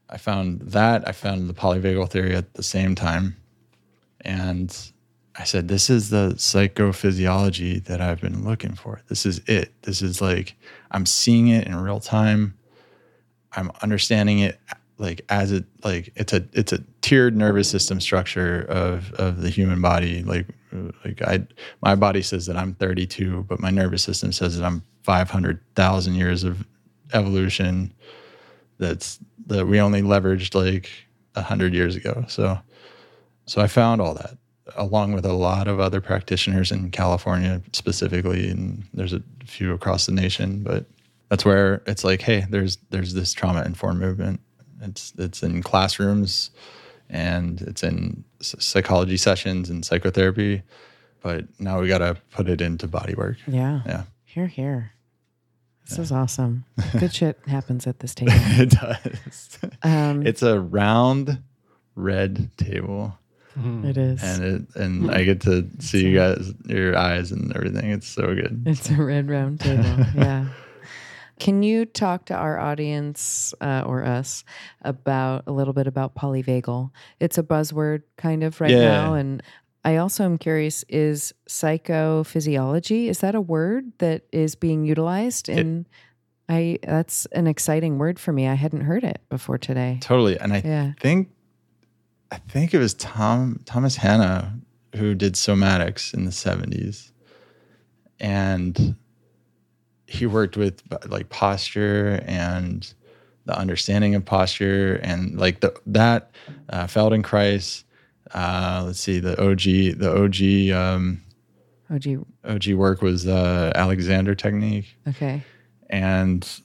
I 0.09 0.17
found 0.17 0.61
that. 0.61 1.07
I 1.07 1.11
found 1.11 1.49
the 1.49 1.53
polyvagal 1.53 2.09
theory 2.09 2.35
at 2.35 2.53
the 2.53 2.63
same 2.63 2.95
time. 2.95 3.37
And 4.21 4.75
I 5.37 5.43
said, 5.43 5.67
this 5.67 5.89
is 5.89 6.09
the 6.09 6.33
psychophysiology 6.37 7.83
that 7.85 7.99
I've 7.99 8.21
been 8.21 8.45
looking 8.45 8.73
for. 8.73 9.01
This 9.09 9.25
is 9.25 9.41
it. 9.47 9.73
This 9.81 10.01
is 10.01 10.21
like, 10.21 10.55
I'm 10.91 11.05
seeing 11.05 11.49
it 11.49 11.67
in 11.67 11.75
real 11.75 11.99
time. 11.99 12.57
I'm 13.51 13.71
understanding 13.81 14.39
it 14.39 14.59
like 14.97 15.25
as 15.29 15.51
it 15.51 15.65
like 15.83 16.11
it's 16.15 16.33
a 16.33 16.45
it's 16.53 16.71
a 16.71 16.79
tiered 17.01 17.35
nervous 17.35 17.69
system 17.69 17.99
structure 17.99 18.61
of 18.69 19.11
of 19.13 19.41
the 19.41 19.49
human 19.49 19.81
body 19.81 20.23
like 20.23 20.47
like 21.03 21.21
i 21.21 21.45
my 21.81 21.95
body 21.95 22.21
says 22.21 22.45
that 22.45 22.55
i'm 22.55 22.73
32 22.75 23.43
but 23.43 23.59
my 23.59 23.69
nervous 23.69 24.03
system 24.03 24.31
says 24.31 24.57
that 24.57 24.65
i'm 24.65 24.83
500000 25.03 26.15
years 26.15 26.43
of 26.43 26.65
evolution 27.13 27.93
that's 28.77 29.19
that 29.47 29.67
we 29.67 29.79
only 29.79 30.01
leveraged 30.01 30.55
like 30.55 30.89
100 31.33 31.73
years 31.73 31.95
ago 31.95 32.23
so 32.27 32.57
so 33.45 33.61
i 33.61 33.67
found 33.67 34.01
all 34.01 34.13
that 34.13 34.37
along 34.77 35.13
with 35.13 35.25
a 35.25 35.33
lot 35.33 35.67
of 35.67 35.79
other 35.79 36.01
practitioners 36.01 36.71
in 36.71 36.89
california 36.91 37.61
specifically 37.73 38.49
and 38.49 38.83
there's 38.93 39.13
a 39.13 39.21
few 39.45 39.73
across 39.73 40.05
the 40.07 40.11
nation 40.11 40.63
but 40.63 40.85
that's 41.29 41.45
where 41.45 41.81
it's 41.85 42.03
like 42.03 42.21
hey 42.21 42.45
there's 42.49 42.77
there's 42.89 43.13
this 43.13 43.31
trauma 43.33 43.63
informed 43.63 43.99
movement 43.99 44.39
it's 44.81 45.13
it's 45.17 45.43
in 45.43 45.61
classrooms 45.61 46.49
and 47.09 47.61
it's 47.61 47.83
in 47.83 48.23
psychology 48.41 49.17
sessions 49.17 49.69
and 49.69 49.85
psychotherapy 49.85 50.61
but 51.21 51.45
now 51.59 51.79
we 51.79 51.87
got 51.87 51.99
to 51.99 52.15
put 52.31 52.47
it 52.49 52.61
into 52.61 52.87
body 52.87 53.13
work 53.15 53.37
Yeah. 53.47 53.81
yeah 53.85 54.03
Here, 54.25 54.47
here. 54.47 54.91
This 55.87 55.99
is 55.99 56.11
awesome. 56.11 56.65
Good 56.99 57.13
shit 57.13 57.39
happens 57.47 57.85
at 57.85 57.99
this 57.99 58.15
table. 58.15 58.33
it 58.35 58.71
does 58.71 59.59
Um, 59.83 60.25
it's 60.25 60.41
a 60.41 60.59
round 60.59 61.43
red 61.95 62.49
table 62.57 63.15
it 63.57 63.97
is. 63.97 64.21
and 64.23 64.43
it 64.43 64.75
and 64.75 65.09
i 65.11 65.23
get 65.23 65.41
to 65.41 65.67
see 65.79 66.05
you 66.07 66.15
guys 66.17 66.53
your 66.65 66.97
eyes 66.97 67.31
and 67.31 67.55
everything 67.55 67.91
it's 67.91 68.07
so 68.07 68.33
good 68.35 68.63
It's 68.65 68.89
a 68.89 68.95
red 69.01 69.29
round 69.29 69.59
table. 69.61 69.83
yeah. 70.15 70.47
Can 71.39 71.63
you 71.63 71.83
talk 71.85 72.25
to 72.27 72.33
our 72.33 72.57
audience 72.57 73.53
uh, 73.59 73.83
or 73.85 74.05
us 74.05 74.45
about 74.83 75.43
a 75.47 75.51
little 75.51 75.73
bit 75.73 75.85
about 75.85 76.15
polyvagal? 76.15 76.91
It's 77.19 77.37
a 77.37 77.43
buzzword 77.43 78.03
kind 78.17 78.41
of 78.41 78.61
right 78.61 78.71
Yeah. 78.71 78.87
now. 78.87 79.13
And 79.15 79.43
I 79.83 79.97
also 79.97 80.23
am 80.23 80.37
curious 80.37 80.85
is 80.87 81.33
psychophysiology, 81.49 83.07
is 83.09 83.19
that 83.19 83.35
a 83.35 83.41
word 83.41 83.91
that 83.99 84.23
is 84.31 84.55
being 84.55 84.85
utilized? 84.85 85.49
And 85.49 85.85
I 86.47 86.79
that's 86.83 87.25
an 87.33 87.47
exciting 87.47 87.97
word 87.97 88.19
for 88.19 88.31
me. 88.31 88.47
I 88.47 88.53
hadn't 88.53 88.81
heard 88.81 89.03
it 89.03 89.19
before 89.29 89.57
today. 89.57 89.97
totally 90.01 90.37
and 90.39 90.53
i 90.53 90.61
Yeah. 90.63 90.93
think 90.99 91.29
i 92.31 92.37
think 92.37 92.73
it 92.73 92.77
was 92.79 92.93
tom 92.93 93.59
thomas 93.65 93.95
hanna 93.97 94.53
who 94.95 95.13
did 95.15 95.33
somatics 95.33 96.13
in 96.13 96.25
the 96.25 96.31
70s 96.31 97.11
and 98.19 98.95
he 100.07 100.25
worked 100.25 100.55
with 100.55 100.81
like 101.07 101.29
posture 101.29 102.21
and 102.25 102.93
the 103.45 103.57
understanding 103.57 104.15
of 104.15 104.23
posture 104.23 104.95
and 105.03 105.37
like 105.39 105.59
the 105.59 105.73
that 105.85 106.31
uh, 106.69 106.85
Feldenkrais. 106.85 107.83
Uh, 108.33 108.83
let's 108.85 108.99
see 108.99 109.19
the 109.19 109.33
OG 109.39 109.99
the 109.99 110.11
OG 110.11 110.75
um, 110.75 111.21
gee. 111.99 112.17
OG 112.43 112.73
work 112.73 113.01
was 113.01 113.27
uh, 113.27 113.71
Alexander 113.75 114.33
technique 114.35 114.95
Okay. 115.07 115.43
and 115.89 116.61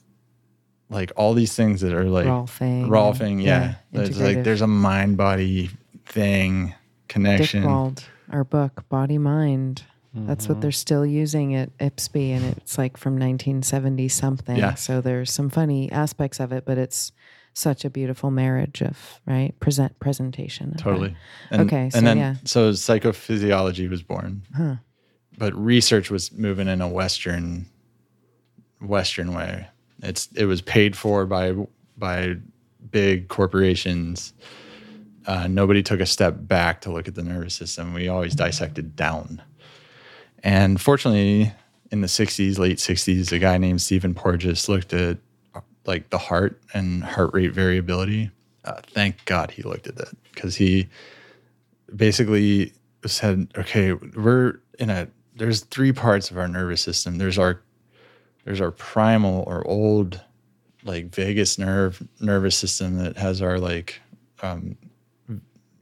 like 0.91 1.11
all 1.15 1.33
these 1.33 1.55
things 1.55 1.81
that 1.81 1.93
are 1.93 2.05
like 2.05 2.27
Rolfing. 2.27 2.87
Rolfing, 2.87 3.41
yeah. 3.41 3.75
Yeah, 3.91 4.01
It's 4.01 4.19
like 4.19 4.43
there's 4.43 4.61
a 4.61 4.67
mind 4.67 5.17
body 5.17 5.69
thing 6.05 6.67
Dick 6.67 6.75
connection. 7.07 7.63
Wald, 7.63 8.03
our 8.29 8.43
book, 8.43 8.87
Body 8.89 9.17
Mind. 9.17 9.83
That's 10.13 10.49
what 10.49 10.55
mm-hmm. 10.55 10.61
they're 10.61 10.71
still 10.73 11.05
using 11.05 11.55
at 11.55 11.77
IPSB, 11.77 12.31
and 12.31 12.57
it's 12.57 12.77
like 12.77 12.97
from 12.97 13.13
1970 13.13 14.09
something. 14.09 14.57
Yeah. 14.57 14.73
So 14.73 14.99
there's 14.99 15.31
some 15.31 15.49
funny 15.49 15.89
aspects 15.89 16.41
of 16.41 16.51
it, 16.51 16.65
but 16.65 16.77
it's 16.77 17.13
such 17.53 17.85
a 17.85 17.89
beautiful 17.89 18.29
marriage 18.29 18.81
of 18.81 19.21
right 19.25 19.57
present 19.61 19.97
presentation. 19.99 20.75
Totally. 20.75 21.15
And, 21.49 21.61
Okay, 21.61 21.89
so 21.89 21.97
and 21.97 22.07
then 22.07 22.17
yeah. 22.17 22.35
so 22.43 22.71
psychophysiology 22.71 23.89
was 23.89 24.03
born. 24.03 24.43
Huh. 24.55 24.75
But 25.37 25.55
research 25.55 26.11
was 26.11 26.31
moving 26.33 26.67
in 26.67 26.81
a 26.81 26.89
western 26.89 27.67
western 28.81 29.33
way. 29.33 29.67
It's 30.01 30.29
it 30.35 30.45
was 30.45 30.61
paid 30.61 30.95
for 30.95 31.25
by 31.25 31.55
by 31.97 32.35
big 32.89 33.27
corporations. 33.27 34.33
Uh, 35.25 35.47
nobody 35.47 35.83
took 35.83 35.99
a 35.99 36.05
step 36.05 36.35
back 36.39 36.81
to 36.81 36.91
look 36.91 37.07
at 37.07 37.15
the 37.15 37.23
nervous 37.23 37.53
system. 37.53 37.93
We 37.93 38.07
always 38.07 38.33
dissected 38.33 38.95
down. 38.95 39.41
And 40.43 40.81
fortunately, 40.81 41.53
in 41.91 42.01
the 42.01 42.07
60s, 42.07 42.57
late 42.57 42.77
60s, 42.77 43.31
a 43.31 43.37
guy 43.37 43.57
named 43.59 43.81
Stephen 43.81 44.15
Porges 44.15 44.67
looked 44.67 44.93
at 44.93 45.19
like 45.85 46.09
the 46.09 46.17
heart 46.17 46.61
and 46.73 47.03
heart 47.03 47.31
rate 47.33 47.53
variability. 47.53 48.31
Uh, 48.65 48.81
thank 48.93 49.23
God 49.25 49.51
he 49.51 49.63
looked 49.63 49.87
at 49.87 49.95
that 49.97 50.15
because 50.33 50.55
he 50.55 50.87
basically 51.95 52.73
said, 53.05 53.47
okay, 53.57 53.93
we're 53.93 54.59
in 54.79 54.89
a, 54.89 55.07
there's 55.35 55.61
three 55.61 55.91
parts 55.91 56.29
of 56.29 56.37
our 56.37 56.47
nervous 56.47 56.81
system. 56.81 57.17
There's 57.17 57.37
our, 57.37 57.61
there's 58.45 58.61
our 58.61 58.71
primal 58.71 59.43
or 59.47 59.65
old, 59.67 60.21
like 60.83 61.13
vagus 61.13 61.57
nerve, 61.57 62.01
nervous 62.19 62.55
system 62.55 62.97
that 62.97 63.17
has 63.17 63.41
our 63.41 63.59
like 63.59 64.01
um, 64.41 64.77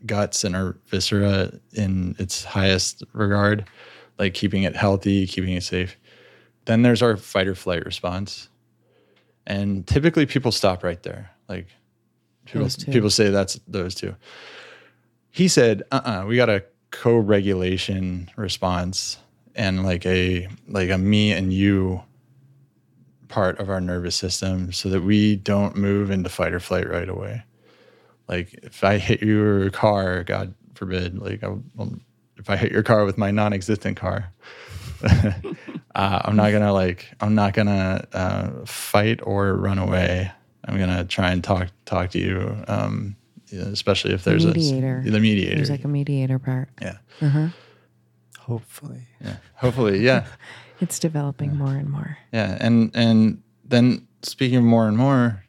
guts 0.06 0.44
and 0.44 0.56
our 0.56 0.78
viscera 0.88 1.52
in 1.74 2.16
its 2.20 2.44
highest 2.44 3.04
regard, 3.14 3.66
like 4.18 4.34
keeping 4.34 4.64
it 4.64 4.76
healthy, 4.76 5.26
keeping 5.28 5.54
it 5.54 5.64
safe. 5.64 5.98
Then 6.66 6.82
there's 6.82 7.02
our 7.02 7.18
fight 7.18 7.48
or 7.48 7.56
flight 7.56 7.86
response. 7.86 8.50
And 9.48 9.88
typically 9.88 10.26
people 10.26 10.52
stop 10.52 10.84
right 10.84 11.02
there. 11.02 11.32
Like 11.48 11.68
people, 12.46 12.68
people 12.92 13.10
say 13.10 13.30
that's 13.30 13.60
those 13.68 13.96
two. 13.96 14.16
He 15.32 15.48
said, 15.48 15.84
uh 15.92 16.02
uh 16.04 16.26
we 16.28 16.36
got 16.36 16.50
a 16.50 16.64
co 16.92 17.18
regulation 17.18 18.30
response 18.36 19.18
and 19.56 19.84
like 19.84 20.06
a 20.06 20.48
like 20.68 20.90
a 20.90 20.98
me 20.98 21.32
and 21.32 21.52
you 21.54 22.04
part 23.30 23.60
of 23.60 23.70
our 23.70 23.80
nervous 23.80 24.16
system 24.16 24.72
so 24.74 24.90
that 24.90 25.02
we 25.02 25.36
don't 25.38 25.76
move 25.78 26.12
into 26.12 26.30
fight 26.30 26.54
or 26.54 26.60
flight 26.60 26.90
right 26.90 27.08
away 27.08 27.44
like 28.30 28.54
if 28.62 28.84
I 28.84 29.00
hit 29.00 29.22
your 29.24 29.72
car, 29.72 30.24
God 30.24 30.54
forbid, 30.76 31.18
like 31.18 31.44
I, 31.44 31.48
well, 31.76 31.92
if 32.38 32.50
I 32.50 32.56
hit 32.56 32.72
your 32.72 32.84
car 32.84 33.04
with 33.04 33.18
my 33.18 33.32
non-existent 33.32 33.98
car, 33.98 34.32
uh, 35.04 35.42
I'm 35.96 36.36
not 36.36 36.52
gonna 36.52 36.72
like 36.72 37.08
I'm 37.20 37.34
not 37.34 37.54
gonna 37.54 38.06
uh, 38.14 38.50
fight 38.66 39.20
or 39.24 39.56
run 39.56 39.80
away. 39.80 40.32
I'm 40.66 40.78
gonna 40.78 41.06
try 41.06 41.32
and 41.32 41.44
talk 41.44 41.70
talk 41.86 42.12
to 42.12 42.20
you, 42.20 42.64
um, 42.68 43.16
especially 43.52 44.14
if 44.14 44.24
there's 44.24 44.46
mediator. 44.46 45.04
a 45.06 45.10
the 45.10 45.20
mediator. 45.20 45.56
There's 45.56 45.72
like 45.72 45.84
a 45.84 45.88
mediator 45.88 46.38
part. 46.38 46.70
yeah, 46.80 46.98
Hopefully. 48.38 49.08
yeah. 49.24 49.38
Hopefully, 49.56 50.00
yeah. 50.00 50.28
It's 50.82 51.00
developing 51.00 51.58
more 51.58 51.76
and 51.76 51.90
more. 51.90 52.18
Yeah, 52.32 52.58
and 52.60 52.92
and 52.94 53.42
then 53.66 54.08
speaking 54.22 54.58
of 54.58 54.64
more 54.64 54.88
and 54.88 54.98
more, 54.98 55.44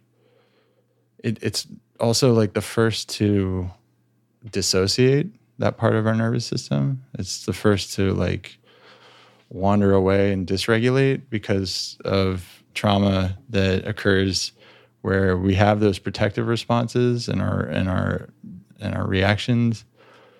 it, 1.18 1.43
it's 1.43 1.66
also 1.99 2.33
like 2.33 2.55
the 2.55 2.62
first 2.62 3.09
to 3.11 3.70
dissociate 4.51 5.28
that 5.59 5.76
part 5.76 5.95
of 5.95 6.07
our 6.07 6.14
nervous 6.14 6.47
system. 6.47 7.05
It's 7.18 7.45
the 7.45 7.53
first 7.53 7.95
to 7.95 8.12
like 8.14 8.59
wander 9.51 9.93
away 9.93 10.33
and 10.33 10.47
dysregulate 10.47 11.22
because 11.28 11.99
of 12.05 12.62
trauma 12.74 13.37
that 13.51 13.87
occurs 13.87 14.53
where 15.03 15.37
we 15.37 15.55
have 15.55 15.81
those 15.81 15.99
protective 15.99 16.47
responses 16.47 17.28
and 17.28 17.41
our 17.41 17.61
and 17.61 17.89
our 17.89 18.31
and 18.81 18.95
our 18.95 19.07
reactions. 19.07 19.85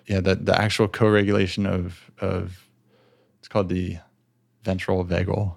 Yeah, 0.07 0.19
that 0.21 0.45
the 0.45 0.59
actual 0.59 0.87
co-regulation 0.87 1.65
of 1.65 2.11
of 2.19 2.67
it's 3.39 3.47
called 3.47 3.69
the 3.69 3.97
ventral 4.63 5.03
vagal. 5.05 5.55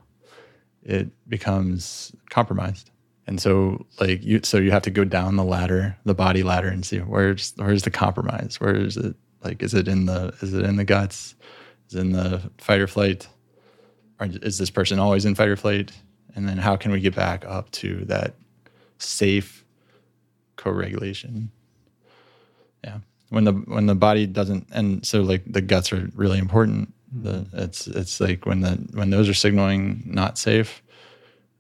It 0.82 1.10
becomes 1.28 2.12
compromised. 2.30 2.90
And 3.26 3.40
so 3.40 3.86
like 4.00 4.22
you 4.22 4.40
so 4.42 4.58
you 4.58 4.70
have 4.70 4.82
to 4.82 4.90
go 4.90 5.04
down 5.04 5.36
the 5.36 5.44
ladder, 5.44 5.96
the 6.04 6.14
body 6.14 6.42
ladder 6.42 6.68
and 6.68 6.84
see 6.84 6.98
where's 6.98 7.54
where's 7.56 7.82
the 7.82 7.90
compromise? 7.90 8.60
Where 8.60 8.74
is 8.74 8.96
it 8.96 9.16
like 9.42 9.62
is 9.62 9.74
it 9.74 9.88
in 9.88 10.06
the 10.06 10.34
is 10.42 10.52
it 10.52 10.64
in 10.64 10.76
the 10.76 10.84
guts? 10.84 11.34
Is 11.88 11.94
in 11.94 12.12
the 12.12 12.50
fight 12.58 12.80
or 12.80 12.86
flight? 12.86 13.28
Or 14.20 14.28
is 14.42 14.58
this 14.58 14.70
person 14.70 14.98
always 14.98 15.24
in 15.24 15.34
fight 15.34 15.48
or 15.48 15.56
flight? 15.56 15.92
And 16.34 16.48
then 16.48 16.58
how 16.58 16.76
can 16.76 16.92
we 16.92 17.00
get 17.00 17.14
back 17.14 17.44
up 17.46 17.70
to 17.72 18.04
that 18.06 18.34
safe 18.98 19.64
co-regulation? 20.56 21.50
Yeah. 22.82 22.98
When 23.30 23.44
the 23.44 23.52
when 23.52 23.86
the 23.86 23.94
body 23.94 24.26
doesn't 24.26 24.68
and 24.70 25.04
so 25.06 25.22
like 25.22 25.42
the 25.46 25.62
guts 25.62 25.92
are 25.92 26.10
really 26.14 26.38
important. 26.38 26.92
The 27.22 27.32
mm-hmm. 27.32 27.58
it's 27.58 27.86
it's 27.86 28.20
like 28.20 28.46
when 28.46 28.60
the 28.60 28.72
when 28.92 29.10
those 29.10 29.28
are 29.28 29.34
signaling 29.34 30.02
not 30.06 30.38
safe, 30.38 30.82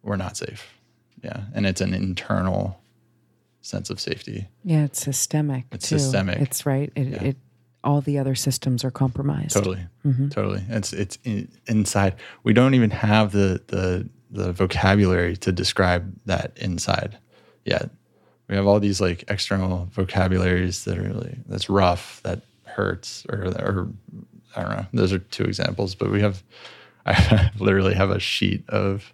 we're 0.02 0.16
not 0.16 0.36
safe. 0.36 0.74
Yeah. 1.22 1.44
And 1.54 1.66
it's 1.66 1.80
an 1.80 1.94
internal 1.94 2.80
sense 3.62 3.88
of 3.88 3.98
safety. 3.98 4.48
Yeah, 4.62 4.84
it's 4.84 5.00
systemic. 5.00 5.64
It's 5.72 5.88
too. 5.88 5.98
systemic. 5.98 6.40
It's 6.40 6.66
right. 6.66 6.92
It, 6.94 7.06
Yeah. 7.06 7.22
it 7.22 7.36
all 7.82 8.00
the 8.00 8.18
other 8.18 8.34
systems 8.34 8.82
are 8.82 8.90
compromised. 8.90 9.52
Totally, 9.52 9.86
mm-hmm. 10.04 10.28
totally. 10.28 10.62
It's 10.68 10.92
it's 10.92 11.18
in, 11.24 11.48
inside. 11.66 12.14
We 12.42 12.52
don't 12.52 12.74
even 12.74 12.90
have 12.90 13.32
the 13.32 13.62
the 13.66 14.08
the 14.30 14.52
vocabulary 14.52 15.36
to 15.38 15.52
describe 15.52 16.12
that 16.24 16.56
inside 16.56 17.18
yet. 17.64 17.90
We 18.48 18.56
have 18.56 18.66
all 18.66 18.80
these 18.80 19.00
like 19.00 19.24
external 19.28 19.88
vocabularies 19.92 20.84
that 20.84 20.98
are 20.98 21.02
really 21.02 21.38
that's 21.46 21.68
rough, 21.70 22.20
that 22.24 22.42
hurts, 22.64 23.24
or 23.28 23.44
or 23.58 23.88
I 24.56 24.62
don't 24.62 24.70
know. 24.70 24.86
Those 24.92 25.12
are 25.12 25.18
two 25.18 25.44
examples, 25.44 25.94
but 25.94 26.10
we 26.10 26.20
have 26.20 26.42
I 27.06 27.50
literally 27.58 27.94
have 27.94 28.10
a 28.10 28.20
sheet 28.20 28.68
of 28.68 29.12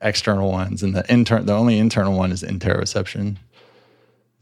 external 0.00 0.50
ones, 0.50 0.82
and 0.82 0.94
the 0.94 1.10
intern 1.10 1.46
the 1.46 1.54
only 1.54 1.78
internal 1.78 2.16
one 2.16 2.32
is 2.32 2.42
interoception. 2.42 3.36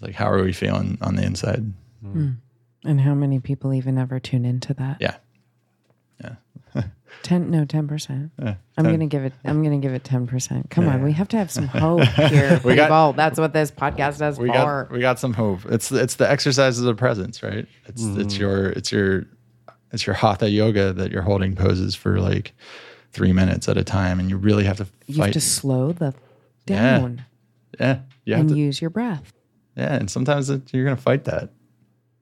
Like, 0.01 0.15
how 0.15 0.31
are 0.31 0.43
we 0.43 0.53
feeling 0.53 0.99
on 1.01 1.17
the 1.17 1.25
inside? 1.25 1.73
Hmm. 2.03 2.13
Hmm. 2.13 2.31
And 2.85 3.01
how 3.01 3.15
many 3.15 3.39
people 3.39 3.73
even 3.73 3.97
ever 3.97 4.19
tune 4.19 4.45
into 4.45 4.75
that? 4.75 4.97
Yeah, 5.01 5.15
Ten 7.23 7.51
no, 7.51 7.65
ten 7.65 7.87
percent. 7.87 8.33
Yeah, 8.39 8.55
I'm 8.77 8.85
gonna 8.85 9.07
give 9.07 9.25
it 9.25 9.33
I'm 9.45 9.63
gonna 9.63 9.79
give 9.79 9.93
it 9.93 10.03
ten 10.03 10.27
percent. 10.27 10.71
Come 10.71 10.89
on, 10.89 11.03
we 11.03 11.13
have 11.13 11.29
to 11.29 11.37
have 11.37 11.51
some 11.51 11.67
hope 11.69 12.03
here. 12.03 12.61
We 12.65 12.75
got- 12.75 12.87
people. 12.87 13.13
That's 13.13 13.39
what 13.39 13.53
this 13.53 13.71
podcast 13.71 14.27
is 14.27 14.39
we 14.39 14.49
for. 14.49 14.55
got 14.55 14.91
we 14.91 15.01
got 15.01 15.19
some 15.19 15.35
hope. 15.35 15.61
It's 15.67 15.93
it's 15.93 16.17
the 16.17 16.29
exercises 16.29 16.85
of 16.85 16.97
presence, 16.97 17.43
right? 17.43 17.67
It's 17.87 18.03
it's 18.03 18.35
mm-hmm. 18.35 18.41
your 18.41 18.67
it's 18.71 18.91
your 18.91 19.27
it's 19.93 20.07
your 20.07 20.15
hatha 20.15 20.49
yoga 20.51 20.93
that 20.93 21.11
you're 21.11 21.23
holding 21.23 21.55
poses 21.55 21.95
for 21.95 22.21
like 22.21 22.53
three 23.13 23.33
minutes 23.33 23.69
at 23.69 23.77
a 23.77 23.85
time, 23.85 24.19
and 24.19 24.31
you 24.31 24.37
really 24.37 24.65
have 24.65 24.79
to 24.79 24.85
Fight. 24.87 24.95
you 25.07 25.23
have 25.23 25.33
to 25.33 25.41
slow 25.41 25.93
the 25.93 26.15
down 26.67 27.25
yeah, 27.79 27.87
yeah. 27.87 27.99
you 28.25 28.33
have 28.35 28.41
and 28.43 28.51
to. 28.51 28.57
use 28.57 28.81
your 28.81 28.91
breath. 28.91 29.33
yeah, 29.77 29.95
and 29.95 30.11
sometimes 30.11 30.49
it, 30.51 30.73
you're 30.73 30.85
gonna 30.85 30.97
fight 30.97 31.25
that. 31.25 31.51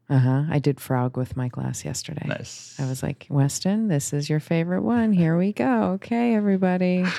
Uh 0.08 0.18
huh. 0.18 0.42
I 0.50 0.58
did 0.58 0.80
frog 0.80 1.16
with 1.16 1.36
my 1.36 1.48
class 1.48 1.84
yesterday. 1.84 2.26
Nice. 2.26 2.74
I 2.80 2.86
was 2.86 3.00
like, 3.02 3.26
Weston, 3.30 3.86
this 3.86 4.12
is 4.12 4.28
your 4.28 4.40
favorite 4.40 4.82
one. 4.82 5.12
Here 5.12 5.36
we 5.38 5.52
go. 5.52 5.92
Okay, 5.92 6.34
everybody. 6.34 7.04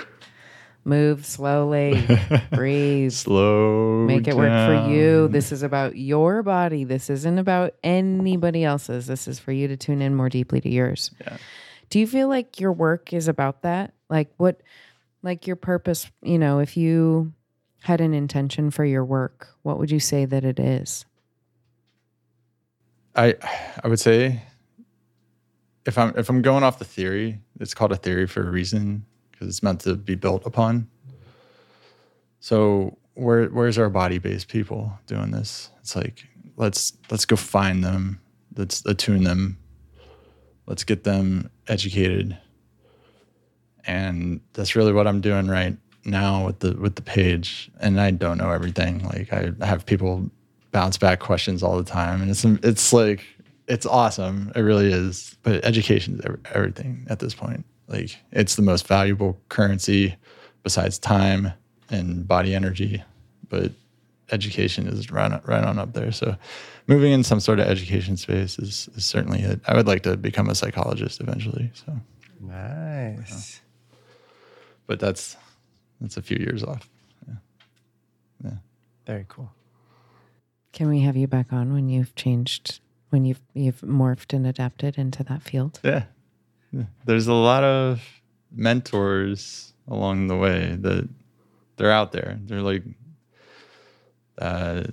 Move 0.84 1.26
slowly. 1.26 2.08
Breathe. 2.52 3.12
Slow. 3.12 4.06
Make 4.06 4.28
it 4.28 4.36
work 4.36 4.52
for 4.52 4.90
you. 4.90 5.28
This 5.28 5.52
is 5.52 5.62
about 5.62 5.96
your 5.96 6.42
body. 6.42 6.84
This 6.84 7.10
isn't 7.10 7.38
about 7.38 7.76
anybody 7.84 8.64
else's. 8.64 9.06
This 9.06 9.28
is 9.28 9.40
for 9.40 9.52
you 9.52 9.68
to 9.68 9.78
tune 9.78 10.02
in 10.02 10.16
more 10.16 10.30
deeply 10.30 10.60
to 10.62 10.70
yours. 10.70 11.12
Yeah. 11.22 11.38
Do 11.90 12.00
you 12.00 12.08
feel 12.08 12.28
like 12.28 12.60
your 12.60 12.72
work 12.72 13.14
is 13.14 13.28
about 13.28 13.62
that? 13.62 13.94
Like 14.10 14.32
what 14.38 14.62
like 15.22 15.46
your 15.46 15.56
purpose, 15.56 16.10
you 16.24 16.40
know, 16.40 16.60
if 16.60 16.76
you 16.76 17.34
had 17.82 18.02
an 18.02 18.14
intention 18.14 18.72
for 18.72 18.86
your 18.86 19.06
work, 19.06 19.50
what 19.62 19.78
would 19.78 19.92
you 19.92 20.00
say 20.00 20.26
that 20.26 20.44
it 20.44 20.60
is? 20.60 21.06
I 23.16 23.36
I 23.84 23.88
would 23.88 24.00
say 24.00 24.42
if 25.86 25.98
I'm 25.98 26.14
if 26.18 26.30
I'm 26.30 26.42
going 26.42 26.64
off 26.64 26.80
the 26.80 26.86
theory, 26.86 27.40
it's 27.60 27.74
called 27.74 27.92
a 27.92 27.98
theory 27.98 28.26
for 28.26 28.48
a 28.48 28.50
reason 28.50 29.06
because 29.42 29.56
it's 29.56 29.64
meant 29.64 29.80
to 29.82 29.96
be 29.96 30.14
built 30.14 30.46
upon. 30.46 30.88
So 32.39 32.98
where 33.16 33.48
where's 33.48 33.80
our 33.80 33.89
body 33.89 34.20
based 34.20 34.48
people 34.48 34.94
doing 35.08 35.32
this? 35.32 35.72
It's 35.80 35.96
like 35.96 36.28
let's 36.58 36.94
let's 37.10 37.26
go 37.26 37.36
find 37.36 37.84
them, 37.84 38.22
let's 38.56 38.86
attune 38.86 39.24
them, 39.24 39.58
let's 40.68 40.84
get 40.84 41.04
them 41.04 41.50
educated, 41.68 42.38
and 43.86 44.42
that's 44.54 44.76
really 44.76 44.94
what 44.94 45.08
I'm 45.08 45.22
doing 45.22 45.48
right 45.48 45.76
now 46.06 46.46
with 46.46 46.60
the 46.60 46.76
with 46.76 46.96
the 46.96 47.02
page. 47.02 47.72
And 47.80 48.00
I 48.00 48.12
don't 48.12 48.38
know 48.38 48.52
everything. 48.52 49.04
Like 49.04 49.34
I 49.34 49.54
have 49.66 49.88
people 49.88 50.30
bounce 50.72 50.98
back 50.98 51.20
questions 51.20 51.64
all 51.64 51.78
the 51.78 51.84
time, 51.84 52.22
and 52.22 52.30
it's 52.30 52.46
it's 52.46 52.94
like 52.94 53.26
it's 53.68 53.88
awesome. 53.88 54.52
It 54.56 54.62
really 54.62 54.92
is. 54.92 55.36
But 55.42 55.66
education 55.66 56.20
is 56.20 56.26
everything 56.54 57.08
at 57.10 57.18
this 57.18 57.34
point. 57.34 57.66
Like 57.92 58.18
it's 58.32 58.56
the 58.56 58.62
most 58.62 58.88
valuable 58.88 59.39
currency 59.50 60.16
besides 60.64 60.98
time 60.98 61.52
and 61.89 62.28
body 62.28 62.56
energy. 62.56 63.04
But 63.50 63.74
education 64.32 64.88
is 64.88 65.12
right 65.12 65.32
on, 65.32 65.42
right 65.46 65.64
on 65.64 65.78
up 65.78 65.94
there. 65.94 66.12
So 66.12 66.38
moving 66.88 67.12
in 67.12 67.24
some 67.24 67.39
sort 67.42 67.60
of 67.60 67.68
education 67.68 68.16
space 68.18 68.58
is, 68.58 68.89
is 68.96 69.06
certainly 69.06 69.42
it. 69.42 69.60
I 69.68 69.76
would 69.76 69.88
like 69.88 70.04
to 70.04 70.16
become 70.16 70.50
a 70.50 70.56
psychologist 70.56 71.20
eventually. 71.20 71.70
So, 71.74 72.00
Nice. 72.39 73.60
Uh-huh. 73.60 73.98
but 74.88 75.00
that's 75.00 75.36
that's 76.00 76.18
a 76.18 76.22
few 76.22 76.38
years 76.38 76.64
off. 76.64 76.89
Yeah. 78.44 78.52
Very 79.06 79.26
cool. 79.28 79.52
Can 80.74 80.88
we 80.89 81.02
have 81.02 81.18
you 81.18 81.28
back 81.28 81.52
on 81.52 81.74
when 81.74 81.89
you've 81.89 82.16
changed 82.16 82.80
when 83.10 83.26
you've 83.26 83.42
you've 83.54 83.82
morphed 83.82 84.34
and 84.34 84.48
adapted 84.48 84.98
into 84.98 85.24
that 85.26 85.42
field? 85.44 85.80
Yeah. 85.84 86.04
There's 87.05 87.28
a 87.28 87.34
lot 87.34 87.63
of 87.63 88.01
mentors 88.51 89.74
along 89.88 90.28
the 90.28 90.38
way 90.38 90.78
that 90.80 91.07
they're 91.78 91.91
out 91.91 92.11
there. 92.11 92.39
They're 92.43 92.61
like 92.61 92.84
uh, 94.38 94.84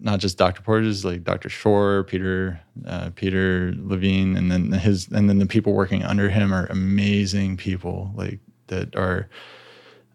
not 0.00 0.18
just 0.18 0.38
Dr. 0.38 0.62
Porges, 0.62 1.04
like 1.04 1.24
Dr. 1.24 1.48
Schore, 1.48 2.04
Peter, 2.04 2.60
uh, 2.86 3.10
Peter 3.14 3.74
Levine, 3.76 4.36
and 4.36 4.50
then 4.50 4.72
his, 4.72 5.08
and 5.08 5.28
then 5.28 5.38
the 5.38 5.46
people 5.46 5.72
working 5.72 6.02
under 6.04 6.30
him 6.30 6.52
are 6.52 6.66
amazing 6.66 7.56
people, 7.56 8.12
like 8.14 8.40
that 8.68 8.96
are 8.96 9.28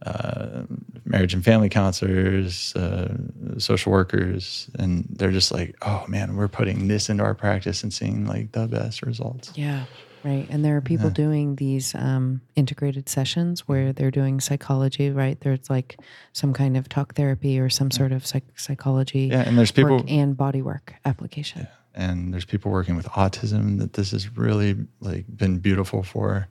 uh, 0.06 0.64
marriage 1.06 1.34
and 1.34 1.44
family 1.44 1.70
counselors, 1.70 2.76
uh, 2.76 3.16
social 3.58 3.92
workers, 3.92 4.70
and 4.78 5.06
they're 5.10 5.32
just 5.32 5.52
like, 5.52 5.76
oh 5.82 6.06
man, 6.08 6.36
we're 6.36 6.48
putting 6.48 6.88
this 6.88 7.10
into 7.10 7.24
our 7.24 7.36
practice 7.36 7.84
and 7.84 7.94
seeing 7.94 8.26
like 8.26 8.52
the 8.52 8.68
best 8.68 9.02
results. 9.02 9.52
Yeah. 9.56 9.86
Right. 10.26 10.48
And 10.50 10.66
there 10.66 10.76
are 10.76 10.82
people 10.82 11.12
doing 11.12 11.56
these 11.58 11.94
um, 11.94 12.42
integrated 12.56 13.08
sessions 13.08 13.68
where 13.68 13.94
they're 13.94 14.10
doing 14.10 14.40
psychology, 14.42 15.12
right? 15.12 15.40
There's 15.40 15.70
like 15.70 16.00
some 16.34 16.52
kind 16.52 16.76
of 16.76 16.90
talk 16.90 17.14
therapy 17.14 17.60
or 17.60 17.70
some 17.70 17.92
sort 17.92 18.12
of 18.12 18.26
psych- 18.26 18.58
psychology 18.58 19.28
Yeah, 19.32 19.44
and 19.48 19.56
there's 19.56 19.72
people 19.72 19.98
work 19.98 20.06
and 20.12 20.36
body 20.36 20.64
work 20.64 20.96
application. 21.06 21.68
and 21.94 22.34
there's 22.34 22.44
people 22.44 22.72
working 22.72 22.96
with 22.96 23.06
autism 23.10 23.78
that 23.78 23.94
this 23.94 24.10
has 24.12 24.36
really 24.36 24.76
like 25.00 25.26
been 25.38 25.60
beautiful 25.60 26.02
for 26.02 26.48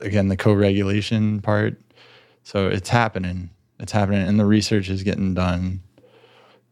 again 0.00 0.28
the 0.28 0.36
co-regulation 0.36 1.40
part 1.42 1.78
so 2.42 2.68
it's 2.68 2.88
happening 2.88 3.50
it's 3.78 3.92
happening 3.92 4.26
and 4.26 4.40
the 4.40 4.46
research 4.46 4.88
is 4.88 5.02
getting 5.02 5.34
done 5.34 5.80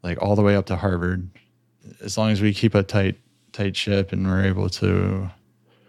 like 0.02 0.20
all 0.22 0.34
the 0.34 0.42
way 0.42 0.56
up 0.56 0.64
to 0.66 0.76
harvard 0.76 1.28
as 2.00 2.16
long 2.16 2.30
as 2.30 2.40
we 2.40 2.54
keep 2.54 2.74
a 2.74 2.82
tight 2.82 3.16
tight 3.52 3.76
ship 3.76 4.12
and 4.12 4.26
we're 4.26 4.44
able 4.46 4.68
to 4.70 5.30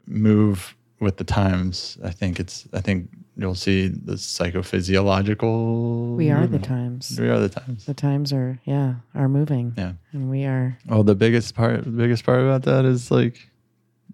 move 0.09 0.75
with 0.99 1.15
the 1.17 1.23
times 1.23 1.97
i 2.03 2.09
think 2.09 2.39
it's 2.39 2.67
i 2.73 2.81
think 2.81 3.09
you'll 3.37 3.55
see 3.55 3.87
the 3.87 4.17
psychophysiological 4.17 6.15
We 6.17 6.29
are 6.29 6.45
the 6.47 6.57
mm-hmm. 6.57 6.73
times. 6.73 7.17
we 7.19 7.29
are 7.29 7.39
the 7.39 7.49
times 7.49 7.85
The 7.85 7.93
times 7.93 8.33
are, 8.33 8.59
yeah, 8.65 8.95
are 9.15 9.29
moving. 9.29 9.73
yeah 9.77 9.93
And 10.11 10.29
we 10.29 10.43
are, 10.45 10.77
Well, 10.87 11.03
the 11.03 11.15
biggest 11.15 11.55
part, 11.55 11.83
the 11.85 11.89
biggest 11.91 12.25
part 12.25 12.41
about 12.41 12.63
that 12.63 12.83
is 12.85 13.09
like, 13.11 13.49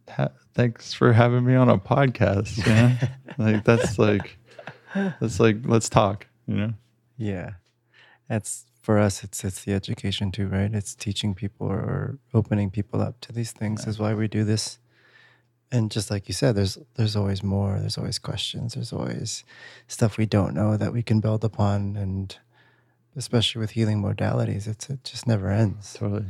ha- 0.08 0.30
thanks 0.54 0.94
for 0.94 1.12
having 1.14 1.44
me 1.44 1.56
on 1.56 1.70
a 1.70 1.78
podcast. 1.80 2.58
You 2.58 2.74
know? 2.74 2.92
like 3.54 3.64
that's 3.64 3.98
like, 3.98 4.38
that's 4.94 5.40
like, 5.40 5.58
let's 5.66 5.90
talk. 5.90 6.28
You 6.48 6.56
know, 6.56 6.74
Yeah. 7.18 7.54
That's 8.30 8.66
for 8.84 9.00
us 9.00 9.24
it's 9.24 9.44
it's 9.44 9.64
the 9.64 9.74
education 9.74 10.32
too, 10.32 10.48
right? 10.48 10.72
It's 10.74 10.94
teaching 10.94 11.34
people 11.34 11.66
or, 11.68 11.80
or 11.80 12.20
opening 12.34 12.70
people 12.70 13.02
up 13.02 13.20
to 13.22 13.32
these 13.34 13.52
things 13.52 13.88
is 13.88 13.98
why 13.98 14.14
we 14.14 14.28
do 14.28 14.44
this. 14.44 14.78
And 15.72 15.92
just 15.92 16.10
like 16.12 16.28
you 16.28 16.34
said, 16.34 16.56
there's 16.56 16.78
there's 16.96 17.16
always 17.16 17.44
more, 17.44 17.80
there's 17.80 17.98
always 17.98 18.20
questions, 18.20 18.74
there's 18.76 18.94
always 18.94 19.44
stuff 19.88 20.18
we 20.18 20.26
don't 20.26 20.54
know 20.54 20.78
that 20.78 20.94
we 20.94 21.04
can 21.04 21.20
build 21.20 21.44
upon 21.44 21.96
and 21.98 22.38
especially 23.16 23.60
with 23.62 23.72
healing 23.72 24.02
modalities, 24.02 24.68
it's 24.68 24.90
it 24.90 25.04
just 25.04 25.26
never 25.28 25.50
ends. 25.50 25.94
Totally. 25.94 26.26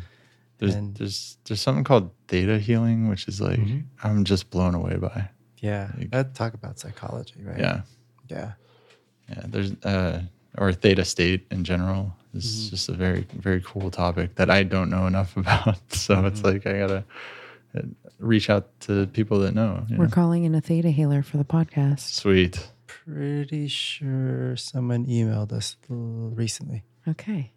There's 0.60 0.76
And- 0.76 0.96
there's 0.96 1.38
there's 1.46 1.62
something 1.62 1.84
called 1.84 2.12
theta 2.28 2.60
healing, 2.60 3.10
which 3.10 3.28
is 3.28 3.42
like 3.42 3.60
Mhm. 3.60 3.84
I'm 4.04 4.24
just 4.24 4.50
blown 4.50 4.74
away 4.76 4.96
by. 4.98 5.30
Yeah. 5.60 5.92
Like- 5.98 6.12
That 6.12 6.34
talk 6.34 6.54
about 6.54 6.80
psychology, 6.80 7.36
right? 7.44 7.60
Yeah. 7.60 7.82
Yeah. 8.30 8.52
Yeah. 9.30 9.44
There's 9.48 9.72
uh 9.84 10.22
or 10.58 10.72
theta 10.72 11.04
state 11.04 11.46
in 11.52 11.64
general 11.66 12.16
is 12.34 12.46
Mm-hmm. 12.46 12.70
just 12.70 12.90
a 12.90 12.94
very 12.94 13.28
very 13.34 13.62
cool 13.62 13.92
topic 13.92 14.36
that 14.36 14.50
I 14.50 14.64
don't 14.64 14.90
know 14.90 15.08
enough 15.08 15.36
about. 15.44 15.80
So 15.92 16.26
it's 16.26 16.40
Mm-hmm. 16.42 16.48
like 16.48 16.66
I 16.68 16.80
gotta 16.80 17.04
reach 18.20 18.50
out 18.50 18.80
to 18.82 19.08
people 19.08 19.40
that 19.40 19.54
know. 19.54 19.86
We're 19.90 20.06
know? 20.06 20.12
calling 20.12 20.44
in 20.44 20.56
a 20.56 20.62
theta 20.62 20.90
healer 20.90 21.24
for 21.24 21.38
the 21.38 21.44
podcast. 21.46 22.00
Sweet. 22.00 22.70
Pretty 22.88 23.68
sure 23.68 24.56
someone 24.56 25.06
emailed 25.06 25.52
us 25.52 25.78
recently. 25.90 26.84
Okay. 27.08 27.52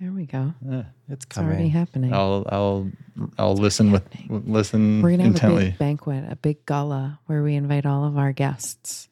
There 0.00 0.12
we 0.12 0.26
go. 0.26 0.52
Yeah. 0.66 0.84
It's 1.08 1.24
It's 1.24 1.38
already 1.38 1.68
happening. 1.68 2.12
I'll 2.12 2.44
I'll 2.50 2.90
I'll 3.38 3.56
listen 3.56 3.92
with 3.92 4.04
listen 4.28 5.00
We're 5.00 5.16
gonna 5.16 5.38
have 5.38 5.52
a 5.52 5.56
big 5.56 5.78
banquet, 5.78 6.24
a 6.30 6.36
big 6.36 6.66
gala 6.66 7.18
where 7.26 7.42
we 7.42 7.54
invite 7.54 7.86
all 7.86 8.04
of 8.04 8.18
our 8.18 8.32
guests. 8.32 9.08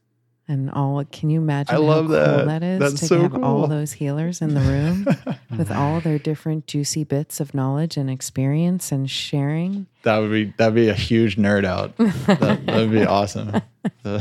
And 0.46 0.70
all 0.70 1.02
can 1.10 1.30
you 1.30 1.40
imagine 1.40 1.74
I 1.74 1.78
how 1.78 1.84
love 1.84 2.06
cool 2.06 2.14
that. 2.16 2.44
that 2.46 2.62
is 2.62 2.78
That's 2.80 3.00
to 3.00 3.06
so 3.06 3.22
have 3.22 3.42
all 3.42 3.66
those 3.66 3.92
healers 3.94 4.42
in 4.42 4.52
the 4.54 4.60
room 4.60 5.06
with 5.58 5.70
all 5.72 6.00
their 6.00 6.18
different 6.18 6.66
juicy 6.66 7.02
bits 7.02 7.40
of 7.40 7.54
knowledge 7.54 7.96
and 7.96 8.10
experience 8.10 8.92
and 8.92 9.10
sharing. 9.10 9.86
That 10.02 10.18
would 10.18 10.30
be 10.30 10.52
that'd 10.58 10.74
be 10.74 10.90
a 10.90 10.94
huge 10.94 11.36
nerd 11.36 11.64
out. 11.64 11.96
that 11.96 12.60
would 12.66 12.90
be 12.90 13.04
awesome. 13.06 13.60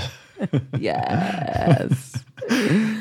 Yes. 0.78 2.24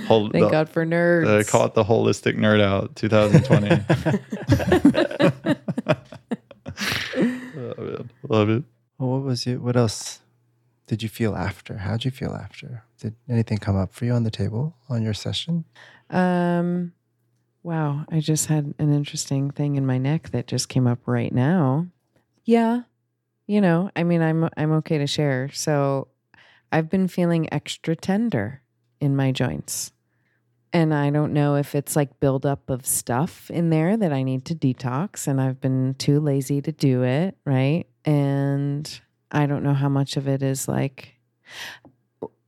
whole, 0.06 0.28
Thank 0.30 0.44
the- 0.44 0.48
God 0.50 0.68
for 0.68 0.86
nerds. 0.86 1.26
Uh, 1.40 1.42
call 1.50 1.66
it 1.66 1.74
the 1.74 1.82
holistic 1.82 2.36
nerd 2.36 2.60
out 2.60 2.94
2020. 2.94 3.68
oh, 7.16 7.82
man. 7.82 8.10
Love 8.28 8.48
it. 8.50 8.62
Well, 8.98 9.10
what 9.10 9.22
was 9.22 9.46
it? 9.46 9.60
What 9.60 9.76
else 9.76 10.20
did 10.93 11.03
you 11.03 11.09
feel 11.09 11.34
after? 11.34 11.78
How 11.78 11.93
did 11.93 12.05
you 12.05 12.11
feel 12.11 12.34
after? 12.34 12.84
Did 13.01 13.14
anything 13.26 13.57
come 13.57 13.76
up 13.76 13.95
for 13.95 14.05
you 14.05 14.12
on 14.12 14.24
the 14.24 14.30
table 14.30 14.76
on 14.90 15.03
your 15.03 15.14
session? 15.14 15.64
Um, 16.11 16.93
wow, 17.62 18.05
I 18.11 18.20
just 18.20 18.49
had 18.49 18.74
an 18.78 18.93
interesting 18.93 19.51
thing 19.51 19.76
in 19.76 19.86
my 19.86 19.97
neck 19.97 20.32
that 20.32 20.47
just 20.47 20.68
came 20.68 20.86
up 20.86 20.99
right 21.07 21.32
now. 21.32 21.86
Yeah, 22.45 22.82
you 23.47 23.62
know, 23.62 23.90
I 23.97 24.05
mean, 24.05 24.20
I'm 24.20 24.51
I'm 24.59 24.72
okay 24.72 24.99
to 24.99 25.07
share. 25.07 25.49
So, 25.55 26.09
I've 26.70 26.90
been 26.90 27.09
feeling 27.09 27.51
extra 27.51 27.97
tender 27.97 28.61
in 29.01 29.16
my 29.16 29.32
joints, 29.32 29.93
and 30.74 30.93
I 30.93 31.09
don't 31.09 31.32
know 31.32 31.55
if 31.55 31.74
it's 31.74 31.97
like 31.97 32.20
buildup 32.20 32.68
of 32.68 32.84
stuff 32.84 33.51
in 33.51 33.70
there 33.70 33.97
that 33.97 34.12
I 34.12 34.24
need 34.24 34.45
to 34.45 34.55
detox, 34.55 35.26
and 35.26 35.40
I've 35.40 35.59
been 35.59 35.95
too 35.95 36.20
lazy 36.20 36.61
to 36.61 36.70
do 36.70 37.03
it, 37.03 37.38
right? 37.47 37.86
And 38.05 39.01
I 39.32 39.46
don't 39.46 39.64
know 39.64 39.74
how 39.74 39.88
much 39.88 40.16
of 40.16 40.28
it 40.28 40.42
is 40.42 40.68
like 40.68 41.16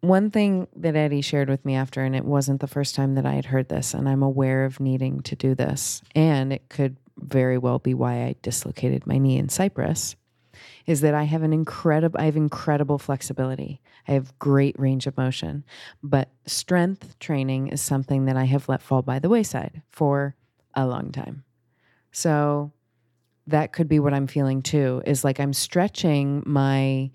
one 0.00 0.30
thing 0.30 0.68
that 0.76 0.96
Eddie 0.96 1.22
shared 1.22 1.48
with 1.48 1.64
me 1.64 1.74
after, 1.74 2.02
and 2.02 2.14
it 2.14 2.26
wasn't 2.26 2.60
the 2.60 2.66
first 2.66 2.94
time 2.94 3.14
that 3.14 3.24
I 3.24 3.32
had 3.32 3.46
heard 3.46 3.70
this, 3.70 3.94
and 3.94 4.06
I'm 4.06 4.22
aware 4.22 4.66
of 4.66 4.78
needing 4.78 5.22
to 5.22 5.34
do 5.34 5.54
this, 5.54 6.02
and 6.14 6.52
it 6.52 6.68
could 6.68 6.98
very 7.16 7.56
well 7.56 7.78
be 7.78 7.94
why 7.94 8.24
I 8.24 8.36
dislocated 8.42 9.06
my 9.06 9.16
knee 9.16 9.38
in 9.38 9.48
Cyprus, 9.48 10.14
is 10.84 11.00
that 11.00 11.14
I 11.14 11.22
have 11.22 11.42
an 11.42 11.54
incredible, 11.54 12.20
I 12.20 12.26
have 12.26 12.36
incredible 12.36 12.98
flexibility. 12.98 13.80
I 14.06 14.12
have 14.12 14.38
great 14.38 14.78
range 14.78 15.06
of 15.06 15.16
motion, 15.16 15.64
but 16.02 16.28
strength 16.44 17.18
training 17.18 17.68
is 17.68 17.80
something 17.80 18.26
that 18.26 18.36
I 18.36 18.44
have 18.44 18.68
let 18.68 18.82
fall 18.82 19.00
by 19.00 19.18
the 19.18 19.30
wayside 19.30 19.80
for 19.88 20.36
a 20.74 20.86
long 20.86 21.10
time. 21.12 21.44
So 22.12 22.72
that 23.46 23.72
could 23.72 23.88
be 23.88 23.98
what 23.98 24.14
I'm 24.14 24.26
feeling 24.26 24.62
too. 24.62 25.02
Is 25.06 25.24
like 25.24 25.40
I'm 25.40 25.52
stretching 25.52 26.42
my 26.46 27.10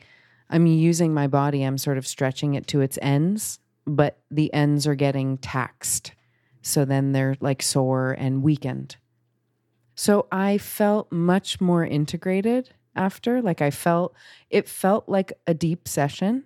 I'm 0.50 0.66
using 0.66 1.14
my 1.14 1.28
body, 1.28 1.64
I'm 1.64 1.78
sort 1.78 1.98
of 1.98 2.08
stretching 2.08 2.56
it 2.56 2.68
to 2.68 2.82
its 2.82 2.98
ends, 3.02 3.60
but 3.86 4.20
the 4.32 4.52
ends 4.54 4.88
are 4.88 4.96
getting 4.96 5.38
taxed. 5.38 6.14
So 6.62 6.86
then 6.86 7.12
they're 7.12 7.36
like 7.40 7.62
sore 7.62 8.14
and 8.14 8.44
weakened. 8.44 8.98
So 9.96 10.28
I 10.32 10.58
felt 10.58 11.12
much 11.12 11.62
more 11.62 11.86
integrated 11.86 12.72
after. 12.96 13.42
Like 13.42 13.62
I 13.62 13.70
felt, 13.70 14.16
it 14.50 14.68
felt 14.68 15.08
like 15.08 15.34
a 15.46 15.54
deep 15.54 15.88
session. 15.88 16.46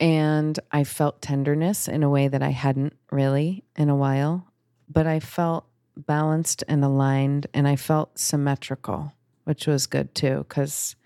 And 0.00 0.58
I 0.72 0.84
felt 0.84 1.22
tenderness 1.22 1.86
in 1.86 2.02
a 2.02 2.10
way 2.10 2.26
that 2.28 2.42
I 2.42 2.50
hadn't 2.50 2.96
really 3.10 3.64
in 3.76 3.88
a 3.88 3.96
while. 3.96 4.48
But 4.88 5.06
I 5.06 5.20
felt 5.20 5.64
balanced 5.96 6.64
and 6.68 6.84
aligned 6.84 7.46
and 7.54 7.68
I 7.68 7.76
felt 7.76 8.18
symmetrical, 8.18 9.12
which 9.44 9.66
was 9.66 9.86
good 9.86 10.14
too, 10.14 10.44
because 10.48 10.96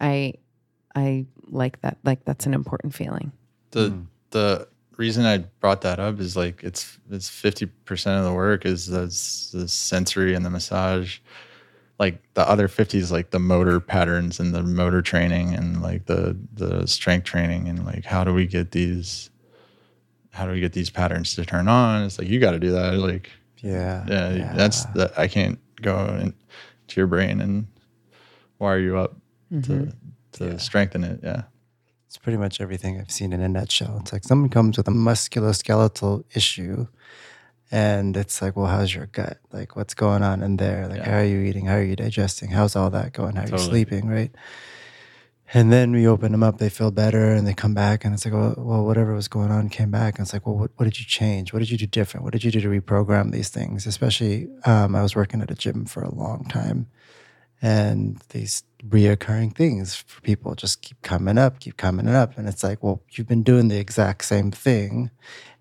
I, 0.00 0.34
I 0.94 1.26
like 1.46 1.80
that. 1.82 1.98
Like 2.04 2.24
that's 2.24 2.46
an 2.46 2.54
important 2.54 2.94
feeling. 2.94 3.32
The 3.70 3.90
mm-hmm. 3.90 4.02
the 4.30 4.68
reason 4.96 5.24
I 5.24 5.38
brought 5.60 5.82
that 5.82 6.00
up 6.00 6.20
is 6.20 6.36
like 6.36 6.62
it's 6.62 6.98
it's 7.10 7.28
fifty 7.28 7.66
percent 7.66 8.18
of 8.18 8.24
the 8.24 8.32
work 8.32 8.66
is 8.66 8.86
the, 8.86 9.06
the 9.56 9.68
sensory 9.68 10.34
and 10.34 10.44
the 10.44 10.50
massage. 10.50 11.18
Like 11.98 12.22
the 12.34 12.48
other 12.48 12.68
fifty 12.68 12.98
is 12.98 13.10
like 13.10 13.30
the 13.30 13.38
motor 13.38 13.80
patterns 13.80 14.38
and 14.38 14.54
the 14.54 14.62
motor 14.62 15.02
training 15.02 15.54
and 15.54 15.82
like 15.82 16.06
the 16.06 16.36
the 16.54 16.86
strength 16.86 17.24
training 17.24 17.68
and 17.68 17.84
like 17.84 18.04
how 18.04 18.24
do 18.24 18.32
we 18.32 18.46
get 18.46 18.70
these 18.72 19.30
how 20.30 20.46
do 20.46 20.52
we 20.52 20.60
get 20.60 20.72
these 20.72 20.90
patterns 20.90 21.34
to 21.34 21.44
turn 21.44 21.68
on? 21.68 22.04
It's 22.04 22.18
like 22.18 22.28
you 22.28 22.38
got 22.38 22.52
to 22.52 22.60
do 22.60 22.70
that. 22.72 22.94
Like 22.94 23.30
Yeah. 23.60 24.04
yeah, 24.08 24.52
that's 24.54 24.84
the 24.86 25.12
I 25.16 25.28
can't 25.28 25.58
go 25.80 26.06
into 26.20 26.96
your 26.96 27.06
brain 27.06 27.40
and 27.40 27.66
wire 28.58 28.78
you 28.78 28.98
up 28.98 29.16
to 29.50 29.56
mm-hmm. 29.56 29.90
to 30.32 30.58
strengthen 30.58 31.04
it. 31.04 31.20
Yeah. 31.22 31.42
It's 32.06 32.16
pretty 32.16 32.38
much 32.38 32.60
everything 32.60 32.98
I've 32.98 33.10
seen 33.10 33.32
in 33.32 33.42
a 33.42 33.48
nutshell. 33.48 33.98
It's 34.00 34.12
like 34.12 34.24
someone 34.24 34.48
comes 34.48 34.78
with 34.78 34.88
a 34.88 34.92
musculoskeletal 34.92 36.24
issue 36.34 36.86
and 37.70 38.16
it's 38.16 38.40
like, 38.40 38.56
well, 38.56 38.66
how's 38.66 38.94
your 38.94 39.06
gut? 39.06 39.38
Like, 39.52 39.76
what's 39.76 39.92
going 39.92 40.22
on 40.22 40.42
in 40.42 40.56
there? 40.56 40.88
Like, 40.88 40.98
Yeah. 40.98 41.10
how 41.10 41.18
are 41.18 41.24
you 41.24 41.40
eating? 41.40 41.66
How 41.66 41.74
are 41.74 41.82
you 41.82 41.96
digesting? 41.96 42.50
How's 42.50 42.76
all 42.76 42.88
that 42.90 43.12
going? 43.12 43.36
How 43.36 43.44
are 43.44 43.48
you 43.48 43.58
sleeping? 43.58 44.08
Right. 44.08 44.34
And 45.54 45.72
then 45.72 45.92
we 45.92 46.06
open 46.06 46.32
them 46.32 46.42
up, 46.42 46.58
they 46.58 46.68
feel 46.68 46.90
better 46.90 47.32
and 47.32 47.46
they 47.46 47.54
come 47.54 47.72
back 47.72 48.04
and 48.04 48.12
it's 48.12 48.24
like, 48.24 48.34
well, 48.34 48.54
well 48.58 48.84
whatever 48.84 49.14
was 49.14 49.28
going 49.28 49.50
on 49.50 49.70
came 49.70 49.90
back. 49.90 50.18
And 50.18 50.26
it's 50.26 50.32
like, 50.34 50.46
well, 50.46 50.56
what, 50.56 50.70
what 50.76 50.84
did 50.84 50.98
you 50.98 51.06
change? 51.06 51.52
What 51.52 51.60
did 51.60 51.70
you 51.70 51.78
do 51.78 51.86
different? 51.86 52.24
What 52.24 52.34
did 52.34 52.44
you 52.44 52.50
do 52.50 52.60
to 52.60 52.68
reprogram 52.68 53.32
these 53.32 53.48
things? 53.48 53.86
Especially, 53.86 54.48
um, 54.64 54.94
I 54.94 55.02
was 55.02 55.16
working 55.16 55.40
at 55.40 55.50
a 55.50 55.54
gym 55.54 55.86
for 55.86 56.02
a 56.02 56.14
long 56.14 56.44
time 56.48 56.88
and 57.60 58.22
these 58.28 58.62
reoccurring 58.86 59.56
things 59.56 59.96
for 59.96 60.20
people 60.20 60.54
just 60.54 60.82
keep 60.82 61.00
coming 61.02 61.38
up, 61.38 61.58
keep 61.58 61.76
coming 61.76 62.08
up. 62.08 62.38
And 62.38 62.48
it's 62.48 62.62
like, 62.62 62.82
well, 62.82 63.02
you've 63.10 63.26
been 63.26 63.42
doing 63.42 63.68
the 63.68 63.78
exact 63.78 64.24
same 64.24 64.50
thing 64.50 65.10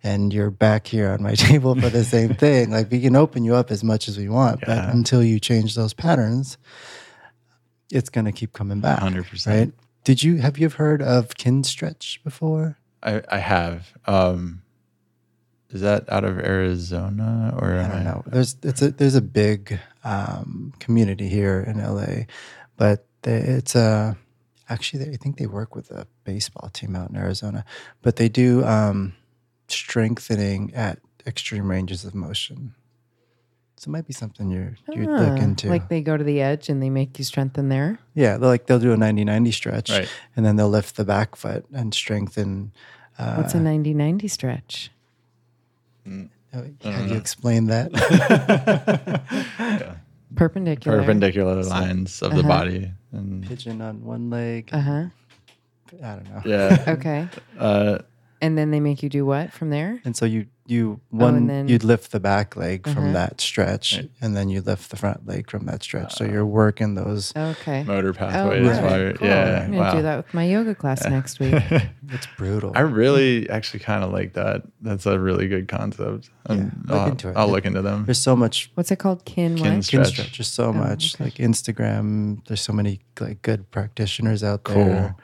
and 0.03 0.31
you're 0.31 0.51
back 0.51 0.87
here 0.87 1.09
on 1.11 1.23
my 1.23 1.33
table 1.35 1.75
for 1.75 1.89
the 1.89 2.03
same 2.03 2.35
thing. 2.35 2.71
Like 2.71 2.91
we 2.91 3.01
can 3.01 3.15
open 3.15 3.43
you 3.43 3.55
up 3.55 3.71
as 3.71 3.83
much 3.83 4.07
as 4.07 4.17
we 4.17 4.29
want, 4.29 4.61
but 4.65 4.89
until 4.89 5.23
you 5.23 5.39
change 5.39 5.75
those 5.75 5.93
patterns, 5.93 6.57
it's 7.91 8.09
gonna 8.09 8.31
keep 8.31 8.53
coming 8.53 8.79
back. 8.79 8.99
100%. 8.99 9.47
Right. 9.47 9.73
Did 10.03 10.23
you 10.23 10.37
have 10.37 10.57
you 10.57 10.69
heard 10.69 11.01
of 11.01 11.29
Kinstretch 11.29 12.23
before? 12.23 12.77
I, 13.03 13.21
I 13.29 13.37
have. 13.37 13.93
Um, 14.05 14.61
is 15.69 15.81
that 15.81 16.09
out 16.09 16.23
of 16.23 16.39
Arizona 16.39 17.53
or 17.59 17.73
I 17.77 17.87
don't 17.89 18.03
know. 18.05 18.23
There's 18.25 18.55
it's 18.63 18.81
a 18.81 18.91
there's 18.91 19.15
a 19.15 19.21
big 19.21 19.79
um, 20.03 20.73
community 20.79 21.27
here 21.27 21.59
in 21.59 21.77
LA, 21.77 22.23
but 22.77 23.05
they, 23.23 23.35
it's 23.35 23.75
a 23.75 24.17
actually 24.69 25.03
they, 25.03 25.11
I 25.11 25.17
think 25.17 25.37
they 25.37 25.45
work 25.45 25.75
with 25.75 25.91
a 25.91 26.07
baseball 26.23 26.69
team 26.69 26.95
out 26.95 27.09
in 27.09 27.17
Arizona, 27.17 27.65
but 28.01 28.15
they 28.15 28.29
do 28.29 28.63
um, 28.63 29.13
strengthening 29.67 30.73
at 30.73 30.99
extreme 31.25 31.69
ranges 31.69 32.05
of 32.05 32.15
motion. 32.15 32.73
So 33.79 33.89
it 33.89 33.91
might 33.91 34.07
be 34.07 34.13
something 34.13 34.49
you're 34.49 34.75
you'd 34.91 35.07
look 35.07 35.39
Ah, 35.39 35.43
into. 35.43 35.69
Like 35.69 35.87
they 35.87 36.01
go 36.01 36.17
to 36.17 36.23
the 36.23 36.41
edge 36.41 36.67
and 36.67 36.81
they 36.81 36.89
make 36.89 37.19
you 37.19 37.23
strengthen 37.23 37.69
there. 37.69 37.99
yeah, 38.15 38.37
they'll 38.37 38.49
like 38.49 38.65
they'll 38.65 38.79
do 38.79 38.91
a 38.91 38.97
90-90 38.97 39.53
stretch, 39.53 39.91
Right. 39.91 40.09
and 40.35 40.43
then 40.45 40.55
they'll 40.55 40.67
lift 40.69 40.95
the 40.95 41.05
back 41.05 41.35
foot 41.35 41.63
and 41.71 41.93
strengthen. 41.93 42.71
Uh, 43.19 43.35
What's 43.35 43.53
a 43.53 43.59
90 43.59 43.93
90 43.93 44.27
stretch? 44.27 44.89
how 46.05 46.61
do 46.61 47.05
you 47.07 47.17
explain 47.17 47.65
that? 47.67 47.91
Perpendicular. 50.35 50.99
perpendicular 50.99 51.63
lines 51.63 52.21
of 52.21 52.35
the 52.35 52.43
body? 52.43 52.91
And 53.11 53.47
Pigeon 53.47 53.81
on 53.81 54.03
one 54.03 54.29
leg. 54.29 54.69
Uh 54.71 54.79
huh. 54.79 55.05
I 56.03 56.15
don't 56.15 56.29
know. 56.29 56.41
yeah, 56.45 56.83
Okay. 56.87 57.27
uh, 57.59 57.99
And 58.41 58.57
then 58.57 58.71
they 58.71 58.79
make 58.79 59.01
you 59.01 59.09
do 59.09 59.25
what 59.25 59.51
from 59.51 59.69
there? 59.71 59.99
And 60.05 60.15
so 60.15 60.25
you 60.25 60.45
you 60.69 60.99
Oh, 61.13 61.15
and 61.15 61.21
one 61.21 61.47
then- 61.47 61.67
you'd 61.69 61.85
lift 61.85 62.11
the 62.11 62.19
back 62.19 62.57
leg 62.57 62.81
Uh-huh. 62.85 62.93
from 62.95 63.13
that 63.13 63.39
stretch, 63.39 64.03
and 64.19 64.35
then 64.35 64.49
you 64.49 64.59
lift 64.61 64.89
the 64.89 64.97
front 64.97 65.25
leg 65.25 65.49
from 65.49 65.65
that 65.65 65.81
stretch. 65.81 66.13
so 66.15 66.25
you're 66.25 66.45
working 66.45 66.93
those. 66.95 67.31
Okay. 67.37 67.83
Motor 67.85 68.09
Oh, 68.09 68.13
pathways. 68.13 68.67
right. 68.67 68.83
while 68.83 68.99
you're- 68.99 69.13
Cool. 69.13 69.27
Yeah. 69.29 69.61
I'm 69.63 69.71
gonna 69.71 69.77
wow. 69.81 69.95
do 69.95 70.01
that 70.01 70.17
with 70.17 70.33
my 70.33 70.43
yoga 70.43 70.75
class 70.75 71.07
next 71.07 71.39
week. 71.39 71.53
It's 72.09 72.27
brutal. 72.37 72.71
I 72.75 72.81
really 72.81 73.49
actually 73.49 73.79
kind 73.81 74.03
of 74.03 74.11
like 74.13 74.33
that. 74.33 74.63
That's 74.81 75.05
a 75.05 75.17
really 75.19 75.47
good 75.47 75.67
concept. 75.69 76.29
And 76.45 76.59
Yeah, 76.59 76.93
look 76.93 77.01
I'll, 77.01 77.09
into 77.09 77.29
it. 77.29 77.37
I'll 77.37 77.49
look 77.49 77.65
into 77.65 77.81
them. 77.81 78.03
There's 78.05 78.17
so 78.19 78.35
much 78.35 78.69
What's 78.75 78.91
it 78.91 78.99
called? 78.99 79.23
Kin 79.25 79.55
Kin 79.55 79.75
what? 79.75 79.83
Skin 79.85 80.03
Stretch. 80.05 80.07
stretch. 80.13 80.37
There's 80.37 80.47
so 80.49 80.65
Oh, 80.69 80.73
much 80.73 81.15
okay. 81.15 81.23
like 81.25 81.35
Instagram. 81.35 82.45
There's 82.47 82.61
so 82.61 82.73
many 82.73 82.99
like 83.19 83.41
good 83.41 83.71
practitioners 83.71 84.43
out 84.43 84.63
Cool. 84.63 84.85
there, 84.85 85.15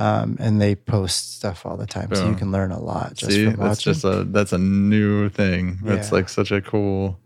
um, 0.00 0.36
and 0.40 0.60
they 0.60 0.74
post 0.74 1.36
stuff 1.36 1.64
all 1.66 1.76
the 1.76 1.86
time, 1.86 2.08
so 2.14 2.28
you 2.28 2.34
can 2.34 2.50
learn 2.50 2.72
a 2.72 2.80
lot 2.80 3.14
just 3.14 3.32
See, 3.32 3.44
from 3.44 3.56
that's 3.56 3.84
watching. 3.86 3.92
just 3.92 4.04
a 4.04 4.24
that's 4.24 4.52
a 4.52 4.58
new 4.58 5.28
thing. 5.28 5.78
That's 5.82 6.08
Yeah. 6.08 6.14
like 6.16 6.28
such 6.28 6.50
a 6.50 6.60
cool, 6.60 7.18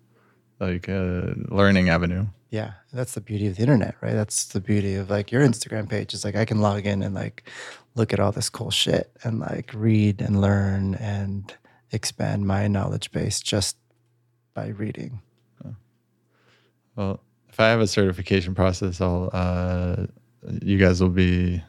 like 0.61 0.89
uh, 0.89 1.33
learning 1.49 1.89
avenue. 1.89 2.27
yeah, 2.51 2.73
that's 2.93 3.15
the 3.15 3.21
beauty 3.21 3.47
of 3.47 3.57
the 3.57 3.63
internet, 3.63 3.95
right? 4.01 4.15
That's 4.15 4.47
the 4.47 4.61
beauty 4.61 4.95
of 4.97 5.09
like 5.11 5.33
your 5.33 5.43
Instagram 5.47 5.89
page. 5.89 6.15
Is 6.15 6.25
like 6.25 6.37
I 6.37 6.45
can 6.45 6.61
log 6.61 6.85
in 6.87 7.03
and 7.03 7.15
like 7.15 7.45
look 7.95 8.13
at 8.13 8.19
all 8.21 8.33
this 8.33 8.51
cool 8.51 8.71
shit 8.71 9.11
and 9.23 9.39
like 9.41 9.71
read 9.75 10.21
and 10.21 10.41
learn 10.41 10.95
and 10.97 11.55
expand 11.93 12.45
my 12.47 12.67
knowledge 12.67 13.11
base 13.13 13.41
just 13.41 13.77
by 14.53 14.69
reading. 14.69 15.21
Well, 16.97 17.21
if 17.49 17.59
I 17.61 17.69
have 17.69 17.81
a 17.81 17.87
certification 17.87 18.55
process, 18.55 19.01
I'll 19.01 19.31
uh, 19.33 20.07
you 20.63 20.79
guys 20.79 21.01
will 21.01 21.09
be 21.11 21.63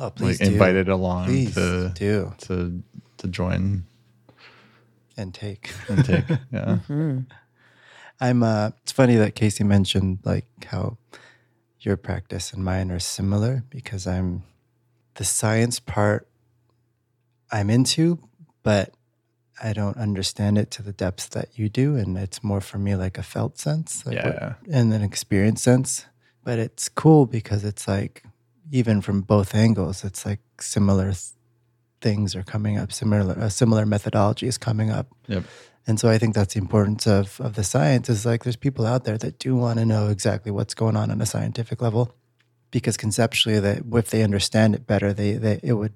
Oh, 0.00 0.04
like 0.06 0.14
please 0.16 0.38
do. 0.38 0.46
invited 0.46 0.88
along 0.88 1.26
Please 1.26 1.54
to 1.54 1.92
do 1.94 2.32
to 2.46 2.82
to 3.18 3.28
join 3.28 3.84
and 5.16 5.34
take. 5.34 5.70
and 5.88 6.04
take. 6.04 6.24
Yeah. 6.52 6.76
Hmm. 6.78 7.18
I'm 8.20 8.42
uh 8.42 8.70
it's 8.82 8.92
funny 8.92 9.16
that 9.16 9.34
Kasey 9.36 9.64
mentioned 9.66 10.18
like 10.24 10.46
how 10.64 10.96
your 11.80 11.96
practice 11.96 12.52
and 12.52 12.64
mine 12.64 12.90
are 12.90 12.98
similar 12.98 13.64
because 13.70 14.06
I'm 14.06 14.42
the 15.14 15.24
science 15.24 15.80
part 15.80 16.26
I'm 17.52 17.68
into, 17.70 18.18
but 18.62 18.94
I 19.62 19.72
don't 19.74 19.96
understand 19.98 20.56
it 20.56 20.70
to 20.72 20.82
the 20.82 20.92
depths 20.92 21.26
that 21.28 21.58
you 21.58 21.68
do. 21.68 21.96
And 21.96 22.16
it's 22.16 22.42
more 22.42 22.60
for 22.62 22.78
me 22.78 22.94
like 22.96 23.18
a 23.18 23.22
felt 23.22 23.58
sense 23.58 24.06
like 24.06 24.16
what- 24.24 24.34
Yeah. 24.34 24.54
and 24.70 24.92
an 24.94 25.02
experience 25.02 25.62
sense. 25.62 26.06
But 26.44 26.58
it's 26.58 26.88
cool 26.88 27.26
because 27.26 27.64
it's 27.64 27.86
like, 27.86 28.22
even 28.70 29.00
from 29.00 29.22
both 29.22 29.54
angles, 29.54 30.04
it's 30.04 30.24
like 30.24 30.40
similar 30.60 31.06
th- 31.06 31.32
things 32.00 32.34
are 32.34 32.42
coming 32.42 32.78
up, 32.78 32.92
similar, 32.92 33.34
a 33.34 33.50
similar 33.50 33.84
methodology 33.84 34.46
is 34.46 34.56
coming 34.56 34.90
up. 34.90 35.08
Yep. 35.26 35.44
And 35.86 35.98
so 35.98 36.08
I 36.08 36.18
think 36.18 36.34
that's 36.34 36.54
the 36.54 36.60
importance 36.60 37.06
of, 37.06 37.40
of 37.40 37.54
the 37.54 37.64
science 37.64 38.08
is 38.08 38.24
like 38.24 38.44
there's 38.44 38.56
people 38.56 38.86
out 38.86 39.04
there 39.04 39.18
that 39.18 39.38
do 39.38 39.56
want 39.56 39.78
to 39.78 39.84
know 39.84 40.08
exactly 40.08 40.52
what's 40.52 40.74
going 40.74 40.96
on 40.96 41.10
on 41.10 41.20
a 41.20 41.26
scientific 41.26 41.82
level 41.82 42.14
because 42.70 42.96
conceptually 42.96 43.58
that 43.58 43.82
if 43.92 44.10
they 44.10 44.22
understand 44.22 44.74
it 44.74 44.86
better, 44.86 45.12
they, 45.12 45.32
they 45.32 45.60
it 45.62 45.72
would 45.74 45.94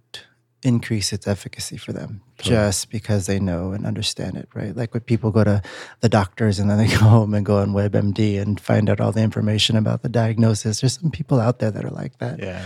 increase 0.65 1.13
its 1.13 1.27
efficacy 1.27 1.77
for 1.77 1.93
them 1.93 2.23
just 2.39 2.91
because 2.91 3.27
they 3.27 3.39
know 3.39 3.73
and 3.73 3.87
understand 3.87 4.37
it, 4.37 4.49
right? 4.55 4.75
Like 4.75 4.95
when 4.95 5.03
people 5.03 5.31
go 5.31 5.45
to 5.45 5.63
the 6.01 6.09
doctors 6.09 6.59
and 6.59 6.71
then 6.71 6.79
they 6.79 6.89
go 6.99 7.05
home 7.05 7.35
and 7.35 7.45
go 7.45 7.59
on 7.59 7.73
WebMD 7.73 8.41
and 8.41 8.59
find 8.59 8.89
out 8.89 9.01
all 9.01 9.13
the 9.13 9.23
information 9.23 9.77
about 9.77 10.03
the 10.03 10.09
diagnosis. 10.09 10.81
There's 10.81 10.99
some 10.99 11.11
people 11.11 11.39
out 11.39 11.59
there 11.59 11.71
that 11.71 11.85
are 11.85 11.91
like 11.91 12.19
that. 12.19 12.41
Yeah. 12.41 12.65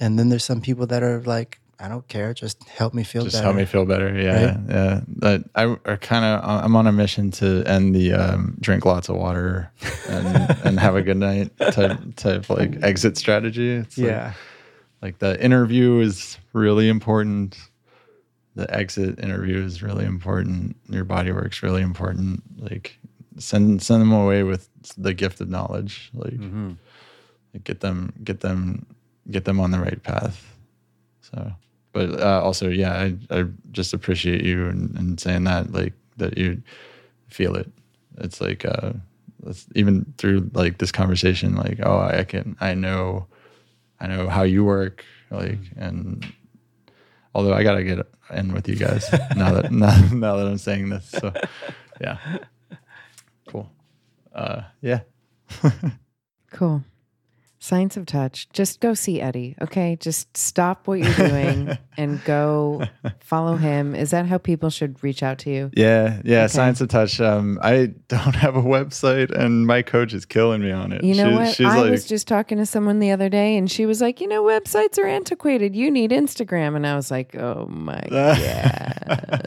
And 0.00 0.18
then 0.18 0.30
there's 0.30 0.44
some 0.44 0.60
people 0.60 0.86
that 0.86 1.02
are 1.02 1.20
like, 1.20 1.60
I 1.78 1.88
don't 1.88 2.06
care, 2.08 2.32
just 2.32 2.66
help 2.68 2.94
me 2.94 3.04
feel 3.04 3.24
Just 3.24 3.36
better. 3.36 3.44
help 3.44 3.56
me 3.56 3.64
feel 3.64 3.84
better. 3.84 4.18
Yeah. 4.18 4.46
Right? 4.46 4.58
Yeah. 4.68 5.00
But 5.06 5.44
I, 5.54 5.76
I 5.84 5.96
kind 5.96 6.24
of 6.24 6.64
I'm 6.64 6.76
on 6.76 6.86
a 6.86 6.92
mission 6.92 7.30
to 7.32 7.62
end 7.66 7.94
the 7.94 8.12
um, 8.12 8.56
drink 8.60 8.86
lots 8.86 9.08
of 9.08 9.16
water 9.16 9.70
and 10.08 10.56
and 10.64 10.80
have 10.80 10.96
a 10.96 11.02
good 11.02 11.16
night 11.16 11.50
type 11.72 11.98
type 12.16 12.48
like 12.48 12.82
exit 12.82 13.18
strategy. 13.18 13.70
It's 13.72 13.98
yeah. 13.98 14.26
like 14.26 14.34
the 15.18 15.42
interview 15.42 16.00
is 16.00 16.38
really 16.52 16.88
important. 16.88 17.58
The 18.54 18.72
exit 18.74 19.18
interview 19.18 19.62
is 19.62 19.82
really 19.82 20.04
important. 20.04 20.76
Your 20.88 21.04
body 21.04 21.30
work's 21.32 21.62
really 21.62 21.82
important. 21.82 22.42
Like 22.58 22.98
send 23.38 23.82
send 23.82 24.00
them 24.00 24.12
away 24.12 24.42
with 24.42 24.68
the 24.96 25.12
gift 25.12 25.40
of 25.40 25.50
knowledge. 25.50 26.10
Like, 26.14 26.34
like 27.52 27.64
get 27.64 27.80
them 27.80 28.12
get 28.24 28.40
them 28.40 28.86
get 29.30 29.44
them 29.44 29.60
on 29.60 29.70
the 29.70 29.80
right 29.80 30.02
path. 30.02 30.56
So 31.20 31.52
but 31.92 32.20
uh, 32.20 32.40
also 32.42 32.68
yeah 32.68 32.92
I, 32.94 33.16
I 33.30 33.44
just 33.72 33.92
appreciate 33.92 34.42
you 34.42 34.66
and, 34.66 34.96
and 34.96 35.20
saying 35.20 35.44
that 35.44 35.72
like 35.72 35.92
that 36.16 36.38
you 36.38 36.62
feel 37.28 37.56
it. 37.56 37.70
It's 38.18 38.40
like 38.40 38.64
uh 38.64 38.92
even 39.74 40.14
through 40.16 40.50
like 40.54 40.78
this 40.78 40.90
conversation 40.90 41.54
like 41.54 41.78
oh 41.82 41.98
i 41.98 42.24
can 42.24 42.56
i 42.60 42.72
know 42.72 43.26
I 44.00 44.06
know 44.06 44.28
how 44.28 44.42
you 44.42 44.64
work, 44.64 45.04
like, 45.30 45.58
and 45.76 46.24
although 47.34 47.54
I 47.54 47.62
gotta 47.62 47.84
get 47.84 48.06
in 48.32 48.52
with 48.52 48.68
you 48.68 48.76
guys 48.76 49.10
now 49.36 49.52
that 49.54 49.72
now, 49.72 49.96
now 50.12 50.36
that 50.36 50.46
I'm 50.46 50.58
saying 50.58 50.88
this, 50.90 51.08
so 51.08 51.32
yeah, 52.00 52.18
cool, 53.48 53.70
uh, 54.34 54.62
yeah, 54.80 55.00
Cool. 56.50 56.84
Science 57.64 57.96
of 57.96 58.04
touch. 58.04 58.46
Just 58.52 58.80
go 58.80 58.92
see 58.92 59.22
Eddie. 59.22 59.56
Okay. 59.62 59.96
Just 59.98 60.36
stop 60.36 60.86
what 60.86 60.98
you're 60.98 61.14
doing 61.14 61.78
and 61.96 62.22
go 62.24 62.82
follow 63.20 63.56
him. 63.56 63.94
Is 63.94 64.10
that 64.10 64.26
how 64.26 64.36
people 64.36 64.68
should 64.68 65.02
reach 65.02 65.22
out 65.22 65.38
to 65.38 65.50
you? 65.50 65.70
yeah, 65.74 66.20
yeah. 66.26 66.40
Okay. 66.40 66.48
Science 66.48 66.82
of 66.82 66.88
Touch. 66.88 67.22
Um, 67.22 67.58
I 67.62 67.86
don't 68.08 68.34
have 68.36 68.54
a 68.54 68.60
website, 68.62 69.30
and 69.30 69.66
my 69.66 69.80
coach 69.80 70.12
is 70.12 70.26
killing 70.26 70.60
me 70.60 70.72
on 70.72 70.92
it. 70.92 71.02
You 71.02 71.14
know 71.14 71.30
She's- 71.30 71.38
what? 71.38 71.54
She's 71.54 71.66
I 71.66 71.80
like, 71.80 71.90
was 71.90 72.04
just 72.06 72.28
talking 72.28 72.58
to 72.58 72.66
someone 72.66 72.98
the 72.98 73.12
other 73.12 73.30
day 73.30 73.56
and 73.56 73.70
she 73.70 73.86
was 73.86 74.02
like, 74.02 74.20
you 74.20 74.28
know, 74.28 74.42
websites 74.44 74.98
are 74.98 75.06
antiquated. 75.06 75.74
You 75.74 75.90
need 75.90 76.10
Instagram. 76.10 76.76
And 76.76 76.86
I 76.86 76.94
was 76.96 77.10
like, 77.10 77.34
oh 77.34 77.66
my 77.70 78.04
God. 78.10 79.42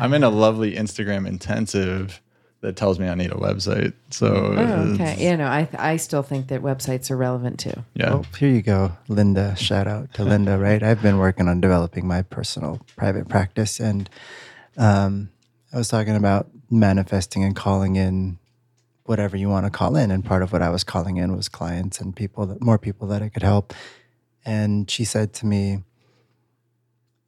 I'm 0.00 0.12
in 0.12 0.24
a 0.24 0.30
lovely 0.30 0.74
Instagram 0.74 1.28
intensive 1.28 2.20
that 2.64 2.76
tells 2.76 2.98
me 2.98 3.06
I 3.08 3.14
need 3.14 3.30
a 3.30 3.34
website. 3.36 3.92
So 4.10 4.26
Oh, 4.34 4.92
okay. 4.94 5.04
it's- 5.04 5.20
You 5.20 5.36
know, 5.36 5.46
I, 5.46 5.68
I 5.78 5.96
still 5.98 6.22
think 6.22 6.48
that 6.48 6.62
websites 6.62 7.10
are 7.10 7.16
relevant 7.16 7.58
too. 7.60 7.74
yeah, 7.94 8.10
Well, 8.10 8.26
here 8.38 8.48
you 8.48 8.62
go, 8.62 8.92
Linda. 9.08 9.54
Shout 9.56 9.86
out 9.86 10.12
to 10.14 10.24
Linda, 10.24 10.58
right? 10.68 10.82
I've 10.82 11.02
been 11.02 11.18
working 11.18 11.46
on 11.46 11.60
developing 11.60 12.06
my 12.06 12.22
personal 12.22 12.80
private 12.96 13.28
practice, 13.28 13.78
and 13.80 14.08
um, 14.78 15.28
I 15.72 15.76
was 15.76 15.88
talking 15.88 16.16
about 16.16 16.48
manifesting 16.70 17.44
and 17.44 17.54
calling 17.54 17.96
in 17.96 18.38
whatever 19.04 19.36
you 19.36 19.50
want 19.50 19.66
to 19.66 19.70
call 19.70 19.94
in. 19.96 20.10
And 20.10 20.24
part 20.24 20.42
of 20.42 20.50
what 20.52 20.62
I 20.62 20.70
was 20.70 20.84
calling 20.84 21.18
in 21.18 21.36
was 21.36 21.48
clients 21.50 22.00
and 22.00 22.16
people 22.16 22.46
that 22.46 22.62
more 22.62 22.78
people 22.78 23.06
that 23.08 23.20
I 23.22 23.28
could 23.28 23.42
help. 23.42 23.74
And 24.46 24.90
she 24.90 25.04
said 25.04 25.34
to 25.34 25.46
me, 25.46 25.82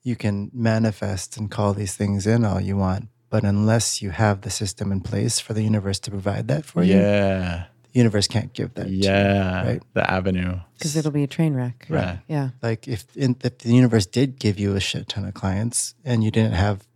You 0.03 0.17
can 0.17 0.51
manifest 0.55 1.37
and 1.37 1.51
call 1.51 1.75
these 1.75 1.95
things 1.95 2.27
in 2.27 2.45
all 2.47 2.61
you 2.61 2.77
want, 2.79 3.09
but 3.31 3.45
unless 3.45 4.01
you 4.03 4.11
have 4.11 4.43
the 4.43 4.51
system 4.51 4.93
in 4.93 5.01
place 5.01 5.39
for 5.41 5.53
the 5.55 5.63
universe 5.63 5.99
to 6.01 6.11
provide 6.11 6.49
that 6.49 6.65
for 6.65 6.83
you, 6.83 6.95
yeah, 6.97 7.65
the 7.93 7.99
universe 7.99 8.29
can't 8.29 8.53
give 8.53 8.75
that. 8.75 8.85
to 8.85 8.91
you, 8.91 9.03
yeah. 9.05 9.67
right? 9.67 9.83
The 9.95 10.09
avenue. 10.11 10.61
Because 10.75 10.97
it'll 10.97 11.11
be 11.11 11.23
a 11.25 11.27
train 11.27 11.55
wreck. 11.55 11.87
Right. 11.89 12.21
Yeah. 12.29 12.51
like 12.63 12.87
if, 12.89 13.05
in, 13.17 13.37
if 13.43 13.59
the 13.59 13.75
universe 13.75 14.07
did 14.07 14.39
give 14.39 14.59
you 14.59 14.77
a 14.77 14.81
shit 14.81 15.09
ton 15.09 15.25
of 15.25 15.35
clients 15.35 15.95
and 16.05 16.23
you 16.23 16.31
didn't 16.31 16.53
have 16.53 16.87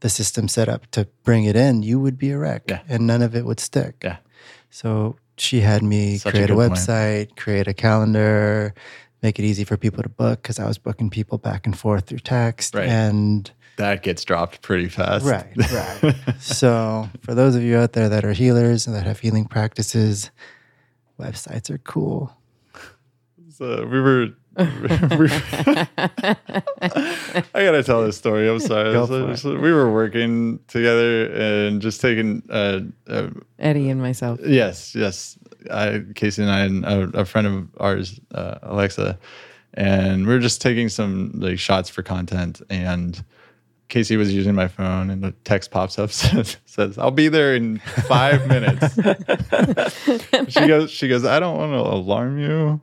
the 0.00 0.08
system 0.08 0.48
set 0.48 0.68
up 0.68 0.90
to 0.92 1.06
bring 1.24 1.44
it 1.44 1.56
in, 1.56 1.82
you 1.82 2.00
would 2.00 2.18
be 2.18 2.30
a 2.30 2.38
wreck 2.38 2.64
Yeah. 2.68 2.80
and 2.88 3.06
none 3.06 3.22
of 3.22 3.34
it 3.36 3.44
would 3.44 3.60
stick. 3.60 3.96
Yeah. 4.02 4.16
So 4.70 5.16
she 5.36 5.60
had 5.60 5.82
me 5.82 6.18
Such 6.18 6.32
create 6.32 6.44
a, 6.50 6.54
good 6.54 6.68
point. 6.68 6.72
website, 6.72 7.36
create 7.36 7.68
a 7.68 7.74
calendar, 7.74 8.74
make 9.22 9.38
it 9.38 9.44
easy 9.44 9.64
for 9.64 9.76
people 9.76 10.02
to 10.02 10.08
book 10.08 10.42
because 10.42 10.58
I 10.58 10.66
was 10.66 10.78
booking 10.78 11.10
people 11.10 11.38
back 11.38 11.66
and 11.66 11.78
forth 11.78 12.06
through 12.06 12.20
text. 12.20 12.74
Right. 12.74 12.88
And 12.88 13.50
That 13.80 14.02
gets 14.02 14.24
dropped 14.24 14.62
pretty 14.62 14.88
fast. 14.88 15.24
right, 15.24 15.46
right. 15.72 16.14
so 16.40 17.08
for 17.22 17.34
those 17.34 17.54
of 17.56 17.62
you 17.62 17.76
out 17.78 17.92
there 17.94 18.08
that 18.08 18.24
are 18.24 18.32
healers 18.32 18.86
and 18.86 18.94
that 18.94 19.04
have 19.06 19.18
healing 19.20 19.46
practices, 19.46 20.30
websites 21.18 21.70
are 21.70 21.78
cool. 21.78 22.32
So 23.50 23.86
we 23.86 24.00
were. 24.00 24.26
we- 24.56 25.30
I 27.54 27.54
gotta 27.54 27.82
tell 27.82 28.04
this 28.04 28.16
story. 28.16 28.48
I'm 28.48 28.60
sorry. 28.60 28.92
Go 28.92 29.06
So- 29.06 29.26
for 29.26 29.32
it. 29.32 29.36
so 29.38 29.58
we 29.58 29.72
were 29.72 29.90
working 29.92 30.58
together 30.68 31.26
and 31.32 31.80
just 31.80 32.00
taking. 32.00 32.42
Uh, 32.50 32.80
uh, 33.06 33.28
Eddie 33.58 33.88
and 33.90 34.00
myself. 34.00 34.40
yes, 34.44 34.94
yes. 34.94 35.38
I, 35.70 36.00
Kasey 36.14 36.38
and 36.40 36.50
I, 36.50 36.60
and 36.60 36.84
a, 37.14 37.20
a 37.20 37.24
friend 37.24 37.46
of 37.46 37.68
ours, 37.78 38.18
uh, 38.34 38.58
Alexa, 38.62 39.18
and 39.74 40.26
we 40.26 40.32
were 40.32 40.38
just 40.40 40.60
taking 40.62 40.88
some 40.88 41.32
like 41.34 41.58
shots 41.58 41.90
for 41.90 42.02
content. 42.02 42.62
And 42.70 43.22
Kasey 43.90 44.16
was 44.16 44.32
using 44.32 44.54
my 44.54 44.68
phone, 44.68 45.10
and 45.10 45.22
the 45.22 45.32
text 45.44 45.70
pops 45.70 45.98
up 45.98 46.10
says, 46.12 46.56
says 46.64 46.96
"I'll 46.96 47.10
be 47.10 47.28
there 47.28 47.54
in 47.54 47.78
five 48.08 48.48
minutes." 48.48 48.94
she 50.48 50.66
goes, 50.66 50.90
she 50.90 51.08
goes, 51.08 51.24
I 51.24 51.40
don't 51.40 51.56
want 51.56 51.72
to 51.72 51.78
alarm 51.78 52.38
you, 52.38 52.80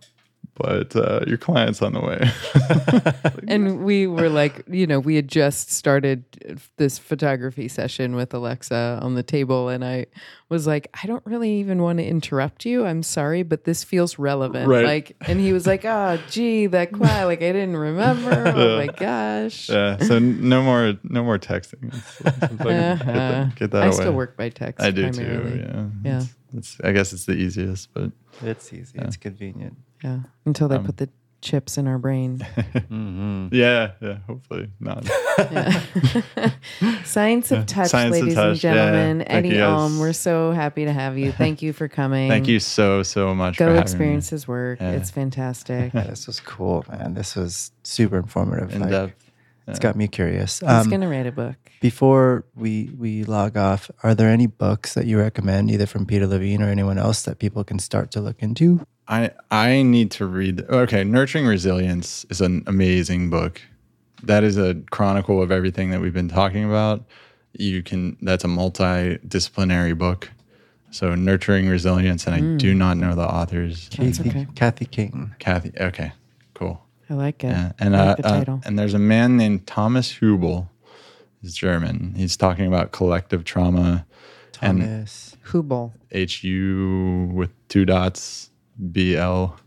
but 0.59 0.95
uh, 0.95 1.21
your 1.27 1.37
client's 1.37 1.81
on 1.81 1.93
the 1.93 2.01
way. 2.01 3.31
and 3.47 3.83
we 3.83 4.07
were 4.07 4.29
like, 4.29 4.63
you 4.67 4.87
know, 4.87 4.99
we 4.99 5.15
had 5.15 5.27
just 5.27 5.71
started 5.71 6.23
this 6.77 6.97
photography 6.97 7.67
session 7.67 8.15
with 8.15 8.33
Alexa 8.33 8.99
on 9.01 9.15
the 9.15 9.23
table, 9.23 9.69
and 9.69 9.83
I 9.85 10.07
was 10.49 10.65
like, 10.65 10.87
I 11.03 11.07
don't 11.07 11.25
really 11.25 11.51
even 11.59 11.81
want 11.81 11.99
to 11.99 12.05
interrupt 12.05 12.65
you. 12.65 12.85
I'm 12.85 13.03
sorry, 13.03 13.43
but 13.43 13.65
this 13.65 13.83
feels 13.83 14.17
relevant. 14.17 14.67
Right. 14.67 14.85
Like, 14.85 15.15
and 15.27 15.39
he 15.39 15.51
was 15.53 15.67
like, 15.67 15.83
oh, 15.85 16.17
gee, 16.29 16.67
that 16.67 16.91
quiet. 16.93 17.25
Like, 17.25 17.39
I 17.41 17.51
didn't 17.51 17.77
remember. 17.77 18.53
Oh 18.55 18.77
my 18.77 18.87
gosh. 18.87 19.69
yeah. 19.69 19.97
So 19.97 20.19
no 20.19 20.63
more, 20.63 20.93
no 21.03 21.23
more 21.23 21.37
texting. 21.37 21.87
It's- 21.87 22.21
it's 22.21 22.41
like, 22.41 22.57
get, 22.59 23.01
Uh-huh. 23.01 23.11
that, 23.11 23.55
get 23.55 23.71
that 23.71 23.83
I 23.83 23.85
away. 23.87 23.95
still 23.95 24.13
work 24.13 24.37
by 24.37 24.49
text. 24.49 24.81
I 24.83 24.91
do 24.91 25.11
primarily. 25.11 25.51
too. 25.59 25.65
Yeah. 25.67 25.87
Yeah. 26.03 26.17
It's, 26.21 26.33
it's, 26.53 26.81
I 26.81 26.91
guess 26.93 27.11
it's 27.13 27.25
the 27.25 27.33
easiest, 27.33 27.93
but 27.93 28.11
It's 28.41 28.71
easy. 28.71 28.97
It's 28.99 29.17
convenient. 29.17 29.77
Yeah. 30.03 30.19
Until 30.45 30.67
they 30.67 30.75
Um, 30.77 30.85
put 30.85 30.97
the 30.97 31.09
chips 31.41 31.77
in 31.77 31.87
our 31.87 31.97
brain. 31.99 32.39
Mm-hmm. 32.89 33.49
yeah, 33.53 33.91
yeah. 34.01 34.17
Hopefully 34.27 34.69
not. 34.79 35.07
Yeah. 35.51 35.81
Science 37.03 37.51
of 37.51 37.65
touch, 37.67 37.89
Science 37.89 38.15
of 38.15 38.21
ladies 38.21 38.35
and 38.37 38.55
touch, 38.55 38.63
yeah. 38.63 38.73
gentlemen. 38.73 39.17
Thank 39.19 39.29
Eddie 39.31 39.49
you 39.49 39.55
guys. 39.55 39.69
Ulm, 39.79 39.99
we're 39.99 40.13
so 40.13 40.51
happy 40.51 40.85
to 40.85 40.91
have 40.93 41.17
you. 41.17 41.31
Thank 41.31 41.61
you 41.61 41.73
for 41.73 41.87
coming. 41.87 42.27
Thank 42.29 42.47
you 42.47 42.59
so 42.59 43.03
so 43.03 43.35
much. 43.35 43.57
for 43.57 43.65
Go 43.65 43.73
me. 43.73 43.79
experience 43.79 44.29
his 44.29 44.47
work. 44.47 44.79
Yeah. 44.81 44.91
It's 44.91 45.11
fantastic. 45.11 45.93
Yeah, 45.97 46.03
this 46.03 46.25
was 46.27 46.39
cool, 46.39 46.85
man. 46.89 47.13
This 47.13 47.35
was 47.35 47.71
super 47.83 48.17
informative. 48.17 48.73
in 48.73 48.81
Like, 48.81 48.89
depth. 48.89 49.26
It's 49.67 49.79
Yeah. 49.79 49.83
got 49.83 49.95
me 49.95 50.07
curious. 50.07 50.59
He's 50.59 50.69
Um, 50.69 50.89
gonna 50.89 51.09
write 51.09 51.27
a 51.27 51.31
book. 51.31 51.55
before 51.81 52.45
we 52.55 52.89
we 52.97 53.23
log 53.23 53.57
off, 53.57 53.91
are 54.03 54.15
there 54.15 54.29
any 54.29 54.47
books 54.47 54.93
that 54.93 55.05
you 55.05 55.17
recommend, 55.17 55.69
either 55.71 55.85
from 55.85 56.05
Peter 56.05 56.25
Levine 56.27 56.61
or 56.63 56.69
anyone 56.69 56.97
else, 56.97 57.21
that 57.23 57.39
people 57.39 57.63
can 57.63 57.79
start 57.79 58.09
to 58.11 58.21
look 58.21 58.41
into? 58.41 58.81
I 59.07 59.31
I 59.51 59.81
need 59.83 60.11
to 60.11 60.25
read. 60.25 60.61
Okay, 60.69 61.03
Nurturing 61.03 61.45
Resilience 61.45 62.25
is 62.29 62.41
an 62.41 62.63
amazing 62.67 63.29
book. 63.29 63.61
That 64.23 64.43
is 64.43 64.57
a 64.57 64.75
chronicle 64.89 65.41
of 65.41 65.51
everything 65.51 65.91
that 65.91 66.01
we've 66.01 66.13
been 66.13 66.29
talking 66.29 66.63
about. 66.63 67.03
You 67.53 67.83
can. 67.83 68.17
That's 68.21 68.43
a 68.43 68.47
multidisciplinary 68.47 69.97
book. 69.97 70.29
So 70.91 71.13
Nurturing 71.15 71.67
Resilience, 71.67 72.25
and 72.25 72.35
I 72.35 72.57
do 72.57 72.73
not 72.73 72.97
know 72.97 73.13
the 73.15 73.27
authors. 73.27 73.89
That's 73.97 74.17
Kathy, 74.17 74.29
okay. 74.29 74.47
Kathy 74.55 74.85
Kain. 74.85 75.35
Kathy. 75.39 75.71
Okay, 75.79 76.11
cool. 76.13 76.17
I 77.09 77.13
like 77.13 77.43
it. 77.43 77.49
Yeah, 77.49 77.71
and 77.79 77.95
I 77.95 77.99
uh, 77.99 78.05
like 78.07 78.17
the 78.17 78.51
uh, 78.51 78.59
and 78.65 78.77
there's 78.77 78.93
a 78.93 78.99
man 78.99 79.37
named 79.37 79.65
Thomas 79.67 80.13
Hübl. 80.19 80.69
He's 81.41 81.55
German. 81.55 82.13
He's 82.15 82.35
talking 82.35 82.67
about 82.67 82.91
collective 82.91 83.43
trauma. 83.43 84.05
And 84.61 84.81
Thomas. 84.81 85.37
Hübl. 85.45 85.91
H 86.11 86.43
U 86.43 87.29
with 87.33 87.51
two 87.69 87.85
dots 87.85 88.49
B 88.91 89.15
L. 89.15 89.57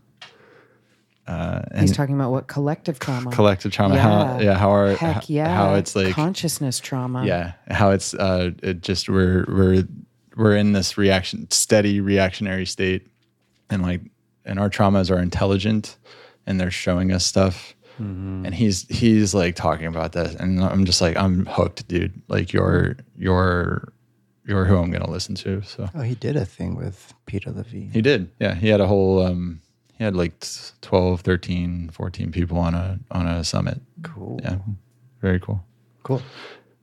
Uh, 1.27 1.61
and 1.71 1.81
He's 1.81 1.95
talking 1.95 2.15
about 2.15 2.31
what 2.31 2.47
collective 2.47 2.99
trauma. 2.99 3.31
collective 3.31 3.71
trauma. 3.71 3.97
How 3.97 4.39
yeah, 4.39 4.55
how 4.55 4.69
our 4.69 4.95
Heck 4.95 5.15
how, 5.15 5.21
yeah. 5.27 5.55
how 5.55 5.75
it's 5.75 5.95
like 5.95 6.13
consciousness 6.13 6.79
trauma. 6.79 7.25
yeah, 7.25 7.53
how 7.69 7.91
it's 7.91 8.13
uh 8.13 8.51
it 8.61 8.81
just 8.81 9.07
we're 9.07 9.45
we're 9.47 9.87
we're 10.35 10.55
in 10.57 10.73
this 10.73 10.97
reaction 10.97 11.49
steady 11.49 12.01
reactionary 12.01 12.65
state, 12.65 13.07
and 13.69 13.81
like 13.81 14.01
and 14.43 14.59
our 14.59 14.69
traumas 14.69 15.09
are 15.09 15.19
intelligent, 15.19 15.97
and 16.51 16.59
they're 16.59 16.69
showing 16.71 17.11
us 17.11 17.25
stuff. 17.25 17.73
And 17.97 18.51
he's 18.55 18.87
he's 18.87 19.35
like 19.35 19.55
talking 19.55 19.85
about 19.85 20.11
this, 20.13 20.33
and 20.33 20.59
I'm 20.63 20.85
just 20.85 21.01
like 21.01 21.15
I'm 21.17 21.45
hooked, 21.45 21.87
dude. 21.87 22.19
Like 22.29 22.51
you're 22.51 22.97
you're 23.15 23.93
you're 24.43 24.65
who 24.65 24.77
I'm 24.77 24.89
gonna 24.89 25.09
listen 25.11 25.35
to. 25.35 25.61
So 25.61 25.87
Oh, 25.93 26.01
he 26.01 26.15
did 26.15 26.35
a 26.35 26.43
thing 26.45 26.75
with 26.75 27.13
Peter 27.27 27.51
Levine. 27.51 27.91
he 27.91 28.01
did. 28.01 28.31
Yeah. 28.39 28.55
He 28.55 28.69
had 28.69 28.81
a 28.81 28.87
whole 28.87 29.21
um 29.23 29.61
he 29.99 30.03
had 30.03 30.15
like 30.15 30.33
12, 30.81 31.21
13, 31.21 31.89
14 31.93 32.31
people 32.31 32.57
on 32.57 32.73
a 32.73 32.99
on 33.11 33.27
a 33.27 33.43
summit. 33.43 33.79
Cool. 34.01 34.39
Yeah. 34.43 34.57
Very 35.21 35.39
cool. 35.39 35.63
Cool. 36.01 36.23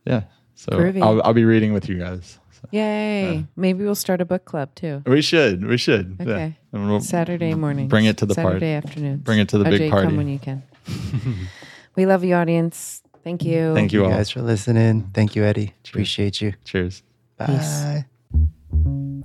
Yeah. 0.04 0.22
So 0.54 0.78
I'll 1.02 1.20
I'll 1.24 1.34
be 1.34 1.44
reading 1.44 1.72
with 1.72 1.88
you 1.88 1.98
guys. 1.98 2.38
So. 2.60 2.68
Yay. 2.72 3.46
Maybe 3.56 3.84
we'll 3.84 3.94
start 3.94 4.20
a 4.20 4.24
book 4.24 4.44
club 4.44 4.74
too. 4.74 5.02
We 5.06 5.22
should. 5.22 5.64
We 5.64 5.76
should. 5.76 6.16
Okay. 6.20 6.56
And 6.72 6.88
we'll 6.88 7.00
Saturday 7.00 7.54
morning. 7.54 7.88
Bring 7.88 8.06
it 8.06 8.18
to 8.18 8.26
the 8.26 8.34
Saturday 8.34 8.74
party. 8.74 8.88
afternoon. 8.88 9.18
Bring 9.18 9.38
it 9.38 9.48
to 9.50 9.58
the 9.58 9.64
big 9.64 9.90
party. 9.90 10.08
Come 10.08 10.16
when 10.16 10.28
you 10.28 10.38
can. 10.38 10.62
we 11.96 12.06
love 12.06 12.24
you, 12.24 12.34
audience. 12.34 13.02
Thank 13.22 13.44
you. 13.44 13.74
Thank 13.74 13.92
you 13.92 14.00
you 14.00 14.06
all. 14.06 14.10
guys 14.10 14.30
for 14.30 14.42
listening. 14.42 15.10
Thank 15.14 15.36
you, 15.36 15.44
Eddie. 15.44 15.74
Appreciate 15.86 16.40
you. 16.40 16.54
Cheers. 16.64 17.02
Bye. 17.36 18.06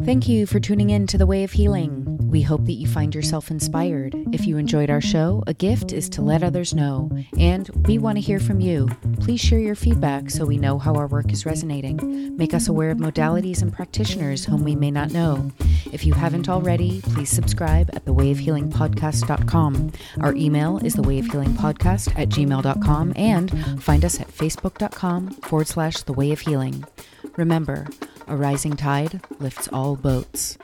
Thank 0.03 0.27
you 0.27 0.45
for 0.45 0.59
tuning 0.59 0.89
in 0.89 1.07
to 1.07 1.17
The 1.17 1.25
Way 1.25 1.43
of 1.43 1.53
Healing. 1.53 2.12
We 2.33 2.41
hope 2.41 2.65
that 2.65 2.73
you 2.73 2.87
find 2.87 3.13
yourself 3.13 3.51
inspired. 3.51 4.15
If 4.31 4.47
you 4.47 4.57
enjoyed 4.57 4.89
our 4.89 5.01
show, 5.01 5.43
a 5.45 5.53
gift 5.53 5.93
is 5.93 6.09
to 6.09 6.23
let 6.23 6.41
others 6.41 6.73
know. 6.73 7.11
And 7.37 7.69
we 7.85 7.99
want 7.99 8.17
to 8.17 8.21
hear 8.21 8.39
from 8.39 8.59
you. 8.59 8.89
Please 9.19 9.39
share 9.39 9.59
your 9.59 9.75
feedback 9.75 10.31
so 10.31 10.43
we 10.43 10.57
know 10.57 10.79
how 10.79 10.95
our 10.95 11.05
work 11.05 11.31
is 11.31 11.45
resonating. 11.45 12.35
Make 12.35 12.55
us 12.55 12.67
aware 12.67 12.89
of 12.89 12.97
modalities 12.97 13.61
and 13.61 13.71
practitioners 13.71 14.45
whom 14.45 14.63
we 14.63 14.73
may 14.73 14.89
not 14.89 15.11
know. 15.11 15.51
If 15.91 16.07
you 16.07 16.15
haven't 16.15 16.49
already, 16.49 17.01
please 17.01 17.29
subscribe 17.29 17.91
at 17.95 18.03
thewayofhealingpodcast.com. 18.05 19.91
Our 20.21 20.35
email 20.35 20.79
is 20.79 20.95
thewayofhealingpodcast 20.95 22.19
at 22.19 22.29
gmail.com 22.29 23.13
and 23.15 23.83
find 23.83 24.03
us 24.03 24.19
at 24.19 24.29
facebook.com 24.29 25.29
forward 25.33 25.67
slash 25.67 26.01
the 26.01 26.13
way 26.13 26.31
of 26.31 26.39
healing. 26.39 26.83
Remember, 27.37 27.85
a 28.27 28.35
rising 28.35 28.75
tide 28.75 29.21
lifts 29.39 29.67
all 29.67 29.95
boats. 29.95 30.57